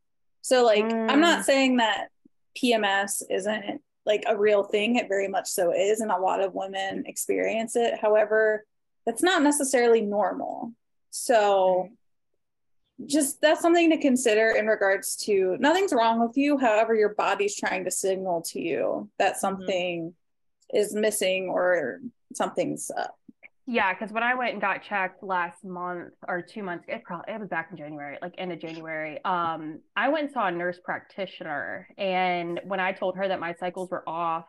So, 0.42 0.64
like, 0.64 0.84
mm. 0.84 1.10
I'm 1.10 1.20
not 1.20 1.40
mm. 1.40 1.44
saying 1.44 1.76
that 1.78 2.08
PMS 2.56 3.22
isn't 3.30 3.80
like 4.04 4.24
a 4.26 4.36
real 4.36 4.62
thing. 4.62 4.96
It 4.96 5.08
very 5.08 5.28
much 5.28 5.48
so 5.48 5.72
is. 5.72 6.00
And 6.00 6.10
a 6.10 6.18
lot 6.18 6.40
of 6.40 6.54
women 6.54 7.04
experience 7.06 7.76
it. 7.76 7.98
However, 8.00 8.64
that's 9.04 9.22
not 9.22 9.42
necessarily 9.42 10.02
normal. 10.02 10.72
So, 11.10 11.90
just 13.04 13.40
that's 13.42 13.60
something 13.60 13.90
to 13.90 13.98
consider 13.98 14.50
in 14.50 14.66
regards 14.66 15.16
to 15.16 15.56
nothing's 15.60 15.92
wrong 15.92 16.20
with 16.20 16.36
you. 16.36 16.56
However, 16.56 16.94
your 16.94 17.14
body's 17.14 17.54
trying 17.54 17.84
to 17.84 17.90
signal 17.90 18.42
to 18.52 18.60
you 18.60 19.10
that 19.18 19.32
mm-hmm. 19.32 19.40
something 19.40 20.14
mm-hmm. 20.14 20.76
is 20.76 20.94
missing 20.94 21.48
or 21.48 22.00
something's 22.32 22.90
up. 22.96 23.16
Yeah, 23.68 23.92
because 23.92 24.12
when 24.12 24.22
I 24.22 24.36
went 24.36 24.52
and 24.52 24.60
got 24.60 24.84
checked 24.84 25.24
last 25.24 25.64
month 25.64 26.12
or 26.26 26.40
two 26.40 26.62
months, 26.62 26.84
it 26.86 27.02
probably 27.02 27.34
it 27.34 27.40
was 27.40 27.48
back 27.48 27.68
in 27.72 27.76
January, 27.76 28.16
like 28.22 28.34
end 28.38 28.52
of 28.52 28.60
January. 28.60 29.22
Um, 29.24 29.80
I 29.96 30.08
went 30.08 30.26
and 30.26 30.32
saw 30.32 30.46
a 30.46 30.52
nurse 30.52 30.78
practitioner, 30.82 31.88
and 31.98 32.60
when 32.64 32.78
I 32.78 32.92
told 32.92 33.16
her 33.16 33.26
that 33.26 33.40
my 33.40 33.54
cycles 33.54 33.90
were 33.90 34.08
off 34.08 34.46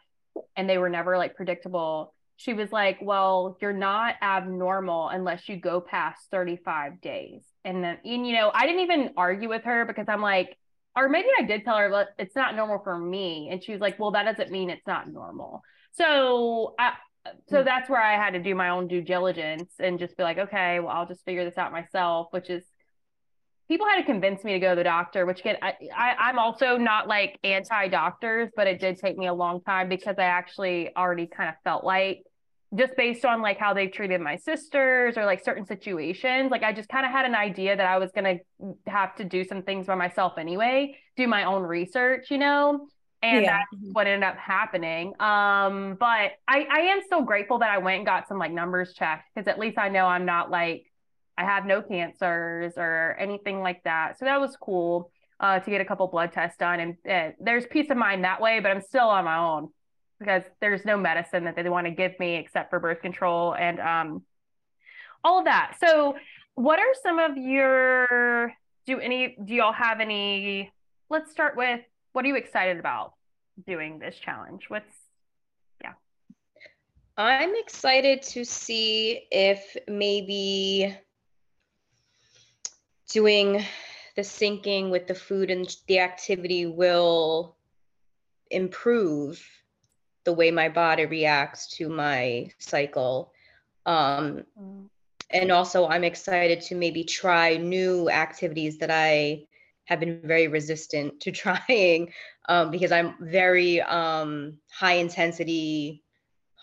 and 0.56 0.70
they 0.70 0.78
were 0.78 0.90
never 0.90 1.18
like 1.18 1.36
predictable, 1.36 2.14
she 2.36 2.54
was 2.54 2.72
like, 2.72 3.00
"Well, 3.02 3.58
you're 3.60 3.74
not 3.74 4.16
abnormal 4.22 5.10
unless 5.10 5.50
you 5.50 5.58
go 5.58 5.82
past 5.82 6.22
35 6.30 7.02
days." 7.02 7.42
And 7.68 7.84
then, 7.84 7.98
and, 8.06 8.26
you 8.26 8.34
know, 8.34 8.50
I 8.54 8.66
didn't 8.66 8.80
even 8.82 9.10
argue 9.18 9.50
with 9.50 9.66
her 9.66 9.84
because 9.84 10.06
I'm 10.08 10.22
like, 10.22 10.58
or 10.96 11.10
maybe 11.10 11.28
I 11.38 11.44
did 11.44 11.66
tell 11.66 11.76
her, 11.76 11.90
but 11.90 12.08
it's 12.18 12.34
not 12.34 12.56
normal 12.56 12.80
for 12.82 12.98
me. 12.98 13.50
And 13.52 13.62
she 13.62 13.74
was 13.74 13.82
like, 13.82 14.00
well, 14.00 14.12
that 14.12 14.24
doesn't 14.24 14.52
mean 14.52 14.70
it's 14.70 14.88
not 14.88 15.12
normal. 15.12 15.62
So 15.92 16.76
I, 16.80 16.94
so 17.50 17.60
hmm. 17.60 17.66
that's 17.66 17.90
where 17.90 18.02
I 18.02 18.14
had 18.14 18.32
to 18.32 18.40
do 18.42 18.56
my 18.56 18.70
own 18.70 18.88
due 18.88 19.02
diligence 19.02 19.74
and 19.80 20.00
just 20.00 20.16
be 20.16 20.24
like, 20.24 20.38
okay, 20.38 20.80
well, 20.80 20.96
I'll 20.96 21.06
just 21.06 21.26
figure 21.26 21.44
this 21.44 21.58
out 21.58 21.74
myself, 21.74 22.28
which 22.32 22.50
is 22.50 22.64
people 23.68 23.86
had 23.86 23.98
to 23.98 24.06
convince 24.06 24.46
me 24.46 24.54
to 24.54 24.60
go 24.60 24.70
to 24.70 24.76
the 24.78 24.84
doctor, 24.86 25.26
which 25.26 25.44
can 25.44 25.58
I, 25.62 25.74
I 25.94 26.30
am 26.30 26.40
also 26.40 26.78
not 26.78 27.10
like 27.10 27.38
anti 27.44 27.90
doctors, 27.90 28.50
but 28.56 28.68
it 28.68 28.80
did 28.80 28.98
take 28.98 29.18
me 29.18 29.28
a 29.28 29.34
long 29.34 29.62
time 29.62 29.90
because 29.90 30.16
I 30.18 30.24
actually 30.24 30.96
already 30.96 31.28
kind 31.28 31.50
of 31.50 31.56
felt 31.66 31.84
like 31.84 32.24
just 32.76 32.96
based 32.98 33.24
on 33.24 33.42
like 33.42 33.58
how 33.58 33.74
they've 33.74 33.92
treated 33.92 34.20
my 34.20 34.36
sisters 34.36 35.18
or 35.18 35.26
like 35.26 35.44
certain 35.44 35.66
situations 35.66 36.52
like 36.52 36.64
i 36.64 36.74
just 36.74 36.90
kind 36.90 37.06
of 37.06 37.12
had 37.12 37.26
an 37.26 37.36
idea 37.36 37.76
that 37.76 37.86
i 37.86 37.98
was 37.98 38.12
going 38.12 38.40
to 38.60 38.74
have 38.92 39.16
to 39.16 39.24
do 39.24 39.44
some 39.44 39.62
things 39.62 39.88
by 39.88 39.96
myself 39.96 40.34
anyway 40.38 40.96
do 41.16 41.28
my 41.28 41.46
own 41.46 41.64
research 41.64 42.30
you 42.30 42.38
know? 42.38 42.88
And 43.24 43.44
yeah. 43.44 43.58
that's 43.58 43.94
what 43.94 44.06
ended 44.06 44.24
up 44.24 44.38
happening. 44.38 45.14
Um 45.20 45.98
but 46.00 46.34
i 46.48 46.68
i 46.72 46.80
am 46.92 47.02
so 47.10 47.24
grateful 47.24 47.60
that 47.60 47.72
i 47.72 47.78
went 47.80 47.98
and 47.98 48.06
got 48.06 48.28
some 48.28 48.38
like 48.38 48.52
numbers 48.52 48.94
checked 48.94 49.30
because 49.34 49.48
at 49.48 49.58
least 49.58 49.78
i 49.78 49.90
know 49.90 50.06
i'm 50.06 50.26
not 50.26 50.52
like 50.52 50.86
i 51.38 51.44
have 51.44 51.66
no 51.66 51.82
cancers 51.82 52.74
or 52.78 53.16
anything 53.20 53.62
like 53.62 53.84
that. 53.84 54.20
So 54.20 54.26
that 54.26 54.40
was 54.40 54.56
cool 54.58 55.12
uh 55.40 55.60
to 55.60 55.70
get 55.70 55.82
a 55.82 55.86
couple 55.86 56.08
blood 56.08 56.32
tests 56.32 56.58
done. 56.58 56.80
And 56.80 56.96
uh, 57.10 57.34
there's 57.40 57.66
peace 57.66 57.90
of 57.90 57.98
mind 57.98 58.24
that 58.24 58.40
way 58.40 58.60
but 58.60 58.70
i'm 58.70 58.82
still 58.82 59.10
on 59.10 59.26
my 59.26 59.38
own 59.38 59.70
because 60.20 60.44
there's 60.62 60.86
no 60.86 60.98
medicine 60.98 61.44
that 61.46 61.56
they 61.56 61.70
want 61.70 61.86
to 61.86 61.92
give 61.92 62.20
me 62.20 62.36
except 62.36 62.70
for 62.70 62.80
birth 62.80 63.02
control 63.02 63.54
and 63.56 63.80
um, 63.80 64.24
all 65.24 65.40
of 65.40 65.46
that. 65.46 65.78
So, 65.80 66.16
what 66.56 66.80
are 66.80 66.94
some 67.04 67.20
of 67.20 67.38
your 67.38 68.54
do 68.86 69.00
any 69.00 69.38
do 69.44 69.54
y'all 69.54 69.74
have 69.74 70.00
any? 70.00 70.72
Let's 71.10 71.32
start 71.32 71.56
with 71.56 71.82
what 72.14 72.26
are 72.26 72.28
you 72.28 72.36
excited 72.36 72.80
about 72.80 73.14
doing 73.66 74.00
this 74.00 74.18
challenge? 74.18 74.66
What's 74.70 74.94
yeah. 75.82 75.94
I'm 77.18 77.56
excited 77.56 78.24
to 78.24 78.44
see 78.44 79.28
if 79.32 79.78
maybe 79.88 80.96
doing 83.10 83.64
the 84.16 84.22
syncing 84.24 84.90
with 84.90 85.08
the 85.08 85.16
food 85.16 85.52
and 85.52 85.74
the 85.88 86.00
activity 86.00 86.66
will 86.66 87.56
improve 88.50 89.44
the 90.28 90.34
way 90.34 90.52
my 90.52 90.68
body 90.68 91.06
reacts 91.06 91.68
to 91.68 91.88
my 91.88 92.52
cycle. 92.60 93.32
Um, 93.86 94.44
mm. 94.62 94.90
And 95.30 95.54
also, 95.54 95.88
I'm 95.88 96.04
excited 96.04 96.60
to 96.64 96.76
maybe 96.76 97.06
try 97.06 97.56
new 97.56 98.10
activities 98.10 98.78
that 98.80 98.92
I 98.92 99.48
have 99.86 100.02
been 100.02 100.20
very 100.26 100.50
resistant 100.50 101.22
to 101.22 101.32
trying 101.44 102.12
um, 102.50 102.72
because 102.72 102.92
I'm 102.92 103.16
very 103.22 103.80
um, 103.82 104.58
high 104.70 104.96
intensity, 104.96 106.04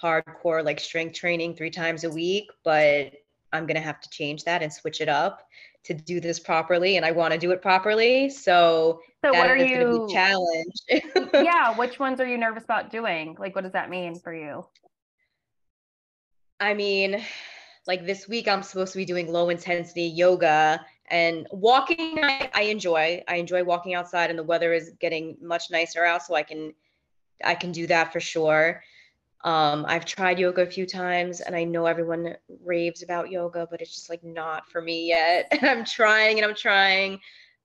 hardcore, 0.01 0.63
like 0.63 0.79
strength 0.79 1.15
training 1.15 1.55
three 1.55 1.71
times 1.71 2.05
a 2.05 2.11
week. 2.11 2.51
But 2.65 3.13
I'm 3.51 3.65
going 3.65 3.77
to 3.77 3.89
have 3.89 4.03
to 4.03 4.11
change 4.11 4.45
that 4.45 4.63
and 4.63 4.71
switch 4.71 5.01
it 5.01 5.09
up 5.09 5.41
to 5.85 5.95
do 5.95 6.21
this 6.21 6.41
properly 6.41 6.97
and 6.97 7.05
I 7.05 7.13
want 7.13 7.33
to 7.33 7.39
do 7.39 7.51
it 7.53 7.63
properly. 7.63 8.31
So, 8.31 9.01
so 9.25 9.33
what 9.33 9.49
are 9.49 9.57
you 9.57 10.09
challenge? 10.11 10.75
yeah, 11.35 11.77
which 11.77 11.99
ones 11.99 12.21
are 12.21 12.27
you 12.27 12.39
nervous 12.39 12.65
about 12.65 12.91
doing? 12.91 13.37
Like 13.39 13.55
what 13.55 13.65
does 13.65 13.73
that 13.73 13.91
mean 13.91 14.19
for 14.19 14.35
you? 14.35 14.67
I 16.61 16.75
mean, 16.75 17.23
like 17.87 18.07
this 18.07 18.29
week 18.29 18.49
I'm 18.49 18.63
supposed 18.63 18.93
to 18.93 18.99
be 18.99 19.05
doing 19.05 19.31
low 19.31 19.51
intensity 19.51 20.05
yoga 20.05 20.85
And 21.11 21.47
walking, 21.51 22.19
I, 22.23 22.51
I 22.55 22.63
enjoy. 22.63 23.23
I 23.29 23.37
enjoy 23.37 23.63
walking 23.63 23.95
outside, 23.95 24.31
and 24.31 24.39
the 24.39 24.43
weather 24.43 24.73
is 24.73 24.93
getting 24.99 25.37
much 25.43 25.71
nicer 25.71 26.05
out, 26.05 26.23
so 26.23 26.35
I 26.35 26.43
can 26.43 26.73
I 27.45 27.55
can 27.55 27.73
do 27.73 27.87
that 27.89 28.13
for 28.13 28.21
sure. 28.21 28.83
Um, 29.45 29.85
I've 29.87 30.07
tried 30.07 30.39
yoga 30.39 30.63
a 30.63 30.67
few 30.67 30.87
times 30.87 31.41
and 31.43 31.55
I 31.55 31.65
know 31.65 31.85
everyone 31.85 32.35
raves 32.65 33.03
about 33.03 33.31
yoga, 33.31 33.69
but 33.71 33.83
it's 33.83 33.95
just 33.95 34.09
like 34.09 34.25
not 34.25 34.71
for 34.71 34.81
me 34.81 35.07
yet. 35.07 35.49
And 35.53 35.69
I'm 35.69 35.85
trying 35.85 36.39
and 36.39 36.47
I'm 36.47 36.57
trying, 36.57 37.21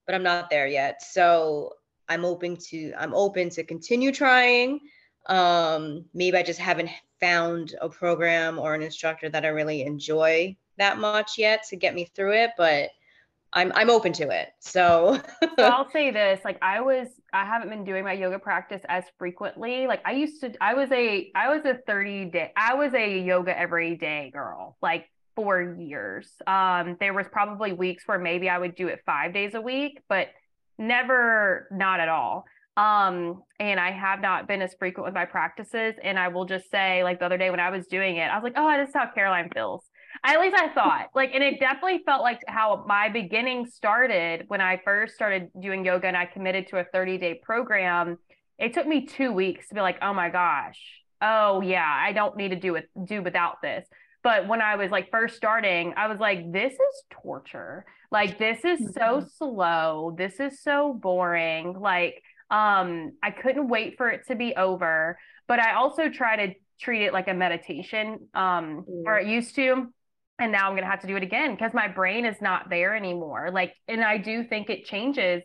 but 0.05 0.13
I'm 0.13 0.23
not 0.23 0.49
there 0.49 0.67
yet. 0.67 1.01
So 1.01 1.73
I'm 2.09 2.25
open 2.25 2.57
to 2.69 2.93
I'm 2.97 3.13
open 3.13 3.49
to 3.51 3.63
continue 3.63 4.11
trying. 4.11 4.81
Um, 5.27 6.05
maybe 6.13 6.35
I 6.37 6.43
just 6.43 6.59
haven't 6.59 6.89
found 7.21 7.75
a 7.81 7.87
program 7.87 8.59
or 8.59 8.73
an 8.73 8.81
instructor 8.81 9.29
that 9.29 9.45
I 9.45 9.49
really 9.49 9.83
enjoy 9.83 10.57
that 10.77 10.97
much 10.97 11.37
yet 11.37 11.63
to 11.69 11.75
get 11.75 11.95
me 11.95 12.05
through 12.05 12.33
it, 12.33 12.51
but 12.57 12.89
I'm 13.53 13.71
I'm 13.73 13.89
open 13.89 14.13
to 14.13 14.29
it. 14.29 14.49
So, 14.59 15.19
so 15.57 15.63
I'll 15.63 15.89
say 15.89 16.11
this, 16.11 16.39
like 16.45 16.59
I 16.61 16.81
was 16.81 17.07
I 17.33 17.45
haven't 17.45 17.69
been 17.69 17.83
doing 17.83 18.03
my 18.03 18.13
yoga 18.13 18.39
practice 18.39 18.81
as 18.87 19.03
frequently. 19.17 19.87
Like 19.87 20.01
I 20.05 20.11
used 20.11 20.41
to 20.41 20.53
I 20.61 20.75
was 20.75 20.91
a 20.91 21.31
I 21.35 21.55
was 21.55 21.65
a 21.65 21.79
30 21.87 22.25
day 22.25 22.51
I 22.55 22.75
was 22.75 22.93
a 22.93 23.19
yoga 23.19 23.57
every 23.57 23.95
day 23.95 24.29
girl. 24.31 24.77
Like 24.81 25.09
for 25.35 25.61
years. 25.61 26.29
Um 26.45 26.97
there 26.99 27.13
was 27.13 27.25
probably 27.31 27.73
weeks 27.73 28.07
where 28.07 28.19
maybe 28.19 28.49
I 28.49 28.57
would 28.57 28.75
do 28.75 28.87
it 28.87 29.01
5 29.05 29.33
days 29.33 29.55
a 29.55 29.61
week, 29.61 30.01
but 30.07 30.27
never 30.77 31.67
not 31.71 31.99
at 31.99 32.09
all. 32.09 32.45
Um 32.77 33.41
and 33.59 33.79
I 33.79 33.91
have 33.91 34.21
not 34.21 34.47
been 34.47 34.61
as 34.61 34.75
frequent 34.77 35.05
with 35.05 35.15
my 35.15 35.25
practices 35.25 35.95
and 36.03 36.19
I 36.19 36.27
will 36.27 36.45
just 36.45 36.69
say 36.69 37.03
like 37.03 37.17
the 37.19 37.25
other 37.25 37.37
day 37.37 37.49
when 37.49 37.59
I 37.59 37.71
was 37.71 37.87
doing 37.87 38.17
it, 38.17 38.29
I 38.29 38.35
was 38.35 38.43
like, 38.43 38.53
"Oh, 38.57 38.77
this 38.77 38.89
is 38.89 38.95
how 38.95 39.09
Caroline 39.11 39.49
feels." 39.51 39.88
At 40.23 40.39
least 40.39 40.55
I 40.55 40.69
thought 40.69 41.09
like, 41.15 41.31
and 41.33 41.43
it 41.43 41.59
definitely 41.59 42.01
felt 42.05 42.21
like 42.21 42.41
how 42.47 42.83
my 42.87 43.09
beginning 43.09 43.65
started 43.65 44.45
when 44.47 44.61
I 44.61 44.81
first 44.83 45.15
started 45.15 45.49
doing 45.59 45.85
yoga 45.85 46.07
and 46.07 46.17
I 46.17 46.25
committed 46.25 46.67
to 46.69 46.79
a 46.79 46.83
30 46.83 47.17
day 47.17 47.39
program. 47.41 48.17
It 48.57 48.73
took 48.73 48.85
me 48.85 49.05
two 49.05 49.31
weeks 49.31 49.69
to 49.69 49.75
be 49.75 49.81
like, 49.81 49.97
oh 50.01 50.13
my 50.13 50.29
gosh, 50.29 50.79
oh 51.21 51.61
yeah, 51.61 51.85
I 51.87 52.11
don't 52.11 52.35
need 52.35 52.49
to 52.49 52.55
do 52.57 52.75
it, 52.75 52.89
do 53.05 53.21
without 53.21 53.61
this. 53.61 53.87
But 54.21 54.47
when 54.47 54.61
I 54.61 54.75
was 54.75 54.91
like 54.91 55.11
first 55.11 55.37
starting, 55.37 55.93
I 55.95 56.07
was 56.07 56.19
like, 56.19 56.51
this 56.51 56.73
is 56.73 57.03
torture. 57.09 57.85
Like, 58.11 58.37
this 58.39 58.65
is 58.65 58.79
so 58.93 59.19
mm-hmm. 59.19 59.27
slow. 59.37 60.15
This 60.17 60.39
is 60.39 60.61
so 60.61 60.93
boring. 60.93 61.79
Like, 61.79 62.21
um, 62.49 63.13
I 63.21 63.31
couldn't 63.31 63.67
wait 63.67 63.97
for 63.97 64.09
it 64.09 64.27
to 64.27 64.35
be 64.35 64.55
over. 64.55 65.17
But 65.47 65.59
I 65.59 65.75
also 65.75 66.09
try 66.09 66.47
to 66.47 66.53
treat 66.79 67.03
it 67.03 67.13
like 67.13 67.27
a 67.27 67.33
meditation, 67.33 68.27
um, 68.33 68.85
mm. 68.89 69.03
or 69.05 69.19
it 69.19 69.27
used 69.27 69.55
to 69.55 69.93
and 70.39 70.51
now 70.51 70.67
i'm 70.67 70.73
going 70.73 70.83
to 70.83 70.89
have 70.89 71.01
to 71.01 71.07
do 71.07 71.15
it 71.15 71.23
again 71.23 71.53
because 71.55 71.73
my 71.73 71.87
brain 71.87 72.25
is 72.25 72.37
not 72.41 72.69
there 72.69 72.95
anymore. 72.95 73.49
Like 73.51 73.73
and 73.87 74.03
i 74.03 74.17
do 74.17 74.43
think 74.43 74.69
it 74.69 74.85
changes 74.85 75.43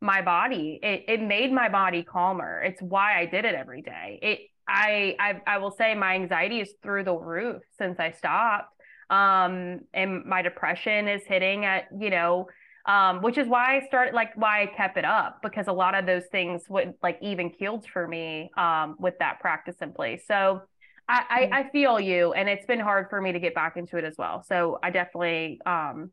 my 0.00 0.20
body. 0.20 0.78
It, 0.82 1.04
it 1.08 1.22
made 1.22 1.50
my 1.52 1.70
body 1.70 2.02
calmer. 2.02 2.62
It's 2.62 2.80
why 2.82 3.18
i 3.18 3.26
did 3.26 3.44
it 3.44 3.54
every 3.54 3.82
day. 3.82 4.18
It 4.22 4.38
I, 4.68 5.16
I 5.20 5.40
i 5.46 5.58
will 5.58 5.70
say 5.70 5.94
my 5.94 6.14
anxiety 6.14 6.60
is 6.60 6.72
through 6.82 7.04
the 7.04 7.14
roof 7.14 7.62
since 7.78 8.00
i 8.00 8.10
stopped 8.10 8.74
um 9.10 9.80
and 9.94 10.24
my 10.24 10.42
depression 10.42 11.06
is 11.06 11.22
hitting 11.24 11.64
at 11.64 11.84
you 11.96 12.10
know 12.10 12.48
um 12.86 13.22
which 13.22 13.38
is 13.38 13.46
why 13.46 13.76
i 13.76 13.86
started 13.86 14.12
like 14.12 14.30
why 14.34 14.62
i 14.62 14.66
kept 14.66 14.96
it 14.96 15.04
up 15.04 15.38
because 15.40 15.68
a 15.68 15.72
lot 15.72 15.94
of 15.94 16.04
those 16.04 16.24
things 16.32 16.62
would 16.68 16.94
like 17.00 17.16
even 17.22 17.50
killed 17.50 17.86
for 17.86 18.08
me 18.08 18.50
um 18.56 18.96
with 18.98 19.14
that 19.20 19.38
practice 19.40 19.76
in 19.80 19.92
place. 19.92 20.24
So 20.26 20.62
I, 21.08 21.48
I. 21.52 21.58
I 21.60 21.70
feel 21.70 22.00
you, 22.00 22.32
and 22.32 22.48
it's 22.48 22.66
been 22.66 22.80
hard 22.80 23.08
for 23.10 23.20
me 23.20 23.32
to 23.32 23.38
get 23.38 23.54
back 23.54 23.76
into 23.76 23.96
it 23.96 24.04
as 24.04 24.16
well. 24.18 24.42
So 24.42 24.78
I 24.82 24.90
definitely, 24.90 25.60
um, 25.64 26.10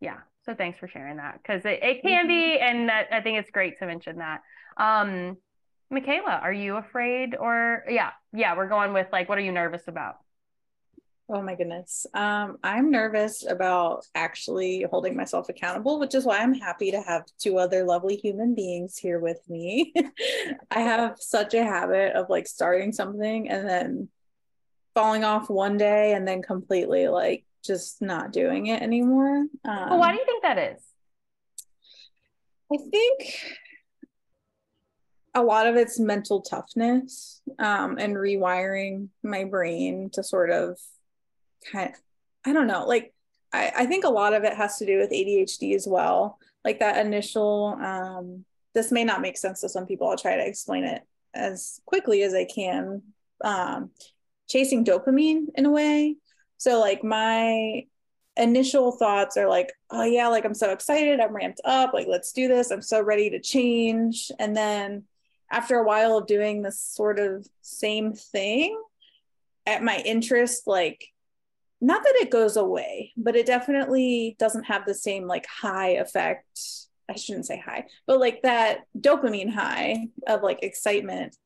yeah. 0.00 0.18
So 0.44 0.54
thanks 0.54 0.78
for 0.78 0.88
sharing 0.88 1.18
that 1.18 1.40
because 1.42 1.64
it, 1.64 1.80
it 1.82 2.02
can 2.02 2.26
mm-hmm. 2.26 2.28
be, 2.28 2.58
and 2.58 2.88
that, 2.88 3.08
I 3.12 3.20
think 3.20 3.38
it's 3.38 3.50
great 3.50 3.78
to 3.78 3.86
mention 3.86 4.18
that. 4.18 4.42
Um, 4.76 5.36
Mikayla, 5.92 6.42
are 6.42 6.52
you 6.52 6.76
afraid 6.76 7.34
or 7.34 7.84
yeah, 7.88 8.10
yeah, 8.32 8.56
we're 8.56 8.68
going 8.68 8.92
with 8.92 9.06
like, 9.12 9.28
what 9.28 9.38
are 9.38 9.42
you 9.42 9.52
nervous 9.52 9.88
about? 9.88 10.16
Oh 11.30 11.42
my 11.42 11.54
goodness. 11.54 12.06
Um, 12.14 12.56
I'm 12.64 12.90
nervous 12.90 13.44
about 13.46 14.06
actually 14.14 14.86
holding 14.90 15.14
myself 15.14 15.50
accountable, 15.50 15.98
which 15.98 16.14
is 16.14 16.24
why 16.24 16.38
I'm 16.38 16.54
happy 16.54 16.90
to 16.90 17.02
have 17.02 17.24
two 17.38 17.58
other 17.58 17.84
lovely 17.84 18.16
human 18.16 18.54
beings 18.54 18.96
here 18.96 19.20
with 19.20 19.38
me. 19.46 19.92
I 20.70 20.80
have 20.80 21.16
such 21.18 21.52
a 21.52 21.62
habit 21.62 22.14
of 22.14 22.30
like 22.30 22.46
starting 22.46 22.92
something 22.92 23.50
and 23.50 23.68
then 23.68 24.08
falling 24.94 25.22
off 25.22 25.50
one 25.50 25.76
day 25.76 26.14
and 26.14 26.26
then 26.26 26.40
completely 26.40 27.08
like 27.08 27.44
just 27.62 28.00
not 28.00 28.32
doing 28.32 28.68
it 28.68 28.80
anymore. 28.80 29.44
Um, 29.66 29.90
well, 29.90 29.98
why 29.98 30.12
do 30.12 30.18
you 30.18 30.24
think 30.24 30.42
that 30.42 30.58
is? 30.58 30.82
I 32.72 32.78
think 32.90 33.34
a 35.34 35.42
lot 35.42 35.66
of 35.66 35.76
it's 35.76 36.00
mental 36.00 36.40
toughness 36.40 37.42
um, 37.58 37.98
and 37.98 38.16
rewiring 38.16 39.08
my 39.22 39.44
brain 39.44 40.08
to 40.14 40.22
sort 40.22 40.50
of 40.50 40.78
kind 41.70 41.90
of, 41.90 41.96
I 42.44 42.52
don't 42.52 42.66
know, 42.66 42.86
like 42.86 43.12
I, 43.52 43.72
I 43.76 43.86
think 43.86 44.04
a 44.04 44.10
lot 44.10 44.34
of 44.34 44.44
it 44.44 44.54
has 44.54 44.78
to 44.78 44.86
do 44.86 44.98
with 44.98 45.10
ADHD 45.10 45.74
as 45.74 45.86
well. 45.86 46.38
Like 46.64 46.80
that 46.80 47.04
initial, 47.04 47.78
um, 47.80 48.44
this 48.74 48.92
may 48.92 49.04
not 49.04 49.20
make 49.20 49.36
sense 49.36 49.60
to 49.60 49.68
some 49.68 49.86
people. 49.86 50.08
I'll 50.08 50.16
try 50.16 50.36
to 50.36 50.46
explain 50.46 50.84
it 50.84 51.02
as 51.34 51.80
quickly 51.86 52.22
as 52.22 52.34
I 52.34 52.44
can. 52.44 53.02
Um, 53.42 53.90
chasing 54.48 54.84
dopamine 54.84 55.46
in 55.54 55.66
a 55.66 55.70
way. 55.70 56.16
So 56.56 56.80
like 56.80 57.04
my 57.04 57.84
initial 58.36 58.92
thoughts 58.92 59.36
are 59.36 59.48
like, 59.48 59.72
oh 59.90 60.04
yeah, 60.04 60.28
like 60.28 60.44
I'm 60.44 60.54
so 60.54 60.70
excited, 60.70 61.20
I'm 61.20 61.34
ramped 61.34 61.60
up, 61.64 61.92
like 61.92 62.06
let's 62.08 62.32
do 62.32 62.48
this, 62.48 62.70
I'm 62.70 62.82
so 62.82 63.00
ready 63.00 63.30
to 63.30 63.40
change. 63.40 64.30
And 64.38 64.56
then 64.56 65.04
after 65.50 65.76
a 65.76 65.84
while 65.84 66.16
of 66.16 66.26
doing 66.26 66.62
this 66.62 66.80
sort 66.80 67.18
of 67.18 67.46
same 67.62 68.12
thing, 68.12 68.80
at 69.66 69.82
my 69.82 69.98
interest 69.98 70.66
like 70.66 71.08
not 71.80 72.02
that 72.02 72.16
it 72.16 72.30
goes 72.30 72.56
away, 72.56 73.12
but 73.16 73.36
it 73.36 73.46
definitely 73.46 74.36
doesn't 74.38 74.64
have 74.64 74.84
the 74.84 74.94
same 74.94 75.26
like 75.26 75.46
high 75.46 75.90
effect. 75.90 76.60
I 77.08 77.14
shouldn't 77.14 77.46
say 77.46 77.58
high, 77.58 77.86
but 78.06 78.20
like 78.20 78.42
that 78.42 78.80
dopamine 78.98 79.50
high 79.50 80.08
of 80.26 80.42
like 80.42 80.62
excitement 80.62 81.36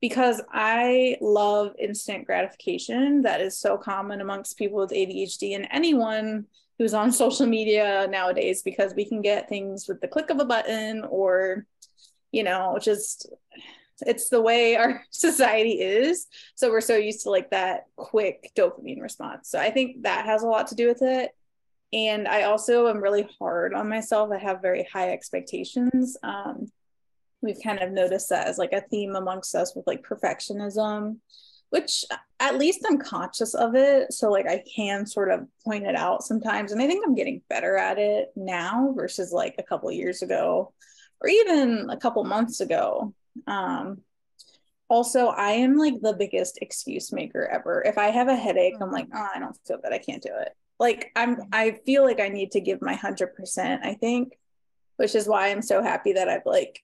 because 0.00 0.40
I 0.50 1.16
love 1.20 1.74
instant 1.78 2.26
gratification 2.26 3.22
that 3.22 3.40
is 3.40 3.58
so 3.58 3.76
common 3.76 4.20
amongst 4.20 4.56
people 4.56 4.78
with 4.78 4.90
ADHD 4.90 5.54
and 5.54 5.68
anyone 5.70 6.46
who's 6.78 6.94
on 6.94 7.12
social 7.12 7.46
media 7.46 8.06
nowadays 8.10 8.62
because 8.62 8.94
we 8.94 9.04
can 9.04 9.20
get 9.20 9.48
things 9.48 9.86
with 9.88 10.00
the 10.00 10.08
click 10.08 10.30
of 10.30 10.40
a 10.40 10.44
button 10.44 11.04
or 11.08 11.66
you 12.32 12.42
know 12.42 12.78
just 12.80 13.28
it's 14.06 14.28
the 14.28 14.40
way 14.40 14.76
our 14.76 15.02
society 15.10 15.80
is. 15.80 16.26
So 16.54 16.70
we're 16.70 16.80
so 16.80 16.96
used 16.96 17.22
to 17.22 17.30
like 17.30 17.50
that 17.50 17.84
quick 17.96 18.50
dopamine 18.56 19.00
response. 19.00 19.50
So 19.50 19.58
i 19.58 19.70
think 19.70 20.02
that 20.02 20.26
has 20.26 20.42
a 20.42 20.48
lot 20.48 20.68
to 20.68 20.74
do 20.74 20.88
with 20.88 21.02
it. 21.02 21.30
And 21.92 22.28
i 22.28 22.42
also 22.44 22.88
am 22.88 23.02
really 23.02 23.28
hard 23.38 23.74
on 23.74 23.88
myself. 23.88 24.30
I 24.32 24.38
have 24.38 24.62
very 24.62 24.84
high 24.84 25.12
expectations. 25.12 26.16
Um, 26.22 26.70
we've 27.42 27.62
kind 27.62 27.80
of 27.80 27.90
noticed 27.90 28.28
that 28.30 28.46
as 28.46 28.58
like 28.58 28.72
a 28.72 28.82
theme 28.82 29.16
amongst 29.16 29.54
us 29.54 29.74
with 29.74 29.86
like 29.86 30.02
perfectionism 30.02 31.16
which 31.70 32.04
at 32.40 32.58
least 32.58 32.84
i'm 32.88 32.98
conscious 32.98 33.54
of 33.54 33.74
it. 33.74 34.12
So 34.12 34.30
like 34.30 34.46
i 34.46 34.62
can 34.74 35.06
sort 35.06 35.30
of 35.30 35.46
point 35.64 35.86
it 35.86 35.94
out 35.94 36.22
sometimes. 36.22 36.72
And 36.72 36.82
i 36.82 36.86
think 36.86 37.04
i'm 37.06 37.14
getting 37.14 37.42
better 37.48 37.76
at 37.76 37.98
it 37.98 38.32
now 38.36 38.92
versus 38.96 39.32
like 39.32 39.54
a 39.58 39.62
couple 39.62 39.90
years 39.90 40.22
ago 40.22 40.72
or 41.20 41.28
even 41.28 41.88
a 41.90 41.96
couple 41.96 42.24
months 42.24 42.60
ago 42.60 43.14
um, 43.46 44.02
also, 44.88 45.28
I 45.28 45.52
am 45.52 45.76
like 45.76 46.00
the 46.00 46.14
biggest 46.14 46.58
excuse 46.60 47.12
maker 47.12 47.46
ever. 47.46 47.82
If 47.82 47.96
I 47.96 48.06
have 48.06 48.28
a 48.28 48.34
headache, 48.34 48.74
I'm 48.80 48.90
like, 48.90 49.06
oh, 49.14 49.28
I 49.34 49.38
don't 49.38 49.56
feel 49.66 49.78
good. 49.78 49.92
I 49.92 49.98
can't 49.98 50.22
do 50.22 50.32
it. 50.40 50.52
Like 50.80 51.12
I'm, 51.14 51.42
I 51.52 51.78
feel 51.86 52.02
like 52.02 52.20
I 52.20 52.28
need 52.28 52.52
to 52.52 52.60
give 52.60 52.82
my 52.82 52.94
hundred 52.94 53.34
percent. 53.34 53.84
I 53.84 53.94
think, 53.94 54.36
which 54.96 55.14
is 55.14 55.28
why 55.28 55.48
I'm 55.48 55.62
so 55.62 55.82
happy 55.82 56.14
that 56.14 56.28
I've 56.28 56.46
like 56.46 56.82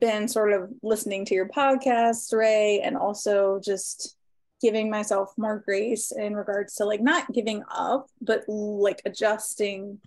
been 0.00 0.28
sort 0.28 0.52
of 0.52 0.70
listening 0.82 1.24
to 1.26 1.34
your 1.34 1.48
podcast, 1.48 2.32
Ray, 2.32 2.80
and 2.80 2.96
also 2.96 3.58
just 3.64 4.16
giving 4.60 4.90
myself 4.90 5.32
more 5.36 5.58
grace 5.58 6.12
in 6.12 6.36
regards 6.36 6.74
to 6.76 6.84
like 6.84 7.00
not 7.00 7.32
giving 7.32 7.64
up, 7.70 8.08
but 8.20 8.44
like 8.48 9.02
adjusting 9.04 9.98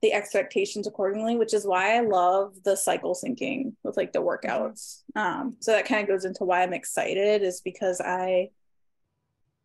the 0.00 0.12
expectations 0.12 0.86
accordingly, 0.86 1.36
which 1.36 1.52
is 1.52 1.66
why 1.66 1.96
I 1.96 2.00
love 2.00 2.54
the 2.64 2.76
cycle 2.76 3.14
syncing 3.14 3.72
with 3.82 3.96
like 3.96 4.12
the 4.12 4.22
workouts. 4.22 5.02
Um, 5.16 5.56
so 5.60 5.72
that 5.72 5.86
kind 5.86 6.02
of 6.02 6.08
goes 6.08 6.24
into 6.24 6.44
why 6.44 6.62
I'm 6.62 6.72
excited 6.72 7.42
is 7.42 7.60
because 7.60 8.00
I 8.00 8.50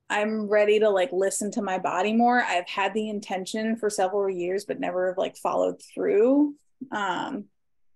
I'm 0.10 0.48
ready 0.48 0.80
to 0.80 0.90
like 0.90 1.12
listen 1.12 1.50
to 1.52 1.62
my 1.62 1.80
body 1.80 2.14
more. 2.14 2.42
I've 2.42 2.68
had 2.68 2.94
the 2.94 3.10
intention 3.10 3.76
for 3.78 3.90
several 3.90 4.30
years, 4.30 4.66
but 4.66 4.80
never 4.80 5.08
have 5.08 5.18
like 5.18 5.38
followed 5.38 5.82
through. 5.82 6.56
Um, 6.92 7.46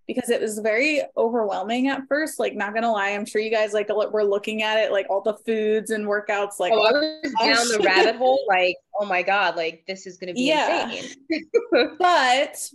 because 0.07 0.29
it 0.29 0.41
was 0.41 0.57
very 0.59 1.01
overwhelming 1.17 1.89
at 1.89 2.07
first. 2.07 2.39
Like, 2.39 2.55
not 2.55 2.73
gonna 2.73 2.91
lie, 2.91 3.09
I'm 3.09 3.25
sure 3.25 3.41
you 3.41 3.51
guys 3.51 3.73
like 3.73 3.89
were 3.89 4.23
looking 4.23 4.63
at 4.63 4.77
it, 4.77 4.91
like 4.91 5.05
all 5.09 5.21
the 5.21 5.35
foods 5.45 5.91
and 5.91 6.05
workouts. 6.05 6.59
Like, 6.59 6.71
oh, 6.73 6.85
I 6.85 6.91
was 6.93 7.33
down 7.41 7.67
the 7.67 7.83
rabbit 7.85 8.15
hole. 8.15 8.39
Like, 8.47 8.77
oh 8.99 9.05
my 9.05 9.21
god, 9.21 9.57
like 9.57 9.83
this 9.87 10.07
is 10.07 10.17
gonna 10.17 10.33
be 10.33 10.43
yeah. 10.43 10.89
insane. 10.89 11.49
but 11.99 12.71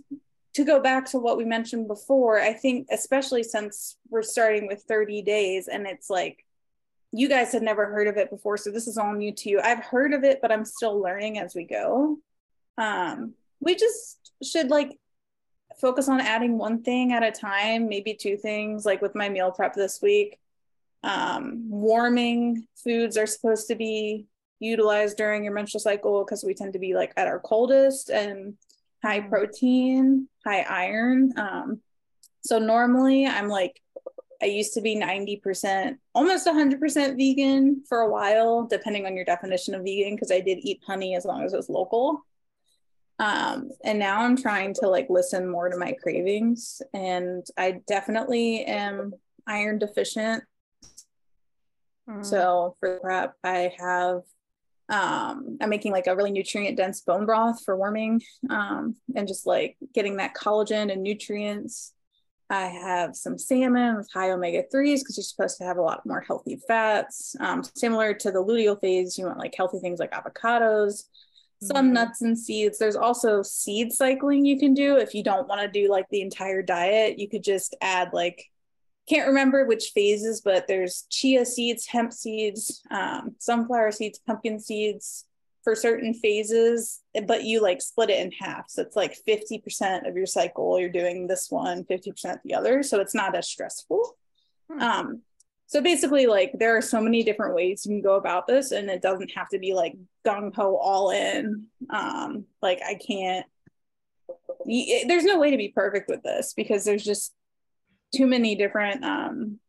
to 0.53 0.63
go 0.63 0.79
back 0.79 1.05
to 1.07 1.17
what 1.17 1.37
we 1.37 1.45
mentioned 1.45 1.87
before, 1.87 2.39
I 2.39 2.53
think 2.53 2.87
especially 2.91 3.41
since 3.41 3.97
we're 4.09 4.21
starting 4.21 4.67
with 4.67 4.83
30 4.83 5.23
days, 5.23 5.67
and 5.67 5.87
it's 5.87 6.11
like 6.11 6.45
you 7.11 7.27
guys 7.27 7.51
had 7.51 7.63
never 7.63 7.87
heard 7.87 8.07
of 8.07 8.17
it 8.17 8.29
before, 8.29 8.57
so 8.57 8.69
this 8.69 8.87
is 8.87 8.97
all 8.97 9.13
new 9.13 9.33
to 9.33 9.49
you. 9.49 9.59
I've 9.59 9.83
heard 9.83 10.13
of 10.13 10.23
it, 10.23 10.39
but 10.39 10.51
I'm 10.51 10.65
still 10.65 11.01
learning 11.01 11.39
as 11.39 11.55
we 11.55 11.63
go. 11.63 12.19
Um, 12.77 13.33
we 13.59 13.75
just 13.75 14.19
should 14.43 14.69
like 14.69 14.99
focus 15.79 16.07
on 16.07 16.21
adding 16.21 16.57
one 16.57 16.83
thing 16.83 17.13
at 17.13 17.23
a 17.23 17.31
time, 17.31 17.87
maybe 17.87 18.13
two 18.13 18.37
things, 18.37 18.85
like 18.85 19.01
with 19.01 19.15
my 19.15 19.29
meal 19.29 19.51
prep 19.51 19.73
this 19.73 20.01
week. 20.01 20.39
Um, 21.03 21.69
warming 21.69 22.67
foods 22.81 23.17
are 23.17 23.27
supposed 23.27 23.67
to 23.67 23.75
be 23.75 24.27
utilized 24.59 25.17
during 25.17 25.43
your 25.43 25.53
menstrual 25.53 25.81
cycle 25.81 26.23
because 26.23 26.43
we 26.43 26.53
tend 26.53 26.73
to 26.73 26.79
be 26.79 26.93
like 26.93 27.13
at 27.17 27.27
our 27.27 27.39
coldest 27.39 28.09
and 28.09 28.55
high 29.03 29.21
mm. 29.21 29.29
protein, 29.29 30.29
high 30.45 30.61
iron. 30.61 31.33
Um, 31.37 31.81
so 32.41 32.59
normally 32.59 33.25
I'm 33.25 33.49
like, 33.49 33.81
I 34.41 34.47
used 34.47 34.73
to 34.73 34.81
be 34.81 34.97
90%, 34.97 35.97
almost 36.13 36.47
100% 36.47 37.17
vegan 37.17 37.83
for 37.87 37.99
a 37.99 38.09
while, 38.09 38.65
depending 38.65 39.05
on 39.05 39.15
your 39.15 39.23
definition 39.23 39.73
of 39.73 39.83
vegan, 39.83 40.15
because 40.15 40.31
I 40.31 40.41
did 40.41 40.59
eat 40.61 40.81
honey 40.85 41.15
as 41.15 41.23
long 41.23 41.43
as 41.43 41.53
it 41.53 41.57
was 41.57 41.69
local. 41.69 42.25
Um, 43.23 43.69
and 43.85 43.99
now 43.99 44.19
I'm 44.19 44.35
trying 44.35 44.73
to 44.75 44.89
like 44.89 45.07
listen 45.09 45.49
more 45.49 45.69
to 45.69 45.77
my 45.77 45.93
cravings. 45.93 46.81
And 46.93 47.45
I 47.57 47.79
definitely 47.87 48.65
am 48.65 49.13
iron 49.47 49.79
deficient. 49.79 50.43
Mm. 52.09 52.25
So 52.25 52.75
for 52.79 52.99
prep, 52.99 53.35
I 53.43 53.71
have 53.79 54.23
um 54.89 55.57
i'm 55.61 55.69
making 55.69 55.93
like 55.93 56.07
a 56.07 56.15
really 56.15 56.29
nutrient 56.29 56.75
dense 56.75 56.99
bone 56.99 57.25
broth 57.25 57.63
for 57.63 57.77
warming 57.77 58.21
um 58.49 58.97
and 59.15 59.29
just 59.29 59.47
like 59.47 59.77
getting 59.93 60.17
that 60.17 60.35
collagen 60.35 60.91
and 60.91 61.01
nutrients 61.01 61.93
i 62.49 62.65
have 62.65 63.15
some 63.15 63.37
salmon 63.37 63.95
with 63.95 64.09
high 64.13 64.29
omega-3s 64.31 64.99
because 64.99 65.15
you're 65.15 65.23
supposed 65.23 65.57
to 65.57 65.63
have 65.63 65.77
a 65.77 65.81
lot 65.81 66.05
more 66.05 66.19
healthy 66.19 66.59
fats 66.67 67.33
um, 67.39 67.63
similar 67.77 68.13
to 68.13 68.29
the 68.29 68.43
luteal 68.43 68.79
phase 68.81 69.17
you 69.17 69.25
want 69.25 69.39
like 69.39 69.55
healthy 69.55 69.79
things 69.79 69.99
like 69.99 70.11
avocados 70.11 71.03
some 71.67 71.87
mm-hmm. 71.87 71.93
nuts 71.93 72.21
and 72.21 72.37
seeds. 72.37 72.77
There's 72.77 72.95
also 72.95 73.41
seed 73.41 73.91
cycling 73.91 74.45
you 74.45 74.59
can 74.59 74.73
do 74.73 74.97
if 74.97 75.13
you 75.13 75.23
don't 75.23 75.47
want 75.47 75.61
to 75.61 75.67
do 75.67 75.89
like 75.89 76.07
the 76.09 76.21
entire 76.21 76.61
diet. 76.61 77.19
You 77.19 77.29
could 77.29 77.43
just 77.43 77.75
add 77.81 78.09
like 78.13 78.45
can't 79.07 79.27
remember 79.27 79.65
which 79.65 79.91
phases, 79.93 80.41
but 80.41 80.67
there's 80.67 81.05
chia 81.09 81.45
seeds, 81.45 81.85
hemp 81.87 82.13
seeds, 82.13 82.81
um, 82.89 83.35
sunflower 83.37 83.91
seeds, 83.91 84.19
pumpkin 84.25 84.59
seeds 84.59 85.25
for 85.63 85.75
certain 85.75 86.13
phases, 86.13 87.01
but 87.25 87.43
you 87.43 87.61
like 87.61 87.81
split 87.81 88.09
it 88.09 88.19
in 88.19 88.31
half. 88.31 88.69
So 88.69 88.81
it's 88.81 88.95
like 88.95 89.17
50% 89.27 90.07
of 90.07 90.15
your 90.15 90.25
cycle, 90.25 90.79
you're 90.79 90.89
doing 90.89 91.27
this 91.27 91.49
one, 91.49 91.83
50% 91.85 92.39
the 92.43 92.53
other. 92.53 92.83
So 92.83 92.99
it's 92.99 93.15
not 93.15 93.35
as 93.35 93.47
stressful. 93.47 94.17
Hmm. 94.71 94.81
Um, 94.81 95.21
so 95.73 95.81
basically, 95.81 96.27
like 96.27 96.51
there 96.59 96.77
are 96.77 96.83
so 96.83 97.01
many 97.01 97.23
different 97.23 97.55
ways 97.55 97.83
you 97.83 97.93
can 97.93 98.01
go 98.03 98.13
about 98.13 98.45
this, 98.45 98.69
and 98.69 98.91
it 98.91 99.01
doesn't 99.01 99.31
have 99.31 99.49
to 99.49 99.57
be 99.57 99.73
like 99.73 99.95
gung 100.23 100.53
ho 100.53 100.77
all 100.77 101.09
in. 101.09 101.65
Um, 101.89 102.45
like 102.61 102.79
I 102.87 102.93
can't. 102.93 103.47
There's 104.67 105.23
no 105.23 105.39
way 105.39 105.49
to 105.49 105.57
be 105.57 105.69
perfect 105.69 106.09
with 106.09 106.21
this 106.21 106.53
because 106.53 106.85
there's 106.85 107.03
just 107.03 107.33
too 108.15 108.27
many 108.27 108.53
different 108.53 109.03
um, 109.03 109.59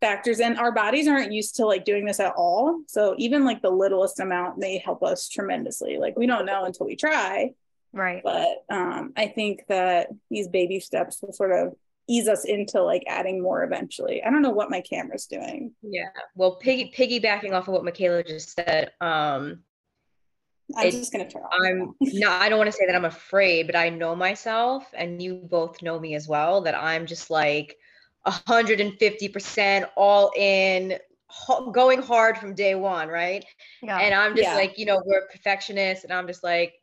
factors, 0.00 0.38
and 0.38 0.56
our 0.56 0.70
bodies 0.70 1.08
aren't 1.08 1.32
used 1.32 1.56
to 1.56 1.66
like 1.66 1.84
doing 1.84 2.04
this 2.04 2.20
at 2.20 2.34
all. 2.36 2.82
So 2.86 3.16
even 3.18 3.44
like 3.44 3.60
the 3.60 3.70
littlest 3.70 4.20
amount 4.20 4.58
may 4.58 4.78
help 4.78 5.02
us 5.02 5.28
tremendously. 5.28 5.98
Like 5.98 6.16
we 6.16 6.28
don't 6.28 6.46
know 6.46 6.64
until 6.64 6.86
we 6.86 6.94
try. 6.94 7.50
Right. 7.92 8.22
But 8.22 8.64
um, 8.70 9.14
I 9.16 9.26
think 9.26 9.64
that 9.68 10.10
these 10.30 10.46
baby 10.46 10.78
steps 10.78 11.20
will 11.20 11.32
sort 11.32 11.50
of 11.50 11.74
ease 12.08 12.28
us 12.28 12.44
into 12.44 12.82
like 12.82 13.04
adding 13.06 13.42
more 13.42 13.62
eventually. 13.64 14.22
I 14.22 14.30
don't 14.30 14.42
know 14.42 14.50
what 14.50 14.70
my 14.70 14.80
camera's 14.80 15.26
doing. 15.26 15.72
Yeah. 15.82 16.08
Well, 16.34 16.56
piggy 16.56 16.92
piggybacking 16.96 17.52
off 17.52 17.68
of 17.68 17.74
what 17.74 17.82
Mikayla 17.82 18.26
just 18.26 18.54
said, 18.54 18.92
um 19.00 19.60
I'm 20.76 20.86
it, 20.86 20.92
just 20.92 21.12
gonna 21.12 21.28
turn 21.28 21.42
off. 21.42 21.52
I'm 21.60 21.94
no, 22.00 22.30
I 22.30 22.48
don't 22.48 22.58
want 22.58 22.68
to 22.68 22.76
say 22.76 22.86
that 22.86 22.94
I'm 22.94 23.04
afraid, 23.04 23.66
but 23.66 23.76
I 23.76 23.88
know 23.88 24.14
myself 24.16 24.86
and 24.94 25.20
you 25.20 25.34
both 25.34 25.82
know 25.82 25.98
me 25.98 26.14
as 26.14 26.28
well 26.28 26.62
that 26.62 26.74
I'm 26.74 27.06
just 27.06 27.30
like 27.30 27.76
150% 28.26 29.88
all 29.96 30.32
in 30.36 30.98
going 31.72 32.02
hard 32.02 32.38
from 32.38 32.54
day 32.54 32.74
one, 32.74 33.08
right? 33.08 33.44
Yeah. 33.82 33.98
And 33.98 34.14
I'm 34.14 34.36
just 34.36 34.48
yeah. 34.48 34.54
like, 34.54 34.78
you 34.78 34.86
know, 34.86 35.02
we're 35.04 35.26
perfectionists 35.28 36.04
and 36.04 36.12
I'm 36.12 36.26
just 36.26 36.44
like 36.44 36.74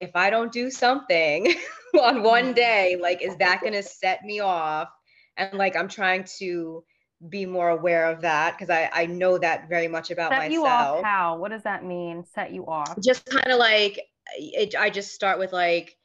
if 0.00 0.14
I 0.14 0.30
don't 0.30 0.52
do 0.52 0.70
something 0.70 1.54
on 2.00 2.22
one 2.22 2.44
mm-hmm. 2.46 2.52
day, 2.54 2.98
like, 3.00 3.22
is 3.22 3.36
that 3.36 3.60
going 3.60 3.72
to 3.74 3.82
set 3.82 4.22
me 4.24 4.40
off? 4.40 4.88
And 5.36 5.54
like, 5.54 5.76
I'm 5.76 5.88
trying 5.88 6.24
to 6.38 6.84
be 7.28 7.46
more 7.46 7.68
aware 7.68 8.10
of 8.10 8.22
that 8.22 8.58
because 8.58 8.70
I, 8.70 8.90
I 8.92 9.06
know 9.06 9.38
that 9.38 9.68
very 9.68 9.88
much 9.88 10.10
about 10.10 10.30
set 10.30 10.38
myself. 10.38 10.52
You 10.52 10.66
off 10.66 11.04
how? 11.04 11.36
What 11.38 11.50
does 11.50 11.62
that 11.62 11.84
mean? 11.84 12.24
Set 12.34 12.52
you 12.52 12.66
off? 12.66 12.96
Just 13.02 13.24
kind 13.26 13.48
of 13.48 13.58
like, 13.58 14.00
it, 14.36 14.74
I 14.74 14.90
just 14.90 15.12
start 15.12 15.38
with 15.38 15.52
like, 15.52 15.96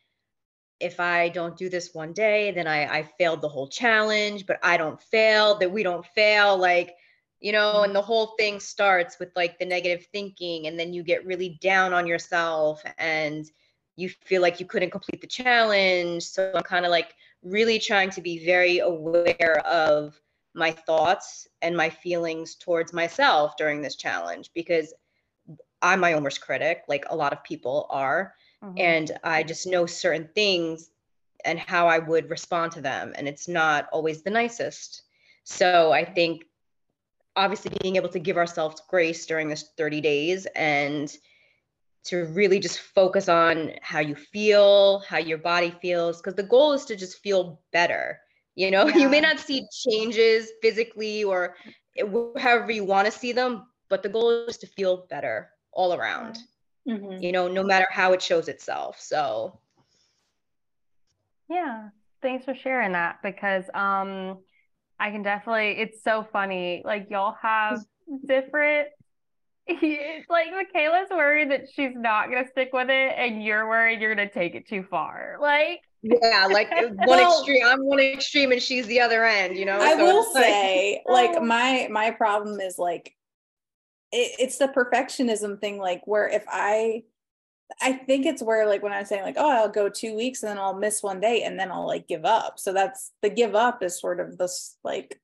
if 0.79 0.99
I 0.99 1.29
don't 1.29 1.57
do 1.57 1.69
this 1.69 1.93
one 1.93 2.13
day, 2.13 2.51
then 2.51 2.67
I, 2.67 2.99
I 2.99 3.03
failed 3.17 3.41
the 3.41 3.49
whole 3.49 3.67
challenge, 3.67 4.45
but 4.45 4.59
I 4.61 4.77
don't 4.77 5.01
fail, 5.01 5.57
that 5.57 5.71
we 5.71 5.81
don't 5.81 6.05
fail. 6.05 6.55
Like, 6.55 6.93
you 7.39 7.51
know 7.51 7.83
and 7.83 7.95
the 7.95 8.01
whole 8.01 8.33
thing 8.37 8.59
starts 8.59 9.19
with 9.19 9.29
like 9.35 9.59
the 9.59 9.65
negative 9.65 10.05
thinking 10.11 10.67
and 10.67 10.79
then 10.79 10.93
you 10.93 11.03
get 11.03 11.25
really 11.25 11.57
down 11.61 11.93
on 11.93 12.07
yourself 12.07 12.81
and 12.97 13.51
you 13.95 14.09
feel 14.25 14.41
like 14.41 14.59
you 14.59 14.65
couldn't 14.65 14.91
complete 14.91 15.21
the 15.21 15.27
challenge. 15.27 16.23
So 16.23 16.51
i'm 16.55 16.63
kind 16.63 16.85
of 16.85 16.91
like 16.91 17.15
really 17.43 17.79
trying 17.79 18.09
to 18.11 18.21
be 18.21 18.45
very 18.45 18.79
aware 18.79 19.61
of 19.65 20.19
my 20.53 20.71
thoughts 20.71 21.47
and 21.61 21.77
my 21.77 21.89
feelings 21.89 22.55
towards 22.55 22.91
myself 22.91 23.55
during 23.57 23.81
this 23.81 23.95
challenge 23.95 24.49
because 24.55 24.93
i'm 25.83 25.99
my 25.99 26.13
own 26.13 26.23
worst 26.23 26.41
critic 26.41 26.81
like 26.87 27.05
a 27.09 27.15
lot 27.15 27.31
of 27.31 27.43
people 27.43 27.85
are 27.91 28.33
mm-hmm. 28.63 28.73
and 28.77 29.11
i 29.23 29.43
just 29.43 29.67
know 29.67 29.85
certain 29.85 30.27
things 30.33 30.89
and 31.45 31.59
how 31.59 31.87
i 31.87 31.99
would 31.99 32.27
respond 32.29 32.71
to 32.71 32.81
them 32.81 33.13
and 33.15 33.27
it's 33.27 33.47
not 33.47 33.87
always 33.91 34.23
the 34.23 34.29
nicest. 34.29 35.03
So 35.43 35.91
i 35.91 36.03
think 36.03 36.43
obviously 37.37 37.71
being 37.81 37.95
able 37.95 38.09
to 38.09 38.19
give 38.19 38.35
ourselves 38.35 38.81
grace 38.89 39.25
during 39.25 39.47
this 39.47 39.71
30 39.77 40.01
days 40.01 40.47
and 40.55 41.15
to 42.03 42.25
really 42.25 42.59
just 42.59 42.79
focus 42.79 43.29
on 43.29 43.71
how 43.81 43.99
you 43.99 44.15
feel, 44.15 44.99
how 44.99 45.17
your 45.17 45.37
body 45.37 45.73
feels, 45.81 46.17
because 46.17 46.35
the 46.35 46.43
goal 46.43 46.73
is 46.73 46.85
to 46.85 46.95
just 46.95 47.19
feel 47.21 47.61
better. 47.71 48.19
You 48.55 48.71
know, 48.71 48.87
yeah. 48.87 48.97
you 49.01 49.09
may 49.09 49.21
not 49.21 49.39
see 49.39 49.67
changes 49.85 50.51
physically 50.61 51.23
or 51.23 51.55
however 52.37 52.71
you 52.71 52.83
want 52.83 53.05
to 53.05 53.11
see 53.11 53.31
them, 53.31 53.67
but 53.89 54.03
the 54.03 54.09
goal 54.09 54.45
is 54.47 54.57
to 54.57 54.67
feel 54.67 55.05
better 55.09 55.49
all 55.71 55.93
around, 55.93 56.39
mm-hmm. 56.87 57.21
you 57.21 57.31
know, 57.31 57.47
no 57.47 57.63
matter 57.63 57.87
how 57.91 58.13
it 58.13 58.21
shows 58.21 58.47
itself. 58.47 58.99
So, 58.99 59.59
yeah, 61.49 61.89
thanks 62.21 62.45
for 62.45 62.55
sharing 62.55 62.93
that 62.93 63.19
because, 63.21 63.65
um, 63.73 64.39
I 64.99 65.11
can 65.11 65.23
definitely. 65.23 65.79
It's 65.79 66.03
so 66.03 66.27
funny. 66.31 66.81
Like 66.85 67.07
y'all 67.09 67.35
have 67.41 67.83
different. 68.27 68.89
like 69.69 70.47
Mikayla's 70.47 71.09
worried 71.09 71.51
that 71.51 71.67
she's 71.73 71.91
not 71.93 72.29
gonna 72.29 72.47
stick 72.51 72.69
with 72.71 72.89
it, 72.89 73.13
and 73.17 73.43
you're 73.43 73.67
worried 73.67 73.99
you're 73.99 74.15
gonna 74.15 74.29
take 74.29 74.55
it 74.55 74.67
too 74.67 74.83
far. 74.89 75.37
Like 75.41 75.81
yeah, 76.01 76.47
like 76.51 76.71
uh, 76.71 76.87
one 76.89 77.07
well, 77.07 77.39
extreme. 77.39 77.65
I'm 77.65 77.83
one 77.83 77.99
extreme, 77.99 78.51
and 78.51 78.61
she's 78.61 78.87
the 78.87 79.01
other 79.01 79.25
end. 79.25 79.57
You 79.57 79.65
know. 79.65 79.79
I 79.79 79.95
so 79.95 80.05
will 80.05 80.23
say, 80.33 81.01
like, 81.05 81.31
like 81.31 81.43
my 81.43 81.87
my 81.91 82.11
problem 82.11 82.59
is 82.59 82.77
like, 82.77 83.15
it, 84.11 84.35
it's 84.39 84.57
the 84.57 84.67
perfectionism 84.67 85.59
thing. 85.59 85.79
Like 85.79 86.05
where 86.05 86.27
if 86.27 86.43
I 86.47 87.03
I 87.81 87.93
think 87.93 88.25
it's 88.25 88.41
where 88.41 88.65
like 88.65 88.81
when 88.81 88.93
I'm 88.93 89.05
saying 89.05 89.23
like, 89.23 89.35
oh, 89.37 89.49
I'll 89.49 89.69
go 89.69 89.89
two 89.89 90.15
weeks 90.15 90.41
and 90.41 90.49
then 90.49 90.57
I'll 90.57 90.73
miss 90.73 91.03
one 91.03 91.19
day 91.19 91.43
and 91.43 91.59
then 91.59 91.71
I'll 91.71 91.87
like 91.87 92.07
give 92.07 92.25
up. 92.25 92.59
So 92.59 92.73
that's 92.73 93.11
the 93.21 93.29
give 93.29 93.55
up 93.55 93.83
is 93.83 93.99
sort 93.99 94.19
of 94.19 94.37
this 94.37 94.77
like 94.83 95.19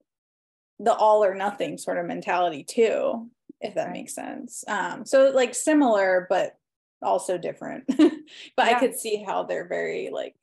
the 0.79 0.93
all 0.93 1.23
or 1.23 1.35
nothing 1.35 1.77
sort 1.77 1.97
of 1.97 2.05
mentality 2.05 2.63
too, 2.63 3.29
if 3.61 3.75
that 3.75 3.91
makes 3.91 4.13
sense. 4.13 4.63
Um, 4.67 5.05
so 5.05 5.31
like 5.31 5.55
similar 5.55 6.27
but 6.29 6.55
also 7.01 7.37
different. 7.37 7.85
but 7.97 8.11
yeah. 8.57 8.63
I 8.63 8.79
could 8.79 8.95
see 8.97 9.23
how 9.23 9.43
they're 9.43 9.67
very 9.67 10.09
like 10.11 10.35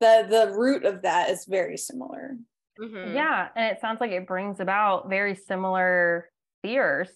the 0.00 0.26
the 0.28 0.52
root 0.56 0.84
of 0.84 1.02
that 1.02 1.30
is 1.30 1.44
very 1.46 1.76
similar. 1.76 2.36
Mm-hmm. 2.78 3.14
Yeah, 3.14 3.48
and 3.54 3.66
it 3.66 3.80
sounds 3.80 4.00
like 4.00 4.10
it 4.10 4.26
brings 4.26 4.60
about 4.60 5.08
very 5.08 5.34
similar 5.34 6.30
fears. 6.62 7.10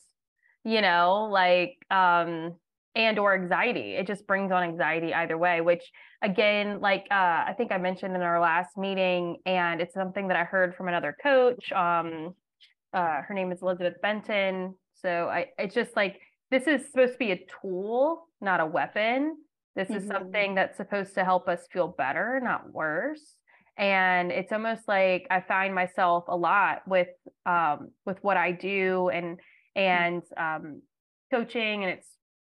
You 0.64 0.80
know, 0.80 1.28
like 1.30 1.78
um 1.90 2.54
and 2.94 3.18
or 3.18 3.34
anxiety. 3.34 3.94
It 3.94 4.06
just 4.06 4.26
brings 4.26 4.52
on 4.52 4.62
anxiety 4.62 5.12
either 5.12 5.36
way 5.36 5.60
which 5.60 5.82
again 6.22 6.80
like 6.80 7.06
uh, 7.10 7.44
i 7.46 7.54
think 7.56 7.72
i 7.72 7.78
mentioned 7.78 8.14
in 8.14 8.22
our 8.22 8.40
last 8.40 8.76
meeting 8.76 9.38
and 9.46 9.80
it's 9.80 9.94
something 9.94 10.28
that 10.28 10.36
i 10.36 10.44
heard 10.44 10.74
from 10.74 10.88
another 10.88 11.16
coach 11.22 11.72
um, 11.72 12.34
uh, 12.92 13.22
her 13.22 13.34
name 13.34 13.52
is 13.52 13.62
elizabeth 13.62 14.00
benton. 14.02 14.74
So 14.94 15.28
i 15.28 15.46
it's 15.58 15.74
just 15.74 15.96
like 15.96 16.20
this 16.50 16.66
is 16.66 16.86
supposed 16.86 17.14
to 17.14 17.18
be 17.18 17.32
a 17.32 17.40
tool 17.60 18.28
not 18.40 18.60
a 18.60 18.66
weapon. 18.66 19.36
This 19.74 19.88
mm-hmm. 19.88 19.96
is 19.96 20.06
something 20.06 20.54
that's 20.54 20.76
supposed 20.76 21.14
to 21.14 21.24
help 21.24 21.48
us 21.48 21.66
feel 21.72 21.88
better 21.88 22.40
not 22.42 22.72
worse. 22.72 23.34
And 23.76 24.30
it's 24.30 24.52
almost 24.52 24.86
like 24.86 25.26
i 25.30 25.40
find 25.40 25.74
myself 25.74 26.24
a 26.28 26.36
lot 26.36 26.86
with 26.86 27.08
um, 27.44 27.90
with 28.06 28.18
what 28.22 28.36
i 28.36 28.52
do 28.52 29.08
and 29.08 29.40
and 29.74 30.22
um, 30.36 30.82
coaching 31.32 31.82
and 31.82 31.92
it's 31.92 32.08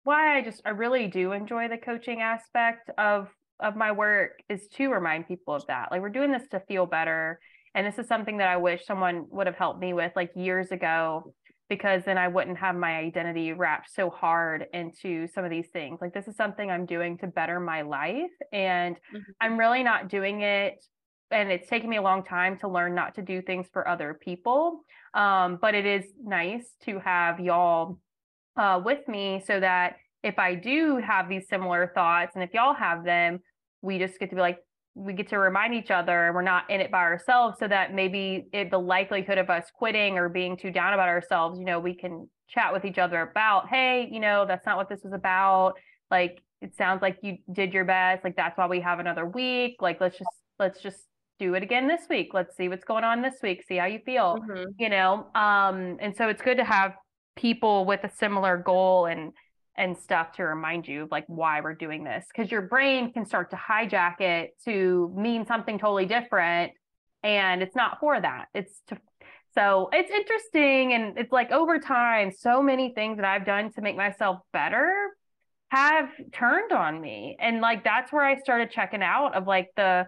why 0.08 0.38
I 0.38 0.42
just 0.42 0.62
I 0.64 0.70
really 0.70 1.06
do 1.06 1.32
enjoy 1.32 1.68
the 1.68 1.76
coaching 1.76 2.22
aspect 2.22 2.90
of 2.96 3.28
of 3.60 3.76
my 3.76 3.92
work 3.92 4.40
is 4.48 4.66
to 4.68 4.88
remind 4.88 5.28
people 5.28 5.54
of 5.54 5.66
that. 5.66 5.88
Like 5.90 6.00
we're 6.00 6.08
doing 6.08 6.32
this 6.32 6.48
to 6.52 6.60
feel 6.60 6.86
better. 6.86 7.38
And 7.74 7.86
this 7.86 7.98
is 7.98 8.08
something 8.08 8.38
that 8.38 8.48
I 8.48 8.56
wish 8.56 8.86
someone 8.86 9.26
would 9.28 9.46
have 9.46 9.56
helped 9.56 9.80
me 9.80 9.92
with 9.92 10.12
like 10.16 10.30
years 10.34 10.72
ago 10.72 11.34
because 11.68 12.04
then 12.06 12.16
I 12.16 12.28
wouldn't 12.28 12.56
have 12.56 12.74
my 12.74 12.96
identity 12.96 13.52
wrapped 13.52 13.92
so 13.92 14.08
hard 14.08 14.64
into 14.72 15.26
some 15.26 15.44
of 15.44 15.50
these 15.50 15.68
things. 15.74 15.98
Like 16.00 16.14
this 16.14 16.26
is 16.26 16.36
something 16.36 16.70
I'm 16.70 16.86
doing 16.86 17.18
to 17.18 17.26
better 17.26 17.60
my 17.60 17.82
life 17.82 18.32
and 18.50 18.96
mm-hmm. 18.96 19.30
I'm 19.42 19.58
really 19.58 19.82
not 19.82 20.08
doing 20.08 20.40
it 20.40 20.82
and 21.30 21.52
it's 21.52 21.68
taken 21.68 21.90
me 21.90 21.98
a 21.98 22.02
long 22.02 22.24
time 22.24 22.58
to 22.60 22.68
learn 22.68 22.94
not 22.94 23.16
to 23.16 23.22
do 23.22 23.42
things 23.42 23.66
for 23.74 23.86
other 23.86 24.18
people. 24.18 24.80
Um, 25.12 25.58
but 25.60 25.74
it 25.74 25.84
is 25.84 26.06
nice 26.18 26.66
to 26.86 26.98
have 27.00 27.40
y'all 27.40 27.98
uh, 28.58 28.80
with 28.84 29.06
me 29.08 29.42
so 29.46 29.60
that 29.60 29.96
if 30.22 30.38
I 30.38 30.54
do 30.54 30.96
have 30.98 31.28
these 31.28 31.48
similar 31.48 31.92
thoughts 31.94 32.32
and 32.34 32.42
if 32.42 32.52
y'all 32.52 32.74
have 32.74 33.04
them, 33.04 33.40
we 33.82 33.98
just 33.98 34.18
get 34.18 34.30
to 34.30 34.36
be 34.36 34.42
like, 34.42 34.58
we 34.94 35.12
get 35.12 35.28
to 35.28 35.38
remind 35.38 35.74
each 35.74 35.92
other 35.92 36.26
and 36.26 36.34
we're 36.34 36.42
not 36.42 36.68
in 36.68 36.80
it 36.80 36.90
by 36.90 36.98
ourselves 36.98 37.56
so 37.60 37.68
that 37.68 37.94
maybe 37.94 38.48
it, 38.52 38.70
the 38.70 38.78
likelihood 38.78 39.38
of 39.38 39.48
us 39.48 39.66
quitting 39.72 40.18
or 40.18 40.28
being 40.28 40.56
too 40.56 40.72
down 40.72 40.92
about 40.92 41.08
ourselves, 41.08 41.56
you 41.58 41.64
know, 41.64 41.78
we 41.78 41.94
can 41.94 42.28
chat 42.48 42.72
with 42.72 42.84
each 42.84 42.98
other 42.98 43.22
about, 43.22 43.68
hey, 43.68 44.08
you 44.10 44.18
know, 44.18 44.44
that's 44.44 44.66
not 44.66 44.76
what 44.76 44.88
this 44.88 45.00
was 45.04 45.12
about. 45.12 45.74
Like, 46.10 46.42
it 46.60 46.74
sounds 46.74 47.00
like 47.00 47.18
you 47.22 47.36
did 47.52 47.72
your 47.72 47.84
best. 47.84 48.24
Like, 48.24 48.34
that's 48.34 48.58
why 48.58 48.66
we 48.66 48.80
have 48.80 48.98
another 48.98 49.24
week. 49.24 49.76
Like, 49.80 50.00
let's 50.00 50.18
just, 50.18 50.30
let's 50.58 50.82
just 50.82 51.04
do 51.38 51.54
it 51.54 51.62
again 51.62 51.86
this 51.86 52.02
week. 52.10 52.30
Let's 52.34 52.56
see 52.56 52.68
what's 52.68 52.84
going 52.84 53.04
on 53.04 53.22
this 53.22 53.36
week. 53.40 53.62
See 53.68 53.76
how 53.76 53.86
you 53.86 54.00
feel, 54.04 54.38
mm-hmm. 54.38 54.70
you 54.80 54.88
know? 54.88 55.28
Um, 55.36 55.98
and 56.00 56.16
so 56.16 56.28
it's 56.28 56.42
good 56.42 56.56
to 56.56 56.64
have 56.64 56.94
people 57.38 57.84
with 57.84 58.04
a 58.04 58.10
similar 58.10 58.56
goal 58.56 59.06
and 59.06 59.32
and 59.76 59.96
stuff 59.96 60.32
to 60.32 60.42
remind 60.42 60.88
you 60.88 61.04
of 61.04 61.10
like 61.12 61.24
why 61.28 61.60
we're 61.60 61.74
doing 61.74 62.02
this. 62.02 62.26
Because 62.34 62.50
your 62.50 62.62
brain 62.62 63.12
can 63.12 63.24
start 63.24 63.50
to 63.50 63.56
hijack 63.56 64.20
it 64.20 64.50
to 64.64 65.14
mean 65.16 65.46
something 65.46 65.78
totally 65.78 66.04
different 66.04 66.72
and 67.22 67.62
it's 67.62 67.76
not 67.76 68.00
for 68.00 68.20
that. 68.20 68.46
It's 68.54 68.80
to 68.88 68.98
so 69.54 69.88
it's 69.92 70.10
interesting 70.10 70.92
and 70.92 71.18
it's 71.18 71.32
like 71.32 71.50
over 71.50 71.78
time 71.78 72.30
so 72.30 72.62
many 72.62 72.92
things 72.94 73.16
that 73.16 73.24
i've 73.24 73.46
done 73.46 73.72
to 73.72 73.80
make 73.80 73.96
myself 73.96 74.38
better 74.52 74.92
have 75.70 76.10
turned 76.32 76.72
on 76.72 77.00
me. 77.00 77.36
And 77.40 77.60
like 77.60 77.84
that's 77.84 78.12
where 78.12 78.24
i 78.24 78.38
started 78.40 78.70
checking 78.70 79.02
out 79.02 79.34
of 79.34 79.46
like 79.46 79.68
the 79.76 80.06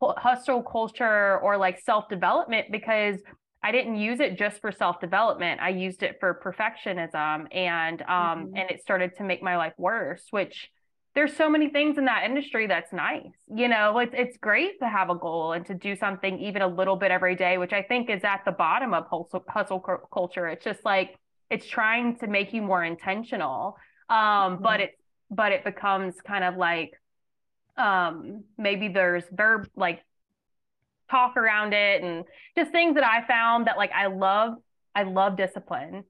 hustle 0.00 0.62
culture 0.62 1.38
or 1.40 1.56
like 1.56 1.78
self 1.80 2.08
development 2.08 2.66
because 2.70 3.18
I 3.62 3.70
didn't 3.70 3.96
use 3.96 4.20
it 4.20 4.38
just 4.38 4.60
for 4.60 4.72
self 4.72 5.00
development. 5.00 5.60
I 5.60 5.70
used 5.70 6.02
it 6.02 6.16
for 6.18 6.40
perfectionism 6.42 7.54
and 7.54 8.02
um 8.02 8.08
mm-hmm. 8.08 8.56
and 8.56 8.70
it 8.70 8.82
started 8.82 9.16
to 9.18 9.24
make 9.24 9.42
my 9.42 9.56
life 9.56 9.74
worse, 9.78 10.24
which 10.30 10.70
there's 11.14 11.36
so 11.36 11.48
many 11.48 11.68
things 11.68 11.98
in 11.98 12.06
that 12.06 12.24
industry 12.24 12.66
that's 12.66 12.92
nice. 12.92 13.26
You 13.54 13.68
know, 13.68 13.98
it's 13.98 14.14
it's 14.16 14.36
great 14.38 14.80
to 14.80 14.88
have 14.88 15.10
a 15.10 15.14
goal 15.14 15.52
and 15.52 15.64
to 15.66 15.74
do 15.74 15.94
something 15.94 16.40
even 16.40 16.62
a 16.62 16.66
little 16.66 16.96
bit 16.96 17.10
every 17.10 17.36
day, 17.36 17.58
which 17.58 17.72
I 17.72 17.82
think 17.82 18.10
is 18.10 18.24
at 18.24 18.44
the 18.44 18.52
bottom 18.52 18.94
of 18.94 19.04
hustle, 19.04 19.44
hustle 19.48 19.80
culture. 20.12 20.48
It's 20.48 20.64
just 20.64 20.84
like 20.84 21.16
it's 21.50 21.66
trying 21.66 22.16
to 22.18 22.26
make 22.26 22.52
you 22.52 22.62
more 22.62 22.82
intentional. 22.82 23.76
Um 24.08 24.18
mm-hmm. 24.18 24.62
but 24.62 24.80
it 24.80 24.98
but 25.30 25.52
it 25.52 25.64
becomes 25.64 26.14
kind 26.26 26.44
of 26.44 26.56
like 26.56 26.92
um 27.76 28.44
maybe 28.58 28.88
there's 28.88 29.24
verb 29.32 29.68
like 29.76 30.02
talk 31.12 31.36
around 31.36 31.74
it 31.74 32.02
and 32.02 32.24
just 32.58 32.72
things 32.72 32.94
that 32.96 33.04
I 33.04 33.26
found 33.26 33.66
that 33.68 33.76
like 33.76 33.92
I 33.92 34.06
love 34.06 34.54
I 34.94 35.04
love 35.04 35.36
discipline. 35.36 36.04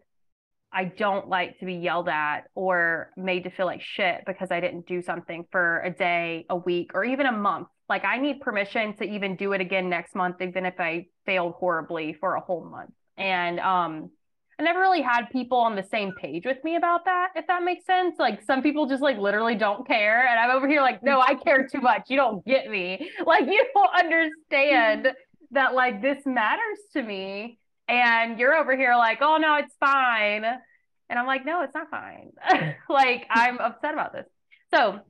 I 0.72 0.84
don't 0.84 1.28
like 1.28 1.59
to 1.59 1.66
be 1.66 1.74
yelled 1.74 2.09
at 2.09 2.44
or 2.55 3.11
made 3.16 3.44
to 3.44 3.50
feel 3.50 3.66
like 3.66 3.82
shit 3.82 4.22
because 4.26 4.50
I 4.50 4.61
didn't 4.61 4.86
do 4.86 5.03
something 5.03 5.44
for 5.53 5.82
a 5.82 5.90
day, 5.90 6.46
a 6.48 6.57
week, 6.57 6.92
or 6.94 7.05
even 7.05 7.26
a 7.26 7.32
month. 7.32 7.68
Like 7.90 8.07
I 8.07 8.16
need 8.16 8.40
permission 8.40 8.96
to 8.96 9.05
even 9.05 9.36
do 9.36 9.53
it 9.53 9.61
again 9.61 9.90
next 9.90 10.14
month, 10.14 10.36
even 10.40 10.64
if 10.64 10.80
I 10.80 11.09
failed 11.26 11.55
horribly 11.59 12.14
for 12.14 12.36
a 12.36 12.40
whole 12.40 12.64
month. 12.64 12.92
And 13.18 13.61
um 13.61 14.11
I 14.59 14.62
never 14.62 14.80
really 14.80 15.00
had 15.00 15.30
people 15.30 15.59
on 15.59 15.74
the 15.74 15.82
same 15.82 16.12
page 16.12 16.44
with 16.44 16.62
me 16.62 16.76
about 16.76 17.05
that, 17.07 17.30
if 17.34 17.46
that 17.46 17.62
makes 17.62 17.86
sense. 17.86 18.16
Like 18.18 18.42
some 18.42 18.62
people 18.62 18.86
just 18.86 19.03
like 19.03 19.18
literally 19.18 19.55
don't 19.55 19.86
care. 19.86 20.26
And 20.26 20.38
I'm 20.38 20.50
over 20.50 20.68
here 20.68 20.80
like, 20.82 21.03
no, 21.03 21.20
I 21.20 21.34
care 21.34 21.66
too 21.66 21.80
much. 21.80 22.11
You 22.11 22.16
don't 22.16 22.44
get 22.44 22.68
me. 22.68 23.11
Like 23.26 23.46
you 23.46 23.64
don't 23.74 23.94
understand 23.94 25.12
that 25.53 25.74
like 25.74 26.03
this 26.03 26.24
matters 26.26 26.78
to 26.92 27.03
me. 27.03 27.59
And 27.88 28.38
you're 28.38 28.55
over 28.55 28.76
here 28.76 28.94
like, 28.96 29.18
oh 29.20 29.38
no, 29.38 29.57
it's 29.57 29.74
fine. 29.80 30.44
And 30.44 31.18
I'm 31.18 31.26
like, 31.26 31.44
no, 31.44 31.62
it's 31.62 31.74
not 31.74 31.90
fine. 31.90 32.32
like 32.88 33.26
I'm 33.30 33.59
upset 33.59 33.94
about 33.94 34.12
this. 34.12 34.26
So 34.72 35.00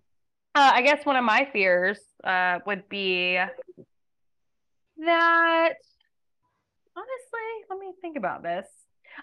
uh, 0.55 0.73
I 0.75 0.83
guess 0.83 1.05
one 1.05 1.17
of 1.17 1.25
my 1.25 1.49
fears 1.53 1.99
uh, 2.23 2.59
would 2.67 2.89
be 2.89 3.39
that 4.99 5.75
honestly, 6.97 7.49
let 7.71 7.79
me 7.79 7.93
think 8.01 8.17
about 8.17 8.43
this. 8.43 8.67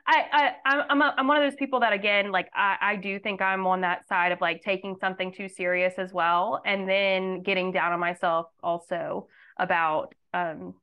I, 0.07 0.53
I 0.65 0.83
I'm 0.89 1.01
a, 1.01 1.13
I'm 1.17 1.27
one 1.27 1.37
of 1.37 1.49
those 1.49 1.57
people 1.57 1.79
that 1.81 1.93
again 1.93 2.31
like 2.31 2.49
I, 2.53 2.77
I 2.81 2.95
do 2.95 3.19
think 3.19 3.41
I'm 3.41 3.65
on 3.67 3.81
that 3.81 4.07
side 4.07 4.31
of 4.31 4.41
like 4.41 4.61
taking 4.61 4.95
something 4.99 5.31
too 5.31 5.49
serious 5.49 5.93
as 5.97 6.13
well 6.13 6.61
and 6.65 6.87
then 6.87 7.41
getting 7.41 7.71
down 7.71 7.91
on 7.91 7.99
myself 7.99 8.47
also 8.63 9.27
about 9.57 10.15
um 10.33 10.73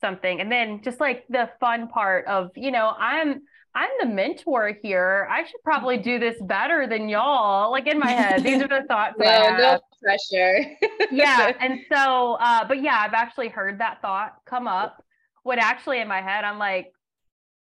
something 0.00 0.40
and 0.40 0.50
then 0.50 0.82
just 0.82 1.00
like 1.00 1.24
the 1.28 1.48
fun 1.60 1.88
part 1.88 2.26
of 2.26 2.50
you 2.56 2.70
know 2.70 2.92
I'm 2.98 3.42
I'm 3.76 3.90
the 4.00 4.06
mentor 4.06 4.72
here. 4.82 5.26
I 5.28 5.44
should 5.44 5.62
probably 5.64 5.98
do 5.98 6.20
this 6.20 6.40
better 6.42 6.86
than 6.86 7.08
y'all. 7.08 7.72
Like 7.72 7.88
in 7.88 7.98
my 7.98 8.12
head, 8.12 8.44
these 8.44 8.62
are 8.62 8.68
the 8.68 8.84
thoughts. 8.88 9.16
no, 9.18 9.56
no 9.56 9.80
pressure. 10.00 10.64
yeah, 11.10 11.52
and 11.60 11.80
so, 11.92 12.34
uh, 12.34 12.66
but 12.68 12.82
yeah, 12.82 13.02
I've 13.04 13.14
actually 13.14 13.48
heard 13.48 13.80
that 13.80 14.00
thought 14.00 14.36
come 14.46 14.68
up. 14.68 15.04
What 15.42 15.58
actually 15.58 16.00
in 16.00 16.06
my 16.06 16.22
head, 16.22 16.44
I'm 16.44 16.58
like, 16.58 16.92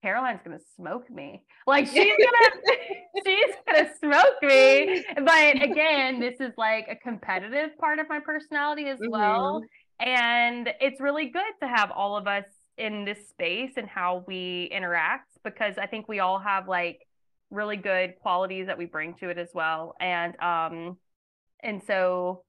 Caroline's 0.02 0.40
gonna 0.44 0.60
smoke 0.76 1.10
me. 1.10 1.42
Like 1.66 1.86
she's 1.92 2.14
gonna 2.16 2.74
she's 3.24 3.54
gonna 3.66 3.90
smoke 3.98 4.42
me. 4.42 5.04
But 5.16 5.62
again, 5.62 6.20
this 6.20 6.40
is 6.40 6.52
like 6.56 6.86
a 6.90 6.96
competitive 6.96 7.76
part 7.78 7.98
of 7.98 8.08
my 8.08 8.20
personality 8.20 8.86
as 8.86 8.98
mm-hmm. 8.98 9.10
well. 9.10 9.62
And 9.98 10.72
it's 10.80 11.00
really 11.00 11.28
good 11.28 11.52
to 11.60 11.68
have 11.68 11.90
all 11.90 12.16
of 12.16 12.26
us 12.26 12.44
in 12.78 13.04
this 13.04 13.28
space 13.28 13.72
and 13.76 13.86
how 13.86 14.24
we 14.26 14.70
interact 14.72 15.30
because 15.44 15.76
I 15.76 15.86
think 15.86 16.08
we 16.08 16.20
all 16.20 16.38
have 16.38 16.66
like 16.66 17.06
really 17.50 17.76
good 17.76 18.14
qualities 18.22 18.66
that 18.68 18.78
we 18.78 18.86
bring 18.86 19.14
to 19.14 19.28
it 19.28 19.36
as 19.36 19.50
well. 19.52 19.94
And 20.00 20.40
um 20.40 20.96
and 21.62 21.82
so, 21.86 22.42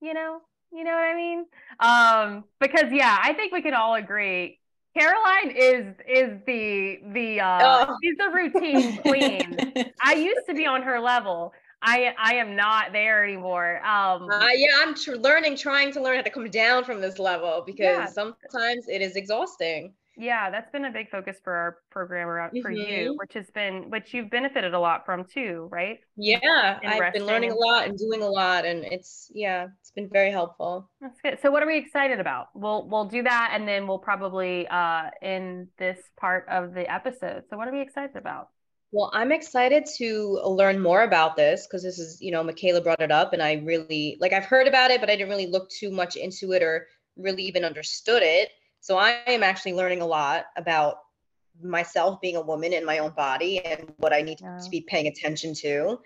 you 0.00 0.12
know, 0.12 0.40
you 0.72 0.82
know 0.82 0.90
what 0.90 1.04
I 1.04 1.14
mean? 1.14 1.44
Um 1.78 2.44
because 2.58 2.90
yeah, 2.90 3.16
I 3.22 3.32
think 3.34 3.52
we 3.52 3.62
can 3.62 3.74
all 3.74 3.94
agree 3.94 4.58
Caroline 4.96 5.50
is 5.50 5.94
is 6.08 6.38
the 6.46 7.00
the 7.12 7.40
uh 7.40 7.86
oh. 7.88 7.96
she's 8.02 8.16
the 8.16 8.30
routine 8.30 8.96
queen. 9.02 9.92
I 10.02 10.14
used 10.14 10.46
to 10.48 10.54
be 10.54 10.66
on 10.66 10.82
her 10.82 11.00
level. 11.00 11.52
I 11.82 12.14
I 12.18 12.34
am 12.36 12.56
not 12.56 12.92
there 12.92 13.24
anymore. 13.24 13.84
Um 13.84 14.30
uh, 14.30 14.48
yeah, 14.54 14.68
I'm 14.80 14.94
tr- 14.94 15.16
learning 15.16 15.56
trying 15.56 15.92
to 15.92 16.02
learn 16.02 16.16
how 16.16 16.22
to 16.22 16.30
come 16.30 16.48
down 16.48 16.84
from 16.84 17.00
this 17.00 17.18
level 17.18 17.62
because 17.66 17.84
yeah. 17.84 18.06
sometimes 18.06 18.88
it 18.88 19.02
is 19.02 19.16
exhausting 19.16 19.92
yeah 20.16 20.50
that's 20.50 20.70
been 20.70 20.84
a 20.84 20.90
big 20.90 21.10
focus 21.10 21.36
for 21.42 21.52
our 21.52 21.76
program 21.90 22.28
around 22.28 22.50
for 22.62 22.70
mm-hmm. 22.70 22.90
you 22.90 23.14
which 23.18 23.34
has 23.34 23.50
been 23.50 23.90
which 23.90 24.14
you've 24.14 24.30
benefited 24.30 24.74
a 24.74 24.78
lot 24.78 25.04
from 25.04 25.24
too 25.24 25.68
right 25.70 25.98
yeah 26.16 26.78
In 26.82 26.90
i've 26.90 27.00
resting. 27.00 27.22
been 27.22 27.26
learning 27.26 27.50
a 27.52 27.54
lot 27.54 27.86
and 27.86 27.98
doing 27.98 28.22
a 28.22 28.28
lot 28.28 28.64
and 28.64 28.84
it's 28.84 29.30
yeah 29.34 29.68
it's 29.80 29.90
been 29.90 30.08
very 30.08 30.30
helpful 30.30 30.90
that's 31.00 31.20
good 31.20 31.38
so 31.42 31.50
what 31.50 31.62
are 31.62 31.66
we 31.66 31.78
excited 31.78 32.20
about 32.20 32.48
we'll 32.54 32.88
we'll 32.88 33.04
do 33.04 33.22
that 33.22 33.50
and 33.54 33.68
then 33.68 33.86
we'll 33.86 33.98
probably 33.98 34.66
uh 34.68 35.04
in 35.22 35.68
this 35.78 35.98
part 36.18 36.46
of 36.48 36.72
the 36.72 36.90
episode 36.90 37.44
so 37.50 37.56
what 37.56 37.68
are 37.68 37.72
we 37.72 37.80
excited 37.80 38.16
about 38.16 38.48
well, 38.92 39.10
I'm 39.12 39.32
excited 39.32 39.84
to 39.98 40.40
learn 40.44 40.80
more 40.80 41.02
about 41.02 41.36
this 41.36 41.66
because 41.66 41.82
this 41.82 41.98
is, 41.98 42.18
you 42.22 42.30
know, 42.30 42.44
Mikayla 42.44 42.82
brought 42.82 43.02
it 43.02 43.10
up 43.10 43.32
and 43.32 43.42
I 43.42 43.54
really 43.64 44.16
like 44.20 44.32
I've 44.32 44.44
heard 44.44 44.68
about 44.68 44.90
it, 44.90 45.00
but 45.00 45.10
I 45.10 45.16
didn't 45.16 45.28
really 45.28 45.48
look 45.48 45.68
too 45.68 45.90
much 45.90 46.16
into 46.16 46.52
it 46.52 46.62
or 46.62 46.86
really 47.16 47.42
even 47.42 47.64
understood 47.64 48.22
it. 48.22 48.50
So 48.86 48.98
I 48.98 49.18
am 49.26 49.42
actually 49.42 49.72
learning 49.72 50.00
a 50.00 50.06
lot 50.06 50.44
about 50.56 50.98
myself 51.60 52.20
being 52.20 52.36
a 52.36 52.40
woman 52.40 52.72
in 52.72 52.84
my 52.84 52.98
own 52.98 53.10
body 53.10 53.58
and 53.58 53.92
what 53.96 54.12
I 54.12 54.22
need 54.22 54.38
yeah. 54.40 54.58
to 54.58 54.70
be 54.70 54.80
paying 54.80 55.08
attention 55.08 55.54
to. 55.54 55.98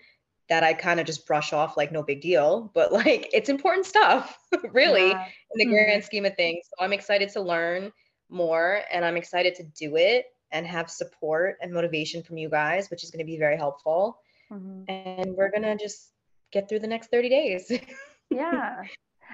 that 0.49 0.63
I 0.63 0.73
kind 0.73 0.99
of 0.99 1.05
just 1.05 1.27
brush 1.27 1.53
off 1.53 1.77
like 1.77 1.91
no 1.91 2.01
big 2.01 2.21
deal, 2.21 2.71
but 2.73 2.91
like 3.01 3.29
it's 3.33 3.49
important 3.49 3.85
stuff, 3.85 4.35
really, 4.71 5.09
yeah. 5.09 5.27
in 5.53 5.59
the 5.59 5.65
grand 5.65 6.01
mm-hmm. 6.01 6.05
scheme 6.07 6.25
of 6.25 6.35
things. 6.35 6.65
So 6.69 6.83
I'm 6.83 6.91
excited 6.91 7.29
to 7.33 7.41
learn 7.41 7.91
more 8.29 8.81
and 8.91 9.05
I'm 9.05 9.15
excited 9.15 9.53
to 9.57 9.63
do 9.77 9.95
it 9.97 10.25
and 10.51 10.65
have 10.65 10.89
support 10.89 11.57
and 11.61 11.71
motivation 11.71 12.23
from 12.23 12.39
you 12.39 12.49
guys, 12.49 12.89
which 12.89 13.03
is 13.03 13.11
going 13.11 13.23
to 13.23 13.31
be 13.31 13.37
very 13.37 13.57
helpful. 13.57 14.17
Mm-hmm. 14.51 14.91
And 14.91 15.35
we're 15.35 15.51
going 15.51 15.61
to 15.61 15.77
just 15.77 16.13
get 16.51 16.67
through 16.67 16.79
the 16.79 16.87
next 16.87 17.11
30 17.11 17.29
days. 17.29 17.71
yeah. 18.31 18.81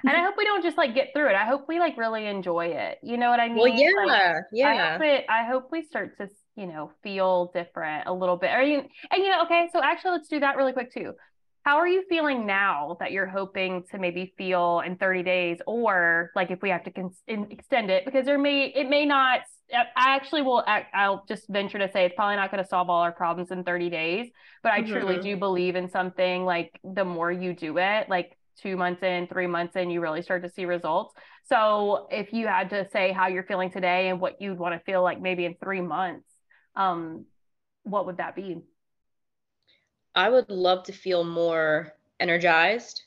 And 0.04 0.16
I 0.16 0.24
hope 0.24 0.34
we 0.36 0.44
don't 0.44 0.62
just 0.62 0.76
like 0.76 0.94
get 0.94 1.08
through 1.14 1.28
it. 1.28 1.34
I 1.34 1.44
hope 1.44 1.66
we 1.68 1.78
like 1.78 1.96
really 1.96 2.26
enjoy 2.26 2.66
it. 2.66 2.98
You 3.02 3.16
know 3.16 3.30
what 3.30 3.40
I 3.40 3.48
mean? 3.48 3.58
Well, 3.58 3.68
yeah, 3.68 3.90
like, 4.06 4.44
yeah. 4.52 4.68
I 4.68 4.92
hope, 4.92 5.02
it, 5.02 5.24
I 5.28 5.44
hope 5.44 5.68
we 5.72 5.82
start 5.82 6.16
to, 6.18 6.28
you 6.56 6.66
know, 6.66 6.90
feel 7.02 7.50
different 7.54 8.06
a 8.06 8.12
little 8.12 8.36
bit. 8.36 8.50
Are 8.50 8.62
you, 8.62 8.78
and 8.78 9.22
you 9.22 9.30
know, 9.30 9.42
okay, 9.44 9.68
so 9.72 9.82
actually 9.82 10.12
let's 10.12 10.28
do 10.28 10.40
that 10.40 10.56
really 10.56 10.72
quick 10.72 10.92
too. 10.92 11.12
How 11.64 11.76
are 11.76 11.88
you 11.88 12.04
feeling 12.08 12.46
now 12.46 12.96
that 13.00 13.12
you're 13.12 13.26
hoping 13.26 13.84
to 13.90 13.98
maybe 13.98 14.32
feel 14.38 14.80
in 14.86 14.96
30 14.96 15.22
days 15.22 15.58
or 15.66 16.30
like 16.34 16.50
if 16.50 16.62
we 16.62 16.70
have 16.70 16.84
to 16.84 16.92
extend 17.28 17.90
it 17.90 18.04
because 18.06 18.24
there 18.24 18.38
may, 18.38 18.66
it 18.66 18.88
may 18.88 19.04
not 19.04 19.40
I 19.74 20.14
actually 20.14 20.42
will 20.42 20.64
I'll 20.94 21.24
just 21.28 21.46
venture 21.48 21.78
to 21.78 21.90
say 21.92 22.06
it's 22.06 22.14
probably 22.14 22.36
not 22.36 22.50
going 22.50 22.62
to 22.62 22.68
solve 22.68 22.88
all 22.88 23.02
our 23.02 23.12
problems 23.12 23.50
in 23.50 23.64
30 23.64 23.90
days, 23.90 24.30
but 24.62 24.72
I 24.72 24.80
mm-hmm. 24.80 24.92
truly 24.92 25.18
do 25.20 25.36
believe 25.36 25.76
in 25.76 25.90
something 25.90 26.44
like 26.44 26.80
the 26.82 27.04
more 27.04 27.30
you 27.30 27.52
do 27.52 27.76
it, 27.78 28.08
like 28.08 28.37
2 28.62 28.76
months 28.76 29.02
in, 29.02 29.26
3 29.26 29.46
months 29.46 29.76
in, 29.76 29.90
you 29.90 30.00
really 30.00 30.22
start 30.22 30.42
to 30.42 30.50
see 30.50 30.64
results. 30.64 31.14
So, 31.44 32.08
if 32.10 32.32
you 32.32 32.46
had 32.46 32.70
to 32.70 32.88
say 32.90 33.12
how 33.12 33.28
you're 33.28 33.44
feeling 33.44 33.70
today 33.70 34.08
and 34.08 34.20
what 34.20 34.40
you'd 34.40 34.58
want 34.58 34.74
to 34.74 34.80
feel 34.84 35.02
like 35.02 35.20
maybe 35.20 35.44
in 35.44 35.54
3 35.62 35.80
months, 35.80 36.28
um 36.76 37.24
what 37.84 38.04
would 38.06 38.18
that 38.18 38.36
be? 38.36 38.60
I 40.14 40.28
would 40.28 40.50
love 40.50 40.84
to 40.84 40.92
feel 40.92 41.24
more 41.24 41.94
energized 42.20 43.02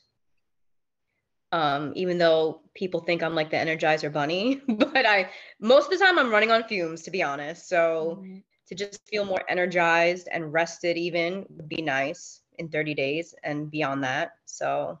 um, 1.52 1.92
even 1.94 2.16
though 2.16 2.62
people 2.74 3.00
think 3.00 3.22
I'm 3.22 3.34
like 3.34 3.50
the 3.50 3.58
Energizer 3.58 4.10
Bunny. 4.10 4.62
but 4.68 5.06
I 5.06 5.30
most 5.60 5.92
of 5.92 5.98
the 5.98 6.04
time 6.04 6.18
I'm 6.18 6.30
running 6.30 6.50
on 6.50 6.64
fumes, 6.64 7.02
to 7.02 7.10
be 7.10 7.22
honest. 7.22 7.68
So 7.68 8.18
mm-hmm. 8.20 8.38
to 8.68 8.74
just 8.74 9.06
feel 9.08 9.24
more 9.24 9.42
energized 9.48 10.28
and 10.32 10.52
rested, 10.52 10.96
even 10.96 11.44
would 11.50 11.68
be 11.68 11.82
nice 11.82 12.40
in 12.58 12.68
30 12.68 12.94
days 12.94 13.34
and 13.44 13.70
beyond 13.70 14.02
that. 14.04 14.32
So 14.46 14.98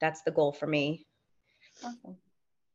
that's 0.00 0.22
the 0.22 0.30
goal 0.30 0.52
for 0.52 0.66
me. 0.66 1.06
Awesome. 1.82 2.16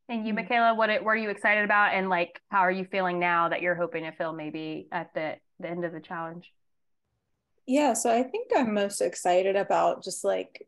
And 0.08 0.26
you, 0.26 0.34
mm-hmm. 0.34 0.52
Mikayla, 0.52 0.76
what 0.76 0.90
it, 0.90 1.04
what 1.04 1.12
are 1.12 1.16
you 1.16 1.30
excited 1.30 1.64
about, 1.64 1.94
and 1.94 2.08
like 2.08 2.40
how 2.50 2.60
are 2.60 2.70
you 2.70 2.84
feeling 2.84 3.18
now 3.18 3.48
that 3.48 3.62
you're 3.62 3.74
hoping 3.74 4.04
to 4.04 4.12
feel 4.12 4.32
maybe 4.32 4.88
at 4.90 5.14
the 5.14 5.36
the 5.58 5.68
end 5.68 5.84
of 5.84 5.92
the 5.92 6.00
challenge? 6.00 6.52
Yeah, 7.66 7.92
so 7.92 8.10
I 8.12 8.22
think 8.24 8.50
I'm 8.56 8.74
most 8.74 9.00
excited 9.00 9.54
about 9.54 10.02
just 10.02 10.24
like 10.24 10.66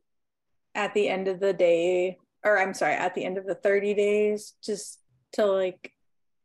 at 0.75 0.95
the 0.95 1.09
end 1.09 1.27
of 1.27 1.41
the 1.41 1.53
day 1.53 2.19
or 2.45 2.59
I'm 2.59 2.75
sorry, 2.75 2.95
at 2.95 3.15
the 3.15 3.25
end 3.25 3.39
of 3.39 3.47
the 3.47 3.55
30 3.55 3.95
days, 3.95 4.55
just 4.63 4.99
to 5.33 5.47
like 5.47 5.93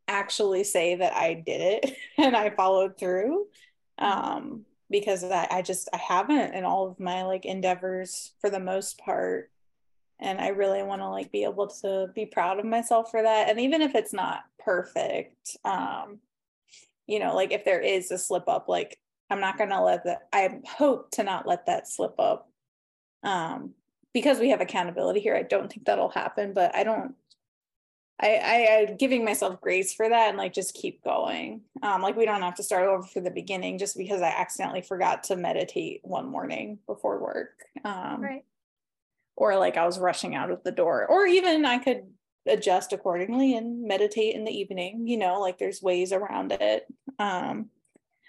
actually 0.06 0.64
say 0.64 0.96
that 0.96 1.14
I 1.14 1.34
did 1.34 1.60
it 1.84 1.96
and 2.18 2.36
I 2.36 2.50
followed 2.50 2.98
through. 2.98 3.46
Um, 3.98 4.64
because 4.90 5.22
I, 5.22 5.46
I 5.50 5.62
just 5.62 5.88
I 5.92 5.98
haven't 5.98 6.54
in 6.54 6.64
all 6.64 6.88
of 6.88 6.98
my 6.98 7.24
like 7.24 7.44
endeavors 7.44 8.32
for 8.40 8.48
the 8.48 8.60
most 8.60 8.98
part. 8.98 9.50
And 10.20 10.40
I 10.40 10.48
really 10.48 10.82
want 10.82 11.00
to 11.00 11.08
like 11.08 11.30
be 11.30 11.44
able 11.44 11.68
to 11.82 12.08
be 12.14 12.26
proud 12.26 12.58
of 12.58 12.64
myself 12.64 13.10
for 13.10 13.22
that. 13.22 13.48
And 13.48 13.60
even 13.60 13.82
if 13.82 13.94
it's 13.94 14.12
not 14.12 14.40
perfect, 14.58 15.56
um, 15.64 16.18
you 17.06 17.18
know, 17.18 17.34
like 17.34 17.52
if 17.52 17.64
there 17.64 17.80
is 17.80 18.10
a 18.10 18.18
slip 18.18 18.48
up, 18.48 18.68
like 18.68 18.98
I'm 19.30 19.40
not 19.40 19.58
gonna 19.58 19.82
let 19.82 20.04
that 20.04 20.28
I 20.32 20.60
hope 20.66 21.10
to 21.12 21.22
not 21.22 21.46
let 21.46 21.66
that 21.66 21.88
slip 21.88 22.14
up. 22.18 22.50
Um, 23.22 23.74
because 24.12 24.38
we 24.38 24.50
have 24.50 24.60
accountability 24.60 25.20
here, 25.20 25.36
I 25.36 25.42
don't 25.42 25.72
think 25.72 25.86
that'll 25.86 26.08
happen, 26.08 26.52
but 26.52 26.74
I 26.74 26.82
don't 26.82 27.14
I, 28.20 28.34
I 28.34 28.54
am 28.90 28.96
giving 28.96 29.24
myself 29.24 29.60
grace 29.60 29.94
for 29.94 30.08
that 30.08 30.28
and 30.30 30.38
like 30.38 30.52
just 30.52 30.74
keep 30.74 31.04
going. 31.04 31.60
Um, 31.82 32.02
like 32.02 32.16
we 32.16 32.24
don't 32.24 32.42
have 32.42 32.56
to 32.56 32.64
start 32.64 32.88
over 32.88 33.04
from 33.04 33.24
the 33.24 33.30
beginning 33.30 33.78
just 33.78 33.96
because 33.96 34.22
I 34.22 34.28
accidentally 34.28 34.82
forgot 34.82 35.22
to 35.24 35.36
meditate 35.36 36.00
one 36.02 36.26
morning 36.26 36.78
before 36.86 37.22
work. 37.22 37.64
Um, 37.84 38.20
right. 38.20 38.44
Or 39.38 39.56
like 39.56 39.76
I 39.76 39.86
was 39.86 40.00
rushing 40.00 40.34
out 40.34 40.50
of 40.50 40.64
the 40.64 40.72
door, 40.72 41.06
or 41.06 41.24
even 41.26 41.64
I 41.64 41.78
could 41.78 42.02
adjust 42.46 42.92
accordingly 42.92 43.56
and 43.56 43.84
meditate 43.84 44.34
in 44.34 44.44
the 44.44 44.50
evening. 44.50 45.06
You 45.06 45.16
know, 45.16 45.40
like 45.40 45.58
there's 45.58 45.80
ways 45.80 46.12
around 46.12 46.50
it. 46.52 46.86
Um, 47.20 47.70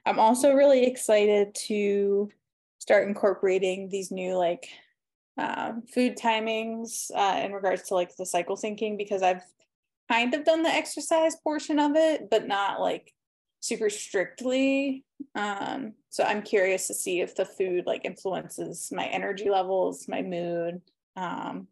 I'm 0.05 0.19
also 0.19 0.53
really 0.53 0.85
excited 0.85 1.55
to 1.67 2.29
start 2.77 3.07
incorporating 3.07 3.89
these 3.89 4.11
new 4.11 4.35
like 4.35 4.67
um, 5.37 5.83
food 5.93 6.15
timings 6.15 7.09
uh, 7.15 7.41
in 7.43 7.53
regards 7.53 7.83
to 7.83 7.95
like 7.95 8.15
the 8.15 8.25
cycle 8.25 8.55
syncing 8.55 8.97
because 8.97 9.23
I've 9.23 9.41
kind 10.09 10.33
of 10.33 10.43
done 10.43 10.63
the 10.63 10.69
exercise 10.69 11.35
portion 11.43 11.79
of 11.79 11.95
it, 11.95 12.29
but 12.29 12.47
not 12.47 12.79
like 12.79 13.13
super 13.61 13.89
strictly. 13.89 15.05
Um, 15.35 15.93
so 16.09 16.23
I'm 16.23 16.41
curious 16.41 16.87
to 16.87 16.93
see 16.93 17.21
if 17.21 17.35
the 17.35 17.45
food 17.45 17.85
like 17.85 18.05
influences 18.05 18.91
my 18.91 19.05
energy 19.05 19.49
levels, 19.49 20.07
my 20.07 20.21
mood, 20.21 20.81
um, 21.19 21.67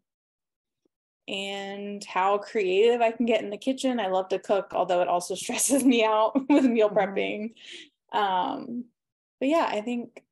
and 1.26 2.04
how 2.04 2.38
creative 2.38 3.00
I 3.00 3.12
can 3.12 3.26
get 3.26 3.42
in 3.42 3.50
the 3.50 3.58
kitchen. 3.58 4.00
I 4.00 4.08
love 4.08 4.28
to 4.28 4.38
cook, 4.38 4.72
although 4.72 5.02
it 5.02 5.08
also 5.08 5.34
stresses 5.34 5.84
me 5.84 6.04
out 6.04 6.32
with 6.48 6.64
meal 6.64 6.90
mm-hmm. 6.90 6.98
prepping. 6.98 7.52
Um, 8.12 8.84
but 9.40 9.48
yeah, 9.48 9.68
I 9.70 9.80
think 9.80 10.22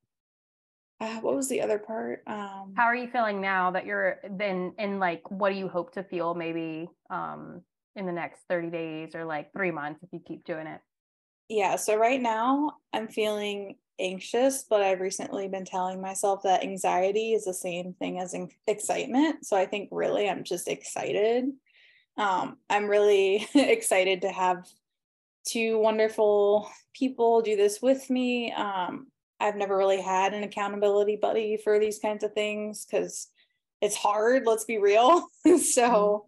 uh, 1.01 1.21
what 1.21 1.37
was 1.37 1.49
the 1.49 1.61
other 1.61 1.79
part? 1.79 2.23
Um, 2.27 2.75
How 2.77 2.85
are 2.85 2.95
you 2.95 3.09
feeling 3.09 3.41
now 3.41 3.71
that 3.73 3.87
you're 3.87 4.19
then 4.31 4.73
in 4.79 4.99
like 4.99 5.31
what 5.31 5.51
do 5.51 5.59
you 5.59 5.69
hope 5.69 5.93
to 5.93 6.03
feel 6.03 6.35
maybe 6.35 6.89
um 7.11 7.61
in 7.95 8.07
the 8.07 8.13
next 8.13 8.43
30 8.49 8.71
days 8.71 9.15
or 9.15 9.25
like 9.25 9.53
3 9.53 9.71
months 9.71 10.03
if 10.03 10.09
you 10.13 10.21
keep 10.27 10.45
doing 10.45 10.67
it? 10.67 10.81
Yeah, 11.49 11.77
so 11.77 11.97
right 11.97 12.21
now 12.21 12.73
I'm 12.93 13.09
feeling 13.09 13.77
anxious, 13.99 14.65
but 14.69 14.83
I've 14.83 15.01
recently 15.01 15.49
been 15.49 15.65
telling 15.65 16.01
myself 16.01 16.43
that 16.43 16.63
anxiety 16.63 17.33
is 17.33 17.45
the 17.45 17.55
same 17.55 17.95
thing 17.95 18.21
as 18.21 18.35
excitement. 18.67 19.45
So 19.45 19.57
I 19.57 19.67
think 19.67 19.89
really 19.93 20.29
I'm 20.29 20.45
just 20.45 20.69
excited. 20.69 21.47
Um, 22.17 22.57
I'm 22.71 22.87
really 22.87 23.47
excited 23.55 24.23
to 24.23 24.31
have 24.31 24.67
two 25.47 25.79
wonderful 25.79 26.71
people 26.95 27.43
do 27.43 27.57
this 27.57 27.81
with 27.81 28.09
me. 28.11 28.53
Um, 28.53 29.09
I've 29.39 29.57
never 29.57 29.77
really 29.77 30.01
had 30.01 30.35
an 30.35 30.43
accountability 30.43 31.17
buddy 31.17 31.59
for 31.63 31.79
these 31.79 31.99
kinds 31.99 32.25
of 32.25 32.33
things 32.33 32.87
because 32.87 33.29
it's 33.81 33.97
hard, 33.97 34.47
let's 34.47 34.65
be 34.65 34.79
real. 34.79 35.27
so 35.45 36.27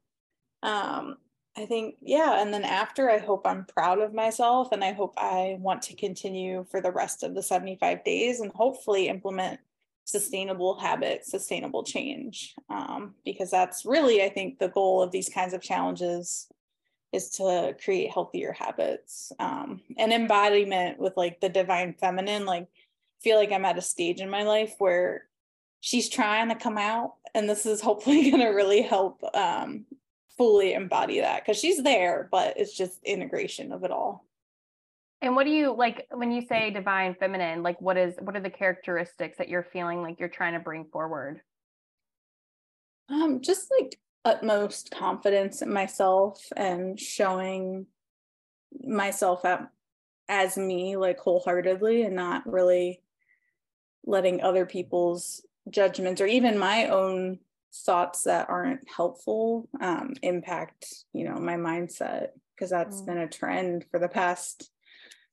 mm-hmm. 0.64 0.68
um 0.68 1.16
I 1.58 1.66
think 1.66 1.96
yeah, 2.00 2.40
and 2.40 2.54
then 2.54 2.62
after 2.62 3.10
I 3.10 3.18
hope 3.18 3.44
I'm 3.44 3.64
proud 3.64 3.98
of 4.00 4.14
myself 4.14 4.68
and 4.70 4.84
I 4.84 4.92
hope 4.92 5.14
I 5.16 5.56
want 5.58 5.82
to 5.82 5.96
continue 5.96 6.64
for 6.70 6.80
the 6.80 6.92
rest 6.92 7.24
of 7.24 7.34
the 7.34 7.42
75 7.42 8.04
days 8.04 8.38
and 8.38 8.52
hopefully 8.52 9.08
implement 9.08 9.58
sustainable 10.04 10.78
habits, 10.78 11.32
sustainable 11.32 11.82
change. 11.82 12.54
Um, 12.70 13.16
because 13.24 13.50
that's 13.50 13.84
really 13.84 14.22
I 14.22 14.28
think 14.28 14.60
the 14.60 14.68
goal 14.68 15.02
of 15.02 15.10
these 15.10 15.28
kinds 15.28 15.52
of 15.52 15.60
challenges 15.60 16.46
is 17.12 17.30
to 17.30 17.74
create 17.82 18.12
healthier 18.12 18.52
habits 18.52 19.32
um, 19.40 19.80
and 19.96 20.12
embodiment 20.12 21.00
with 21.00 21.16
like 21.16 21.40
the 21.40 21.48
divine 21.48 21.92
feminine 21.98 22.44
like 22.46 22.68
feel 23.20 23.36
like 23.36 23.50
I'm 23.50 23.64
at 23.64 23.78
a 23.78 23.82
stage 23.82 24.20
in 24.20 24.30
my 24.30 24.44
life 24.44 24.74
where 24.78 25.24
she's 25.80 26.08
trying 26.08 26.50
to 26.50 26.54
come 26.54 26.78
out 26.78 27.14
and 27.34 27.48
this 27.48 27.66
is 27.66 27.80
hopefully 27.80 28.22
going 28.30 28.42
to 28.42 28.50
really 28.50 28.82
help 28.82 29.24
um, 29.34 29.86
fully 30.38 30.72
embody 30.72 31.20
that 31.20 31.44
because 31.44 31.58
she's 31.58 31.82
there 31.82 32.28
but 32.30 32.56
it's 32.56 32.76
just 32.76 33.02
integration 33.04 33.72
of 33.72 33.84
it 33.84 33.90
all. 33.90 34.24
And 35.20 35.34
what 35.34 35.44
do 35.44 35.50
you 35.50 35.74
like 35.74 36.06
when 36.12 36.30
you 36.30 36.42
say 36.42 36.70
divine 36.70 37.16
feminine 37.18 37.62
like 37.62 37.80
what 37.80 37.96
is 37.96 38.14
what 38.20 38.36
are 38.36 38.40
the 38.40 38.50
characteristics 38.50 39.38
that 39.38 39.48
you're 39.48 39.64
feeling 39.72 40.00
like 40.00 40.20
you're 40.20 40.28
trying 40.28 40.54
to 40.54 40.60
bring 40.60 40.84
forward? 40.86 41.40
Um 43.10 43.40
just 43.42 43.70
like 43.78 43.98
utmost 44.24 44.90
confidence 44.90 45.60
in 45.62 45.72
myself 45.72 46.40
and 46.56 46.98
showing 46.98 47.86
myself 48.84 49.44
at, 49.44 49.68
as 50.28 50.56
me 50.56 50.96
like 50.96 51.18
wholeheartedly 51.18 52.02
and 52.02 52.14
not 52.14 52.46
really 52.46 53.00
letting 54.04 54.42
other 54.42 54.66
people's 54.66 55.42
judgments 55.70 56.20
or 56.20 56.26
even 56.26 56.58
my 56.58 56.86
own 56.86 57.38
thoughts 57.74 58.24
that 58.24 58.48
aren't 58.48 58.80
helpful 58.94 59.68
um, 59.80 60.12
impact 60.22 60.86
you 61.12 61.24
know 61.24 61.36
my 61.36 61.54
mindset 61.54 62.28
because 62.54 62.70
that's 62.70 63.02
mm. 63.02 63.06
been 63.06 63.18
a 63.18 63.28
trend 63.28 63.84
for 63.90 64.00
the 64.00 64.08
past 64.08 64.70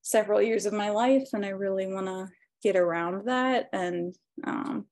several 0.01 0.41
years 0.41 0.65
of 0.65 0.73
my 0.73 0.89
life 0.89 1.29
and 1.33 1.45
i 1.45 1.49
really 1.49 1.87
want 1.87 2.05
to 2.05 2.27
get 2.61 2.75
around 2.75 3.27
that 3.27 3.69
and 3.73 4.15
um, 4.43 4.85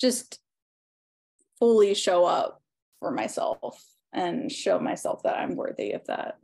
just 0.00 0.38
fully 1.58 1.94
show 1.94 2.24
up 2.24 2.62
for 2.98 3.10
myself 3.10 3.82
and 4.12 4.50
show 4.50 4.78
myself 4.78 5.22
that 5.22 5.38
i'm 5.38 5.54
worthy 5.54 5.92
of 5.92 6.04
that. 6.06 6.36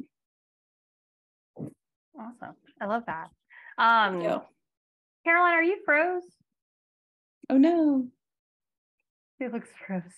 Awesome. 2.18 2.54
I 2.80 2.86
love 2.86 3.02
that. 3.06 3.28
Um 3.76 4.42
caroline 5.24 5.54
are 5.54 5.62
you 5.62 5.78
froze? 5.84 6.22
Oh 7.50 7.58
no. 7.58 8.08
She 9.38 9.48
looks 9.48 9.68
frozen. 9.86 10.10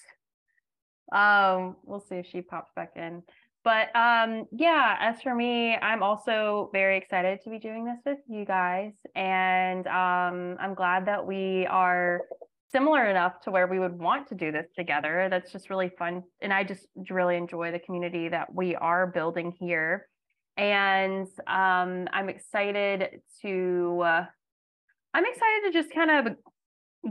Um, 1.13 1.77
we'll 1.85 2.01
see 2.01 2.17
if 2.17 2.27
she 2.27 2.43
pops 2.43 2.71
back 2.77 2.93
in. 2.97 3.23
But 3.65 3.95
um, 3.97 4.47
yeah, 4.53 4.97
as 5.01 5.21
for 5.21 5.35
me, 5.35 5.75
I'm 5.77 6.03
also 6.03 6.71
very 6.73 6.97
excited 6.97 7.41
to 7.43 7.51
be 7.51 7.59
doing 7.59 7.85
this 7.85 7.99
with 8.07 8.19
you 8.29 8.45
guys. 8.45 8.93
And 9.15 9.87
um, 9.87 10.57
I'm 10.61 10.75
glad 10.75 11.07
that 11.07 11.27
we 11.27 11.67
are 11.67 12.23
similar 12.71 13.07
enough 13.07 13.41
to 13.43 13.51
where 13.51 13.67
we 13.67 13.79
would 13.79 13.99
want 13.99 14.29
to 14.29 14.35
do 14.35 14.53
this 14.53 14.67
together. 14.77 15.29
That's 15.31 15.51
just 15.51 15.71
really 15.71 15.91
fun. 15.99 16.23
And 16.41 16.53
I 16.53 16.65
just 16.65 16.87
really 17.11 17.37
enjoy 17.37 17.73
the 17.73 17.79
community 17.79 18.29
that 18.29 18.55
we 18.55 18.77
are 18.77 19.07
building 19.07 19.53
here. 19.59 20.09
And 20.57 21.27
um, 21.47 22.09
I'm 22.13 22.29
excited 22.29 23.21
to, 23.43 24.01
uh, 24.05 24.27
I'm 25.15 25.25
excited 25.25 25.63
to 25.67 25.73
just 25.73 25.95
kind 25.95 26.11
of 26.11 26.37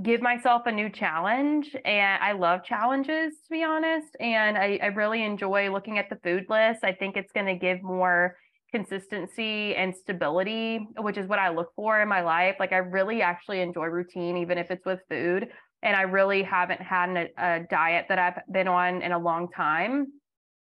give 0.04 0.22
myself 0.22 0.64
a 0.66 0.72
new 0.72 0.90
challenge 0.90 1.76
and 1.86 2.22
i 2.24 2.32
love 2.32 2.64
challenges 2.64 3.34
to 3.44 3.50
be 3.50 3.64
honest 3.64 4.16
and 4.20 4.58
i, 4.58 4.80
I 4.82 4.88
really 4.88 5.24
enjoy 5.24 5.72
looking 5.72 5.98
at 5.98 6.10
the 6.10 6.18
food 6.18 6.46
list. 6.50 6.84
I 6.84 6.92
think 6.94 7.18
it's 7.18 7.32
going 7.32 7.46
to 7.48 7.56
give 7.56 7.82
more 7.82 8.36
consistency 8.72 9.76
and 9.76 9.96
stability 9.96 10.88
which 11.00 11.18
is 11.18 11.28
what 11.28 11.40
i 11.40 11.50
look 11.50 11.70
for 11.76 12.02
in 12.02 12.08
my 12.08 12.22
life. 12.22 12.56
Like 12.60 12.74
i 12.74 12.78
really 12.78 13.22
actually 13.22 13.62
enjoy 13.62 13.86
routine 13.86 14.38
even 14.38 14.58
if 14.58 14.72
it's 14.72 14.86
with 14.86 15.00
food 15.10 15.48
and 15.82 15.96
i 15.96 16.02
really 16.02 16.44
haven't 16.44 16.82
had 16.82 17.10
a, 17.10 17.28
a 17.38 17.60
diet 17.70 18.06
that 18.10 18.20
i've 18.20 18.42
been 18.52 18.68
on 18.68 19.02
in 19.02 19.12
a 19.12 19.20
long 19.20 19.50
time. 19.56 20.08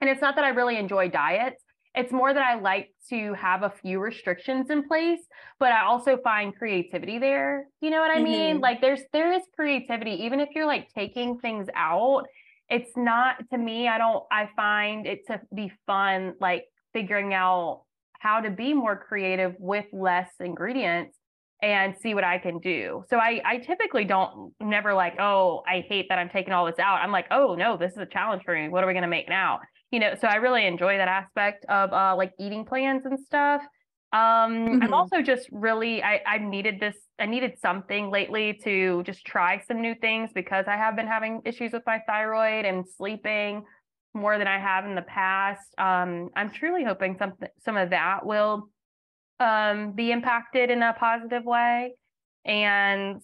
And 0.01 0.09
it's 0.09 0.21
not 0.21 0.35
that 0.35 0.43
i 0.43 0.49
really 0.49 0.77
enjoy 0.77 1.09
diets 1.09 1.62
it's 1.95 2.11
more 2.11 2.33
that 2.33 2.43
I 2.43 2.59
like 2.59 2.89
to 3.09 3.33
have 3.35 3.63
a 3.63 3.69
few 3.69 3.99
restrictions 3.99 4.69
in 4.69 4.87
place, 4.87 5.19
but 5.59 5.71
I 5.71 5.85
also 5.85 6.17
find 6.23 6.55
creativity 6.55 7.19
there. 7.19 7.67
You 7.81 7.89
know 7.91 7.99
what 7.99 8.11
I 8.11 8.19
mean? 8.19 8.59
Mhm. 8.59 8.61
Like 8.61 8.81
there's 8.81 9.01
there 9.13 9.31
is 9.33 9.43
creativity 9.55 10.23
even 10.23 10.39
if 10.39 10.49
you're 10.55 10.65
like 10.65 10.89
taking 10.95 11.39
things 11.39 11.67
out. 11.75 12.25
It's 12.69 12.95
not 12.97 13.37
to 13.51 13.57
me, 13.57 13.87
I 13.87 13.97
don't 13.97 14.23
I 14.31 14.49
find 14.55 15.05
it 15.05 15.25
to 15.27 15.41
be 15.53 15.71
fun 15.85 16.33
like 16.39 16.65
figuring 16.93 17.33
out 17.33 17.83
how 18.19 18.39
to 18.41 18.49
be 18.49 18.73
more 18.73 18.95
creative 18.95 19.55
with 19.59 19.85
less 19.91 20.29
ingredients 20.39 21.17
and 21.61 21.95
see 21.97 22.13
what 22.13 22.23
I 22.23 22.39
can 22.39 22.59
do. 22.59 23.03
So 23.09 23.17
I 23.17 23.41
I 23.45 23.57
typically 23.59 24.05
don't 24.05 24.53
never 24.59 24.93
like, 24.93 25.15
"Oh, 25.19 25.63
I 25.67 25.81
hate 25.81 26.07
that 26.09 26.19
I'm 26.19 26.29
taking 26.29 26.53
all 26.53 26.65
this 26.65 26.79
out." 26.79 27.01
I'm 27.01 27.11
like, 27.11 27.27
"Oh, 27.31 27.55
no, 27.55 27.77
this 27.77 27.91
is 27.93 27.97
a 27.99 28.05
challenge 28.05 28.43
for 28.43 28.53
me. 28.55 28.69
What 28.69 28.83
are 28.83 28.87
we 28.87 28.93
going 28.93 29.03
to 29.03 29.07
make 29.09 29.29
now?" 29.29 29.59
You 29.93 29.99
know, 29.99 30.15
so 30.19 30.27
I 30.27 30.37
really 30.37 30.65
enjoy 30.65 30.97
that 30.97 31.07
aspect 31.07 31.65
of 31.69 31.93
uh, 31.93 32.15
like 32.17 32.33
eating 32.39 32.65
plans 32.65 33.05
and 33.05 33.19
stuff. 33.19 33.61
Um, 34.11 34.79
I'm 34.81 34.89
Mhm. 34.89 34.93
also 34.93 35.21
just 35.21 35.47
really, 35.51 36.01
I, 36.01 36.19
I 36.25 36.37
needed 36.39 36.79
this, 36.79 36.95
I 37.19 37.27
needed 37.27 37.59
something 37.59 38.09
lately 38.09 38.59
to 38.63 39.03
just 39.03 39.23
try 39.23 39.61
some 39.67 39.81
new 39.81 39.93
things 39.93 40.31
because 40.33 40.65
I 40.67 40.77
have 40.77 40.95
been 40.95 41.05
having 41.05 41.41
issues 41.45 41.73
with 41.73 41.83
my 41.85 41.99
thyroid 42.07 42.65
and 42.65 42.85
sleeping 42.97 43.65
more 44.15 44.39
than 44.39 44.47
I 44.47 44.57
have 44.57 44.85
in 44.85 44.95
the 44.95 45.03
past. 45.03 45.75
Um, 45.77 46.29
I'm 46.35 46.49
truly 46.49 46.83
hoping 46.83 47.15
something, 47.19 47.49
some 47.63 47.77
of 47.77 47.91
that 47.91 48.25
will 48.25 48.69
um, 49.39 49.91
be 49.91 50.11
impacted 50.11 50.71
in 50.71 50.81
a 50.81 50.93
positive 50.93 51.43
way. 51.43 51.93
And 52.45 53.21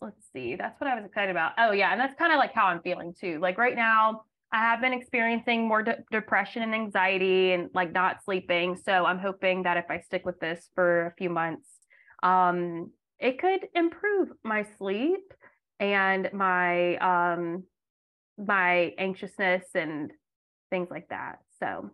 let's 0.00 0.24
see, 0.32 0.54
that's 0.54 0.80
what 0.80 0.88
I 0.88 0.94
was 0.94 1.04
excited 1.04 1.32
about. 1.32 1.52
Oh, 1.58 1.72
yeah. 1.72 1.90
And 1.90 2.00
that's 2.00 2.14
kind 2.16 2.32
of 2.32 2.38
like 2.38 2.52
how 2.54 2.66
I'm 2.66 2.80
feeling 2.82 3.12
too. 3.20 3.40
Like 3.40 3.58
right 3.58 3.74
now, 3.74 4.22
I 4.52 4.58
have 4.58 4.82
been 4.82 4.92
experiencing 4.92 5.66
more 5.66 5.82
de- 5.82 6.04
depression 6.10 6.62
and 6.62 6.74
anxiety 6.74 7.52
and 7.52 7.70
like 7.72 7.92
not 7.92 8.22
sleeping. 8.22 8.76
So 8.76 9.06
I'm 9.06 9.18
hoping 9.18 9.62
that 9.62 9.78
if 9.78 9.86
I 9.88 10.00
stick 10.00 10.26
with 10.26 10.38
this 10.40 10.68
for 10.74 11.06
a 11.06 11.14
few 11.16 11.30
months, 11.30 11.68
um, 12.22 12.90
it 13.18 13.38
could 13.38 13.66
improve 13.74 14.28
my 14.44 14.66
sleep 14.78 15.32
and 15.80 16.30
my 16.32 16.96
um 16.98 17.64
my 18.38 18.92
anxiousness 18.98 19.64
and 19.74 20.12
things 20.70 20.88
like 20.90 21.08
that. 21.08 21.38
So 21.58 21.90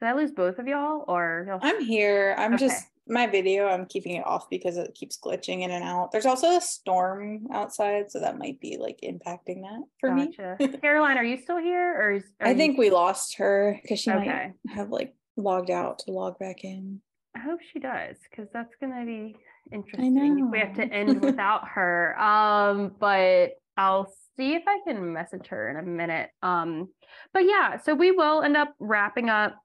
did 0.00 0.08
I 0.08 0.12
lose 0.12 0.32
both 0.32 0.58
of 0.58 0.66
y'all 0.68 1.04
or 1.08 1.60
I'm 1.62 1.80
here. 1.80 2.34
I'm 2.38 2.54
Okay. 2.54 2.68
just 2.68 2.86
my 3.08 3.26
video. 3.26 3.66
I'm 3.66 3.86
keeping 3.86 4.16
it 4.16 4.26
off 4.26 4.48
because 4.50 4.76
it 4.76 4.94
keeps 4.94 5.18
glitching 5.18 5.62
in 5.62 5.70
and 5.70 5.82
out. 5.84 6.12
There's 6.12 6.26
also 6.26 6.56
a 6.56 6.60
storm 6.60 7.46
outside, 7.52 8.10
so 8.10 8.20
that 8.20 8.38
might 8.38 8.60
be 8.60 8.76
like 8.78 8.98
impacting 9.02 9.62
that 9.62 9.82
for 10.00 10.14
me. 10.14 10.34
Caroline, 10.80 11.18
are 11.18 11.24
you 11.24 11.38
still 11.42 11.58
here 11.58 11.94
or 12.00 12.12
is 12.12 12.24
I 12.40 12.50
you- 12.50 12.56
think 12.56 12.78
we 12.78 12.90
lost 12.90 13.36
her 13.38 13.78
because 13.82 14.00
she 14.00 14.10
Okay. 14.10 14.52
might 14.64 14.74
have 14.74 14.90
like 14.90 15.14
logged 15.36 15.70
out 15.70 16.00
to 16.00 16.12
log 16.12 16.38
back 16.38 16.64
in. 16.64 17.00
I 17.34 17.40
hope 17.40 17.60
she 17.72 17.78
does, 17.78 18.16
because 18.30 18.48
that's 18.52 18.74
gonna 18.80 19.04
be 19.06 19.34
interesting 19.72 20.50
we 20.50 20.58
have 20.58 20.74
to 20.74 20.84
end 20.84 21.20
without 21.22 21.66
her. 21.68 22.14
Um, 22.20 22.94
but 23.00 23.52
I'll 23.76 24.12
see 24.36 24.54
if 24.54 24.62
I 24.66 24.80
can 24.86 25.12
message 25.14 25.46
her 25.48 25.70
in 25.70 25.76
a 25.78 25.82
minute. 25.82 26.28
Um, 26.42 26.90
but 27.32 27.40
yeah, 27.46 27.78
so 27.78 27.94
we 27.94 28.10
will 28.12 28.42
end 28.42 28.56
up 28.56 28.74
wrapping 28.78 29.30
up 29.30 29.56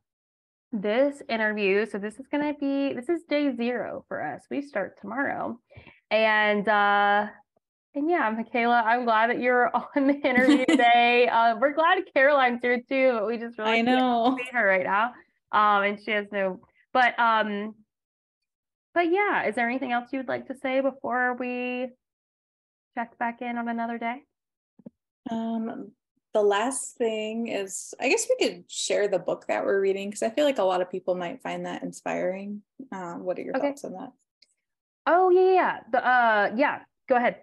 this 0.71 1.21
interview. 1.29 1.85
So 1.85 1.97
this 1.97 2.15
is 2.19 2.27
gonna 2.31 2.53
be 2.59 2.93
this 2.93 3.09
is 3.09 3.23
day 3.29 3.55
zero 3.55 4.05
for 4.07 4.23
us. 4.23 4.43
We 4.49 4.61
start 4.61 4.99
tomorrow. 5.01 5.59
And 6.11 6.67
uh 6.67 7.27
and 7.95 8.09
yeah, 8.09 8.31
Mikayla, 8.31 8.83
I'm 8.85 9.05
glad 9.05 9.31
that 9.31 9.39
you're 9.39 9.71
on 9.95 10.07
the 10.07 10.13
interview 10.13 10.65
today. 10.69 11.27
Uh, 11.27 11.55
we're 11.59 11.73
glad 11.73 11.99
Caroline's 12.13 12.59
here 12.61 12.79
too, 12.87 13.13
but 13.13 13.27
we 13.27 13.37
just 13.37 13.57
really 13.57 13.71
I 13.71 13.75
can't 13.83 13.87
know. 13.87 14.35
see 14.37 14.45
her 14.51 14.65
right 14.65 14.83
now. 14.85 15.13
Um, 15.51 15.83
and 15.83 15.99
she 16.03 16.11
has 16.11 16.27
no, 16.31 16.59
but 16.93 17.17
um, 17.19 17.73
but 18.93 19.11
yeah, 19.11 19.45
is 19.47 19.55
there 19.55 19.67
anything 19.67 19.91
else 19.93 20.09
you 20.11 20.19
would 20.19 20.27
like 20.27 20.47
to 20.47 20.55
say 20.61 20.81
before 20.81 21.35
we 21.39 21.87
check 22.95 23.17
back 23.17 23.41
in 23.41 23.57
on 23.57 23.67
another 23.67 23.97
day? 23.97 24.21
Um, 25.31 25.91
the 26.37 26.43
last 26.43 26.97
thing 26.97 27.47
is, 27.47 27.95
I 27.99 28.09
guess 28.09 28.27
we 28.29 28.45
could 28.47 28.69
share 28.69 29.07
the 29.07 29.17
book 29.17 29.45
that 29.47 29.65
we're 29.65 29.81
reading 29.81 30.09
because 30.09 30.21
I 30.21 30.29
feel 30.29 30.45
like 30.45 30.59
a 30.59 30.63
lot 30.63 30.81
of 30.81 30.91
people 30.91 31.15
might 31.15 31.41
find 31.41 31.65
that 31.65 31.81
inspiring. 31.81 32.61
Um, 32.91 33.23
what 33.23 33.39
are 33.39 33.41
your 33.41 33.57
Okay. 33.57 33.69
thoughts 33.69 33.83
on 33.83 33.93
that? 33.93 34.11
Oh 35.07 35.31
yeah, 35.31 35.41
yeah, 35.41 35.53
yeah. 35.53 35.79
The 35.91 36.07
uh, 36.07 36.51
yeah, 36.55 36.79
go 37.09 37.15
ahead. 37.15 37.37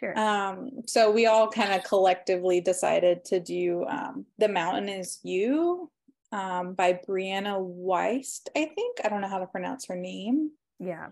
Sure. 0.00 0.18
Um, 0.18 0.82
so 0.86 1.10
we 1.12 1.26
all 1.26 1.48
kind 1.48 1.72
of 1.72 1.84
collectively 1.84 2.60
decided 2.60 3.24
to 3.26 3.38
do 3.38 3.84
um, 3.86 4.24
The 4.38 4.48
Mountain 4.48 4.88
is 4.88 5.20
You 5.22 5.90
um, 6.32 6.74
by 6.74 6.94
Brianna 6.94 7.60
Wiest, 7.60 8.48
I 8.56 8.64
think. 8.74 8.98
I 9.04 9.08
don't 9.08 9.20
know 9.20 9.28
how 9.28 9.38
to 9.38 9.46
pronounce 9.46 9.86
her 9.86 9.96
name. 9.96 10.50
yeah. 10.80 11.08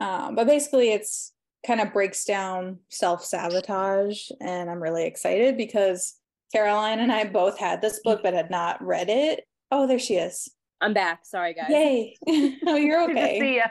Um, 0.00 0.36
but 0.36 0.46
basically, 0.46 0.90
it's 0.92 1.32
kind 1.66 1.80
of 1.80 1.92
breaks 1.92 2.24
down 2.24 2.78
self 2.88 3.24
sabotage. 3.24 4.30
And 4.40 4.70
I'm 4.70 4.80
really 4.82 5.04
excited 5.04 5.56
because 5.58 6.14
Caroline 6.52 7.00
and 7.00 7.12
I 7.12 7.24
both 7.24 7.58
had 7.58 7.80
this 7.80 8.00
book 8.02 8.20
but 8.22 8.34
had 8.34 8.50
not 8.50 8.82
read 8.82 9.08
it. 9.08 9.46
Oh, 9.70 9.86
there 9.86 9.98
she 9.98 10.14
is. 10.16 10.50
I'm 10.80 10.94
back. 10.94 11.26
Sorry, 11.26 11.54
guys. 11.54 11.70
Yay. 11.70 12.16
oh, 12.66 12.76
you're 12.76 13.06
Good 13.06 13.14
to 13.14 13.22
okay. 13.22 13.40
see 13.40 13.56
ya. 13.56 13.66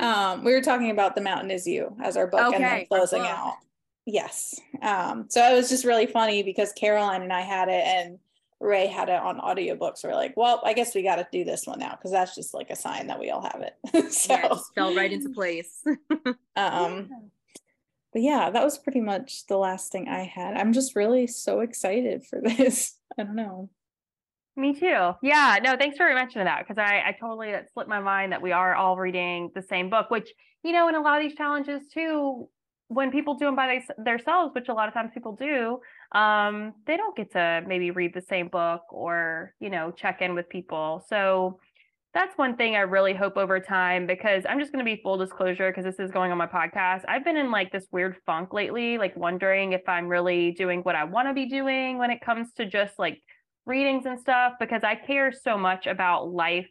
Um, 0.00 0.44
we 0.44 0.52
were 0.52 0.60
talking 0.60 0.90
about 0.90 1.14
The 1.14 1.22
Mountain 1.22 1.50
Is 1.50 1.66
You 1.66 1.96
as 2.02 2.16
our 2.16 2.26
book 2.26 2.54
and 2.54 2.62
then 2.62 2.86
closing 2.86 3.22
book. 3.22 3.30
out. 3.30 3.54
Yes. 4.04 4.54
Um, 4.82 5.26
so 5.28 5.42
it 5.50 5.54
was 5.54 5.68
just 5.68 5.84
really 5.84 6.06
funny 6.06 6.42
because 6.42 6.72
Caroline 6.72 7.22
and 7.22 7.32
I 7.32 7.40
had 7.40 7.68
it 7.68 7.84
and 7.84 8.18
Ray 8.60 8.86
had 8.86 9.08
it 9.08 9.20
on 9.20 9.40
audiobook. 9.40 9.96
So 9.96 10.08
we're 10.08 10.14
like, 10.14 10.36
well, 10.36 10.60
I 10.64 10.72
guess 10.72 10.94
we 10.94 11.02
got 11.02 11.16
to 11.16 11.26
do 11.32 11.44
this 11.44 11.66
one 11.66 11.78
now 11.78 11.92
because 11.92 12.10
that's 12.10 12.34
just 12.34 12.54
like 12.54 12.70
a 12.70 12.76
sign 12.76 13.08
that 13.08 13.18
we 13.18 13.30
all 13.30 13.42
have 13.42 13.62
it. 13.62 14.12
so, 14.12 14.34
Yeah, 14.34 14.46
it 14.46 14.48
just 14.50 14.74
fell 14.74 14.94
right 14.94 15.12
into 15.12 15.30
place. 15.30 15.82
um, 16.56 17.10
but 18.12 18.22
yeah, 18.22 18.50
that 18.50 18.64
was 18.64 18.78
pretty 18.78 19.00
much 19.00 19.46
the 19.46 19.56
last 19.56 19.90
thing 19.90 20.08
I 20.08 20.24
had. 20.24 20.56
I'm 20.56 20.72
just 20.72 20.94
really 20.94 21.26
so 21.26 21.60
excited 21.60 22.24
for 22.26 22.40
this. 22.44 22.96
I 23.18 23.24
don't 23.24 23.36
know. 23.36 23.70
Me 24.54 24.74
too. 24.74 25.12
Yeah, 25.22 25.58
no, 25.62 25.76
thanks 25.76 25.96
for 25.96 26.12
mentioning 26.12 26.44
that 26.44 26.66
because 26.66 26.78
I, 26.78 27.02
I 27.06 27.16
totally 27.18 27.52
that 27.52 27.72
slipped 27.72 27.88
my 27.88 28.00
mind 28.00 28.32
that 28.32 28.42
we 28.42 28.52
are 28.52 28.74
all 28.74 28.98
reading 28.98 29.50
the 29.54 29.62
same 29.62 29.88
book, 29.88 30.10
which, 30.10 30.28
you 30.62 30.72
know, 30.72 30.88
in 30.88 30.94
a 30.94 31.00
lot 31.00 31.16
of 31.16 31.26
these 31.26 31.36
challenges 31.36 31.88
too, 31.88 32.48
when 32.88 33.10
people 33.10 33.34
do 33.34 33.46
them 33.46 33.56
by 33.56 33.66
they, 33.66 34.02
themselves, 34.02 34.54
which 34.54 34.68
a 34.68 34.74
lot 34.74 34.88
of 34.88 34.94
times 34.94 35.10
people 35.14 35.34
do, 35.34 35.80
um, 36.18 36.74
they 36.86 36.98
don't 36.98 37.16
get 37.16 37.32
to 37.32 37.62
maybe 37.66 37.90
read 37.90 38.12
the 38.12 38.20
same 38.20 38.48
book 38.48 38.82
or, 38.90 39.54
you 39.58 39.70
know, 39.70 39.90
check 39.90 40.20
in 40.20 40.34
with 40.34 40.50
people. 40.50 41.02
So 41.08 41.58
that's 42.14 42.36
one 42.36 42.56
thing 42.56 42.76
I 42.76 42.80
really 42.80 43.14
hope 43.14 43.36
over 43.38 43.58
time 43.58 44.06
because 44.06 44.44
I'm 44.48 44.58
just 44.60 44.70
going 44.70 44.84
to 44.84 44.90
be 44.90 45.00
full 45.02 45.16
disclosure 45.16 45.70
because 45.70 45.84
this 45.84 45.98
is 45.98 46.10
going 46.10 46.30
on 46.30 46.36
my 46.36 46.46
podcast. 46.46 47.04
I've 47.08 47.24
been 47.24 47.38
in 47.38 47.50
like 47.50 47.72
this 47.72 47.86
weird 47.90 48.16
funk 48.26 48.52
lately, 48.52 48.98
like 48.98 49.16
wondering 49.16 49.72
if 49.72 49.88
I'm 49.88 50.08
really 50.08 50.52
doing 50.52 50.80
what 50.80 50.94
I 50.94 51.04
want 51.04 51.28
to 51.28 51.34
be 51.34 51.46
doing 51.46 51.96
when 51.96 52.10
it 52.10 52.20
comes 52.20 52.52
to 52.54 52.66
just 52.66 52.98
like 52.98 53.18
readings 53.64 54.04
and 54.04 54.20
stuff 54.20 54.54
because 54.60 54.82
I 54.84 54.94
care 54.94 55.32
so 55.32 55.56
much 55.56 55.86
about 55.86 56.30
life 56.30 56.68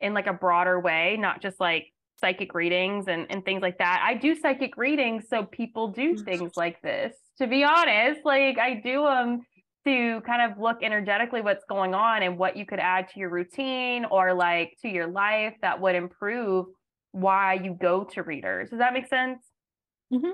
in 0.00 0.14
like 0.14 0.28
a 0.28 0.32
broader 0.32 0.78
way, 0.78 1.16
not 1.18 1.42
just 1.42 1.58
like 1.58 1.86
psychic 2.20 2.54
readings 2.54 3.08
and, 3.08 3.26
and 3.28 3.44
things 3.44 3.62
like 3.62 3.78
that. 3.78 4.04
I 4.06 4.14
do 4.14 4.36
psychic 4.36 4.76
readings 4.76 5.24
so 5.28 5.44
people 5.44 5.88
do 5.88 6.14
mm. 6.14 6.24
things 6.24 6.52
like 6.56 6.80
this. 6.82 7.14
To 7.38 7.46
be 7.48 7.64
honest, 7.64 8.20
like 8.24 8.58
I 8.58 8.80
do 8.84 9.02
them 9.02 9.40
to 9.86 10.20
kind 10.22 10.50
of 10.52 10.58
look 10.58 10.78
energetically 10.82 11.40
what's 11.40 11.64
going 11.68 11.94
on 11.94 12.22
and 12.22 12.36
what 12.38 12.56
you 12.56 12.66
could 12.66 12.78
add 12.80 13.08
to 13.10 13.20
your 13.20 13.30
routine 13.30 14.04
or 14.04 14.34
like 14.34 14.76
to 14.82 14.88
your 14.88 15.06
life 15.06 15.54
that 15.62 15.80
would 15.80 15.94
improve 15.94 16.66
why 17.12 17.54
you 17.54 17.76
go 17.80 18.04
to 18.04 18.22
readers. 18.22 18.70
Does 18.70 18.78
that 18.78 18.92
make 18.92 19.06
sense? 19.08 19.42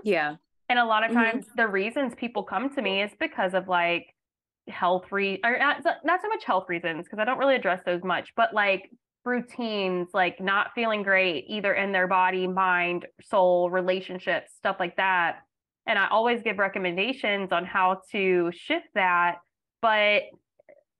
yeah. 0.04 0.36
And 0.68 0.78
a 0.78 0.84
lot 0.84 1.04
of 1.04 1.10
Mhm. 1.12 1.14
times 1.14 1.46
the 1.54 1.68
reasons 1.68 2.14
people 2.16 2.42
come 2.42 2.74
to 2.74 2.82
me 2.82 3.02
is 3.02 3.14
because 3.20 3.54
of 3.54 3.68
like 3.68 4.12
health 4.68 5.12
re 5.12 5.38
or 5.44 5.56
not, 5.58 5.84
not 6.04 6.20
so 6.22 6.28
much 6.28 6.44
health 6.44 6.68
reasons 6.68 7.04
because 7.04 7.20
I 7.20 7.24
don't 7.24 7.38
really 7.38 7.54
address 7.54 7.82
those 7.84 8.02
much, 8.02 8.34
but 8.36 8.52
like 8.52 8.90
routines, 9.24 10.08
like 10.12 10.40
not 10.40 10.72
feeling 10.74 11.02
great 11.02 11.44
either 11.48 11.72
in 11.74 11.92
their 11.92 12.08
body, 12.08 12.46
mind, 12.48 13.06
soul, 13.22 13.70
relationships, 13.70 14.52
stuff 14.56 14.76
like 14.80 14.96
that. 14.96 15.40
And 15.86 15.98
I 15.98 16.08
always 16.08 16.42
give 16.42 16.58
recommendations 16.58 17.52
on 17.52 17.64
how 17.64 18.02
to 18.12 18.50
shift 18.52 18.86
that. 18.94 19.36
But 19.80 20.22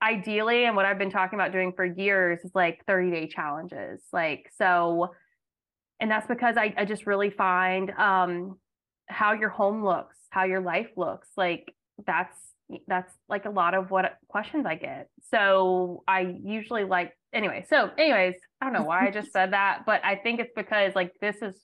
ideally, 0.01 0.65
and 0.65 0.75
what 0.75 0.85
I've 0.85 0.99
been 0.99 1.11
talking 1.11 1.37
about 1.37 1.51
doing 1.51 1.73
for 1.75 1.85
years 1.85 2.39
is 2.43 2.51
like 2.53 2.85
30 2.87 3.11
day 3.11 3.27
challenges. 3.27 4.01
Like, 4.13 4.49
so, 4.57 5.13
and 5.99 6.09
that's 6.09 6.27
because 6.27 6.57
I, 6.57 6.73
I 6.77 6.85
just 6.85 7.05
really 7.05 7.31
find 7.31 7.91
um, 7.91 8.57
how 9.07 9.33
your 9.33 9.49
home 9.49 9.83
looks, 9.83 10.17
how 10.29 10.43
your 10.45 10.61
life 10.61 10.89
looks. 10.95 11.29
Like, 11.35 11.73
that's 12.05 12.37
that's 12.87 13.13
like 13.29 13.45
a 13.45 13.49
lot 13.49 13.73
of 13.73 13.91
what 13.91 14.17
questions 14.27 14.65
I 14.65 14.75
get. 14.75 15.09
So 15.29 16.03
I 16.07 16.35
usually 16.43 16.83
like 16.83 17.13
anyway. 17.33 17.65
So 17.69 17.89
anyways, 17.97 18.35
I 18.61 18.65
don't 18.65 18.73
know 18.73 18.83
why 18.83 19.07
I 19.07 19.11
just 19.11 19.31
said 19.31 19.53
that, 19.53 19.83
but 19.85 20.03
I 20.03 20.15
think 20.15 20.39
it's 20.39 20.51
because 20.55 20.95
like 20.95 21.13
this 21.21 21.37
is 21.41 21.55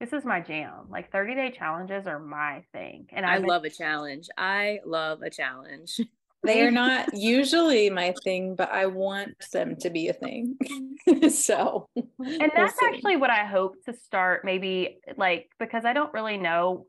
this 0.00 0.12
is 0.12 0.24
my 0.24 0.40
jam. 0.40 0.86
Like 0.88 1.12
30 1.12 1.34
day 1.34 1.50
challenges 1.56 2.06
are 2.06 2.18
my 2.18 2.64
thing. 2.72 3.06
And 3.12 3.24
I 3.26 3.34
I've 3.34 3.40
been- 3.42 3.48
love 3.50 3.64
a 3.64 3.70
challenge. 3.70 4.28
I 4.36 4.80
love 4.84 5.22
a 5.22 5.30
challenge. 5.30 6.00
They 6.42 6.62
are 6.62 6.70
not 6.70 7.10
usually 7.14 7.90
my 7.90 8.14
thing, 8.24 8.54
but 8.56 8.70
I 8.72 8.86
want 8.86 9.34
them 9.52 9.76
to 9.80 9.90
be 9.90 10.08
a 10.08 10.14
thing. 10.14 10.56
so, 11.28 11.86
and 11.94 12.06
we'll 12.18 12.38
that's 12.56 12.78
see. 12.80 12.86
actually 12.86 13.16
what 13.16 13.28
I 13.28 13.44
hope 13.44 13.74
to 13.84 13.92
start 13.92 14.42
maybe 14.42 15.00
like 15.18 15.50
because 15.58 15.84
I 15.84 15.92
don't 15.92 16.10
really 16.14 16.38
know 16.38 16.86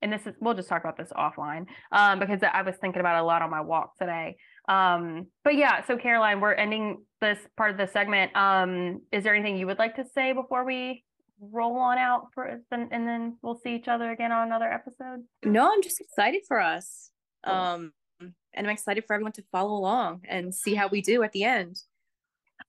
and 0.00 0.12
this 0.12 0.28
is 0.28 0.34
we'll 0.40 0.54
just 0.54 0.68
talk 0.68 0.84
about 0.84 0.96
this 0.96 1.10
offline 1.16 1.66
um 1.90 2.20
because 2.20 2.38
I 2.44 2.62
was 2.62 2.76
thinking 2.80 3.00
about 3.00 3.20
a 3.20 3.26
lot 3.26 3.42
on 3.42 3.50
my 3.50 3.62
walk 3.62 3.98
today. 3.98 4.36
Um 4.68 5.26
but 5.42 5.56
yeah, 5.56 5.84
so 5.84 5.96
Caroline, 5.96 6.40
we're 6.40 6.52
ending 6.52 7.02
this 7.20 7.40
part 7.56 7.72
of 7.72 7.78
the 7.78 7.88
segment. 7.88 8.30
Um 8.36 9.00
is 9.10 9.24
there 9.24 9.34
anything 9.34 9.56
you 9.56 9.66
would 9.66 9.80
like 9.80 9.96
to 9.96 10.04
say 10.14 10.32
before 10.32 10.64
we 10.64 11.02
roll 11.40 11.76
on 11.78 11.98
out 11.98 12.28
for 12.34 12.60
and, 12.70 12.88
and 12.90 13.06
then 13.06 13.36
we'll 13.42 13.58
see 13.62 13.74
each 13.74 13.88
other 13.88 14.10
again 14.10 14.32
on 14.32 14.46
another 14.46 14.70
episode? 14.70 15.24
No, 15.44 15.72
I'm 15.72 15.82
just 15.82 16.00
excited 16.00 16.42
for 16.46 16.60
us. 16.60 17.10
Cool. 17.44 17.54
Um, 17.54 17.92
and 18.20 18.66
I'm 18.66 18.72
excited 18.72 19.04
for 19.06 19.14
everyone 19.14 19.32
to 19.32 19.44
follow 19.52 19.74
along 19.74 20.22
and 20.28 20.52
see 20.54 20.74
how 20.74 20.88
we 20.88 21.00
do 21.00 21.22
at 21.22 21.32
the 21.32 21.44
end. 21.44 21.80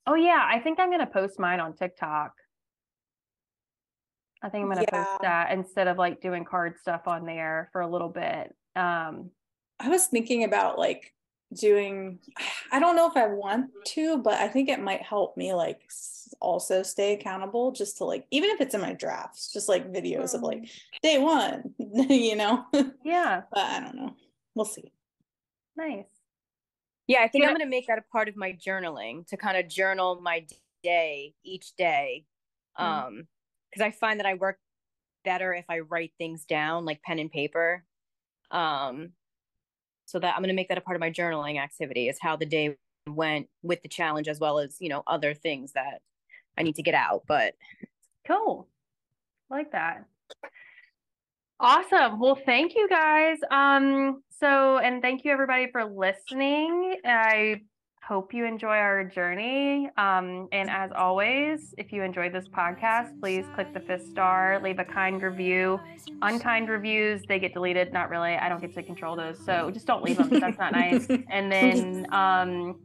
Oh 0.06 0.14
yeah, 0.16 0.46
I 0.48 0.60
think 0.60 0.80
I'm 0.80 0.92
gonna 0.92 1.08
post 1.08 1.40
mine 1.40 1.60
on 1.60 1.76
TikTok. 1.76 2.34
I 4.42 4.50
think 4.50 4.64
I'm 4.64 4.70
gonna 4.70 4.82
Yeah. 4.82 5.04
post 5.04 5.22
that 5.22 5.52
instead 5.52 5.88
of 5.88 5.98
like 5.98 6.22
doing 6.22 6.46
card 6.46 6.78
stuff 6.80 7.08
on 7.08 7.26
there 7.26 7.70
for 7.72 7.82
a 7.82 7.88
little 7.88 8.10
bit. 8.10 8.56
Um, 8.76 9.32
I 9.80 9.90
was 9.90 10.08
thinking 10.08 10.44
about 10.44 10.78
like 10.78 11.14
doing, 11.54 12.20
I 12.72 12.80
don't 12.80 12.96
know 12.96 13.08
if 13.10 13.18
I 13.18 13.28
want 13.28 13.72
to, 13.88 14.18
but 14.20 14.36
I 14.36 14.48
think 14.48 14.70
it 14.70 14.80
might 14.82 15.02
help 15.02 15.38
me 15.38 15.54
like 15.54 15.82
also 16.42 16.84
stay 16.84 17.14
accountable 17.14 17.72
just 17.72 17.98
to 17.98 18.06
like, 18.06 18.26
even 18.32 18.50
if 18.52 18.62
it's 18.62 18.76
in 18.76 18.82
my 18.82 18.94
drafts, 18.94 19.52
just 19.52 19.70
like 19.70 19.92
videos 19.92 20.34
of 20.34 20.42
like 20.42 20.70
day 21.02 21.18
one, 21.18 21.74
you 21.80 22.36
know? 22.36 22.66
Yeah. 23.04 23.44
But 23.52 23.64
I 23.66 23.80
don't 23.80 23.96
know. 23.96 24.16
We'll 24.56 24.66
see. 24.66 24.92
Nice. 25.76 26.10
Yeah. 27.08 27.22
I 27.22 27.28
think 27.28 27.44
Yeah. 27.44 27.50
I'm 27.50 27.56
gonna 27.56 27.66
make 27.70 27.88
that 27.88 27.98
a 28.00 28.04
part 28.12 28.28
of 28.30 28.36
my 28.36 28.54
journaling 28.54 29.26
to 29.28 29.38
kind 29.38 29.58
of 29.58 29.68
journal 29.68 30.22
my 30.22 30.46
day 30.84 31.34
each 31.44 31.76
day. 31.76 32.26
Mhm. 32.80 32.86
Um, 32.86 33.28
because 33.72 33.82
I 33.86 33.92
find 33.92 34.20
that 34.20 34.26
I 34.26 34.34
work 34.34 34.60
better 35.24 35.54
if 35.54 35.66
I 35.70 35.80
write 35.80 36.14
things 36.18 36.46
down, 36.46 36.86
like 36.86 37.02
pen 37.04 37.20
and 37.20 37.32
paper. 37.32 37.86
Um, 38.52 39.14
so 40.10 40.20
that 40.20 40.36
I'm 40.36 40.42
gonna 40.42 40.54
make 40.54 40.70
that 40.70 40.78
a 40.78 40.82
part 40.82 40.96
of 40.96 41.02
my 41.02 41.12
journaling 41.12 41.62
activity 41.62 42.10
is 42.10 42.18
how 42.20 42.36
the 42.36 42.46
day 42.46 42.76
went 43.08 43.48
with 43.64 43.82
the 43.82 43.90
challenge 43.90 44.28
as 44.28 44.40
well 44.40 44.60
as 44.60 44.78
you 44.80 44.90
know 44.90 45.04
other 45.08 45.34
things 45.34 45.74
that 45.74 46.02
I 46.58 46.64
need 46.64 46.76
to 46.76 46.84
get 46.84 46.96
out. 46.96 47.24
But 47.28 47.54
Cool. 48.30 48.68
Like 49.50 49.72
that. 49.72 50.06
Awesome. 51.60 52.20
Well, 52.20 52.38
thank 52.46 52.76
you 52.76 52.88
guys. 52.88 53.38
Um, 53.50 54.22
so 54.40 54.78
and 54.78 55.02
thank 55.02 55.26
you 55.26 55.32
everybody 55.32 55.72
for 55.72 55.84
listening. 55.84 56.98
I 57.04 57.62
hope 58.10 58.34
you 58.34 58.44
enjoy 58.44 58.76
our 58.76 59.04
journey. 59.04 59.88
Um, 59.96 60.50
and 60.52 60.68
as 60.68 60.90
always, 60.92 61.76
if 61.78 61.94
you 61.94 62.02
enjoyed 62.02 62.34
this 62.34 62.48
podcast, 62.48 63.20
please 63.20 63.46
click 63.54 63.72
the 63.72 63.80
fifth 63.80 64.10
star, 64.10 64.60
leave 64.64 64.80
a 64.80 64.84
kind 64.84 65.22
review. 65.22 65.80
Unkind 66.24 66.70
reviews, 66.70 67.22
they 67.28 67.38
get 67.38 67.54
deleted. 67.54 67.94
Not 67.94 68.10
really. 68.10 68.34
I 68.34 68.50
don't 68.50 68.60
get 68.60 68.74
to 68.74 68.82
control 68.82 69.16
those. 69.16 69.38
So 69.46 69.70
just 69.70 69.86
don't 69.86 70.04
leave 70.04 70.18
them. 70.18 70.30
That's 70.40 70.58
not 70.58 70.72
nice. 70.72 71.06
And 71.30 71.52
then 71.56 72.12
um 72.12 72.80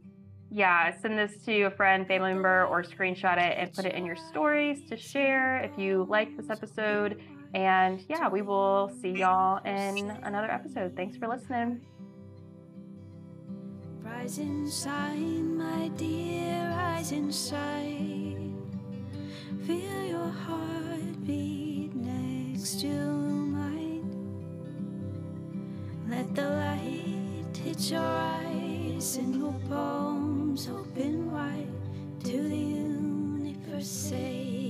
yeah, 0.51 0.95
send 1.01 1.17
this 1.17 1.43
to 1.45 1.63
a 1.63 1.71
friend, 1.71 2.07
family 2.07 2.31
member, 2.31 2.65
or 2.67 2.83
screenshot 2.83 3.37
it 3.37 3.57
and 3.57 3.73
put 3.73 3.85
it 3.85 3.95
in 3.95 4.05
your 4.05 4.15
stories 4.15 4.87
to 4.89 4.95
share 4.95 5.57
if 5.57 5.71
you 5.75 6.05
like 6.07 6.37
this 6.37 6.51
episode. 6.51 7.19
And 7.55 8.05
yeah, 8.07 8.29
we 8.29 8.43
will 8.43 8.91
see 9.01 9.09
y'all 9.09 9.57
in 9.65 10.11
another 10.23 10.51
episode. 10.51 10.95
Thanks 10.95 11.17
for 11.17 11.27
listening. 11.27 11.81
Rise 14.15 14.37
inside, 14.37 15.43
my 15.43 15.89
dear, 15.97 16.69
rise 16.71 17.11
inside. 17.11 18.53
Feel 19.67 20.03
your 20.05 20.29
heartbeat 20.29 21.93
next 21.93 22.79
to 22.81 22.87
mine. 22.87 24.07
Let 26.09 26.33
the 26.33 26.49
light 26.49 27.57
hit 27.57 27.91
your 27.91 28.01
eyes 28.01 29.17
and 29.17 29.35
your 29.35 29.55
palms 29.69 30.69
open 30.69 31.31
wide 31.31 31.67
to 32.23 32.41
the 32.49 32.57
universe. 32.57 33.87
Say 33.87 34.64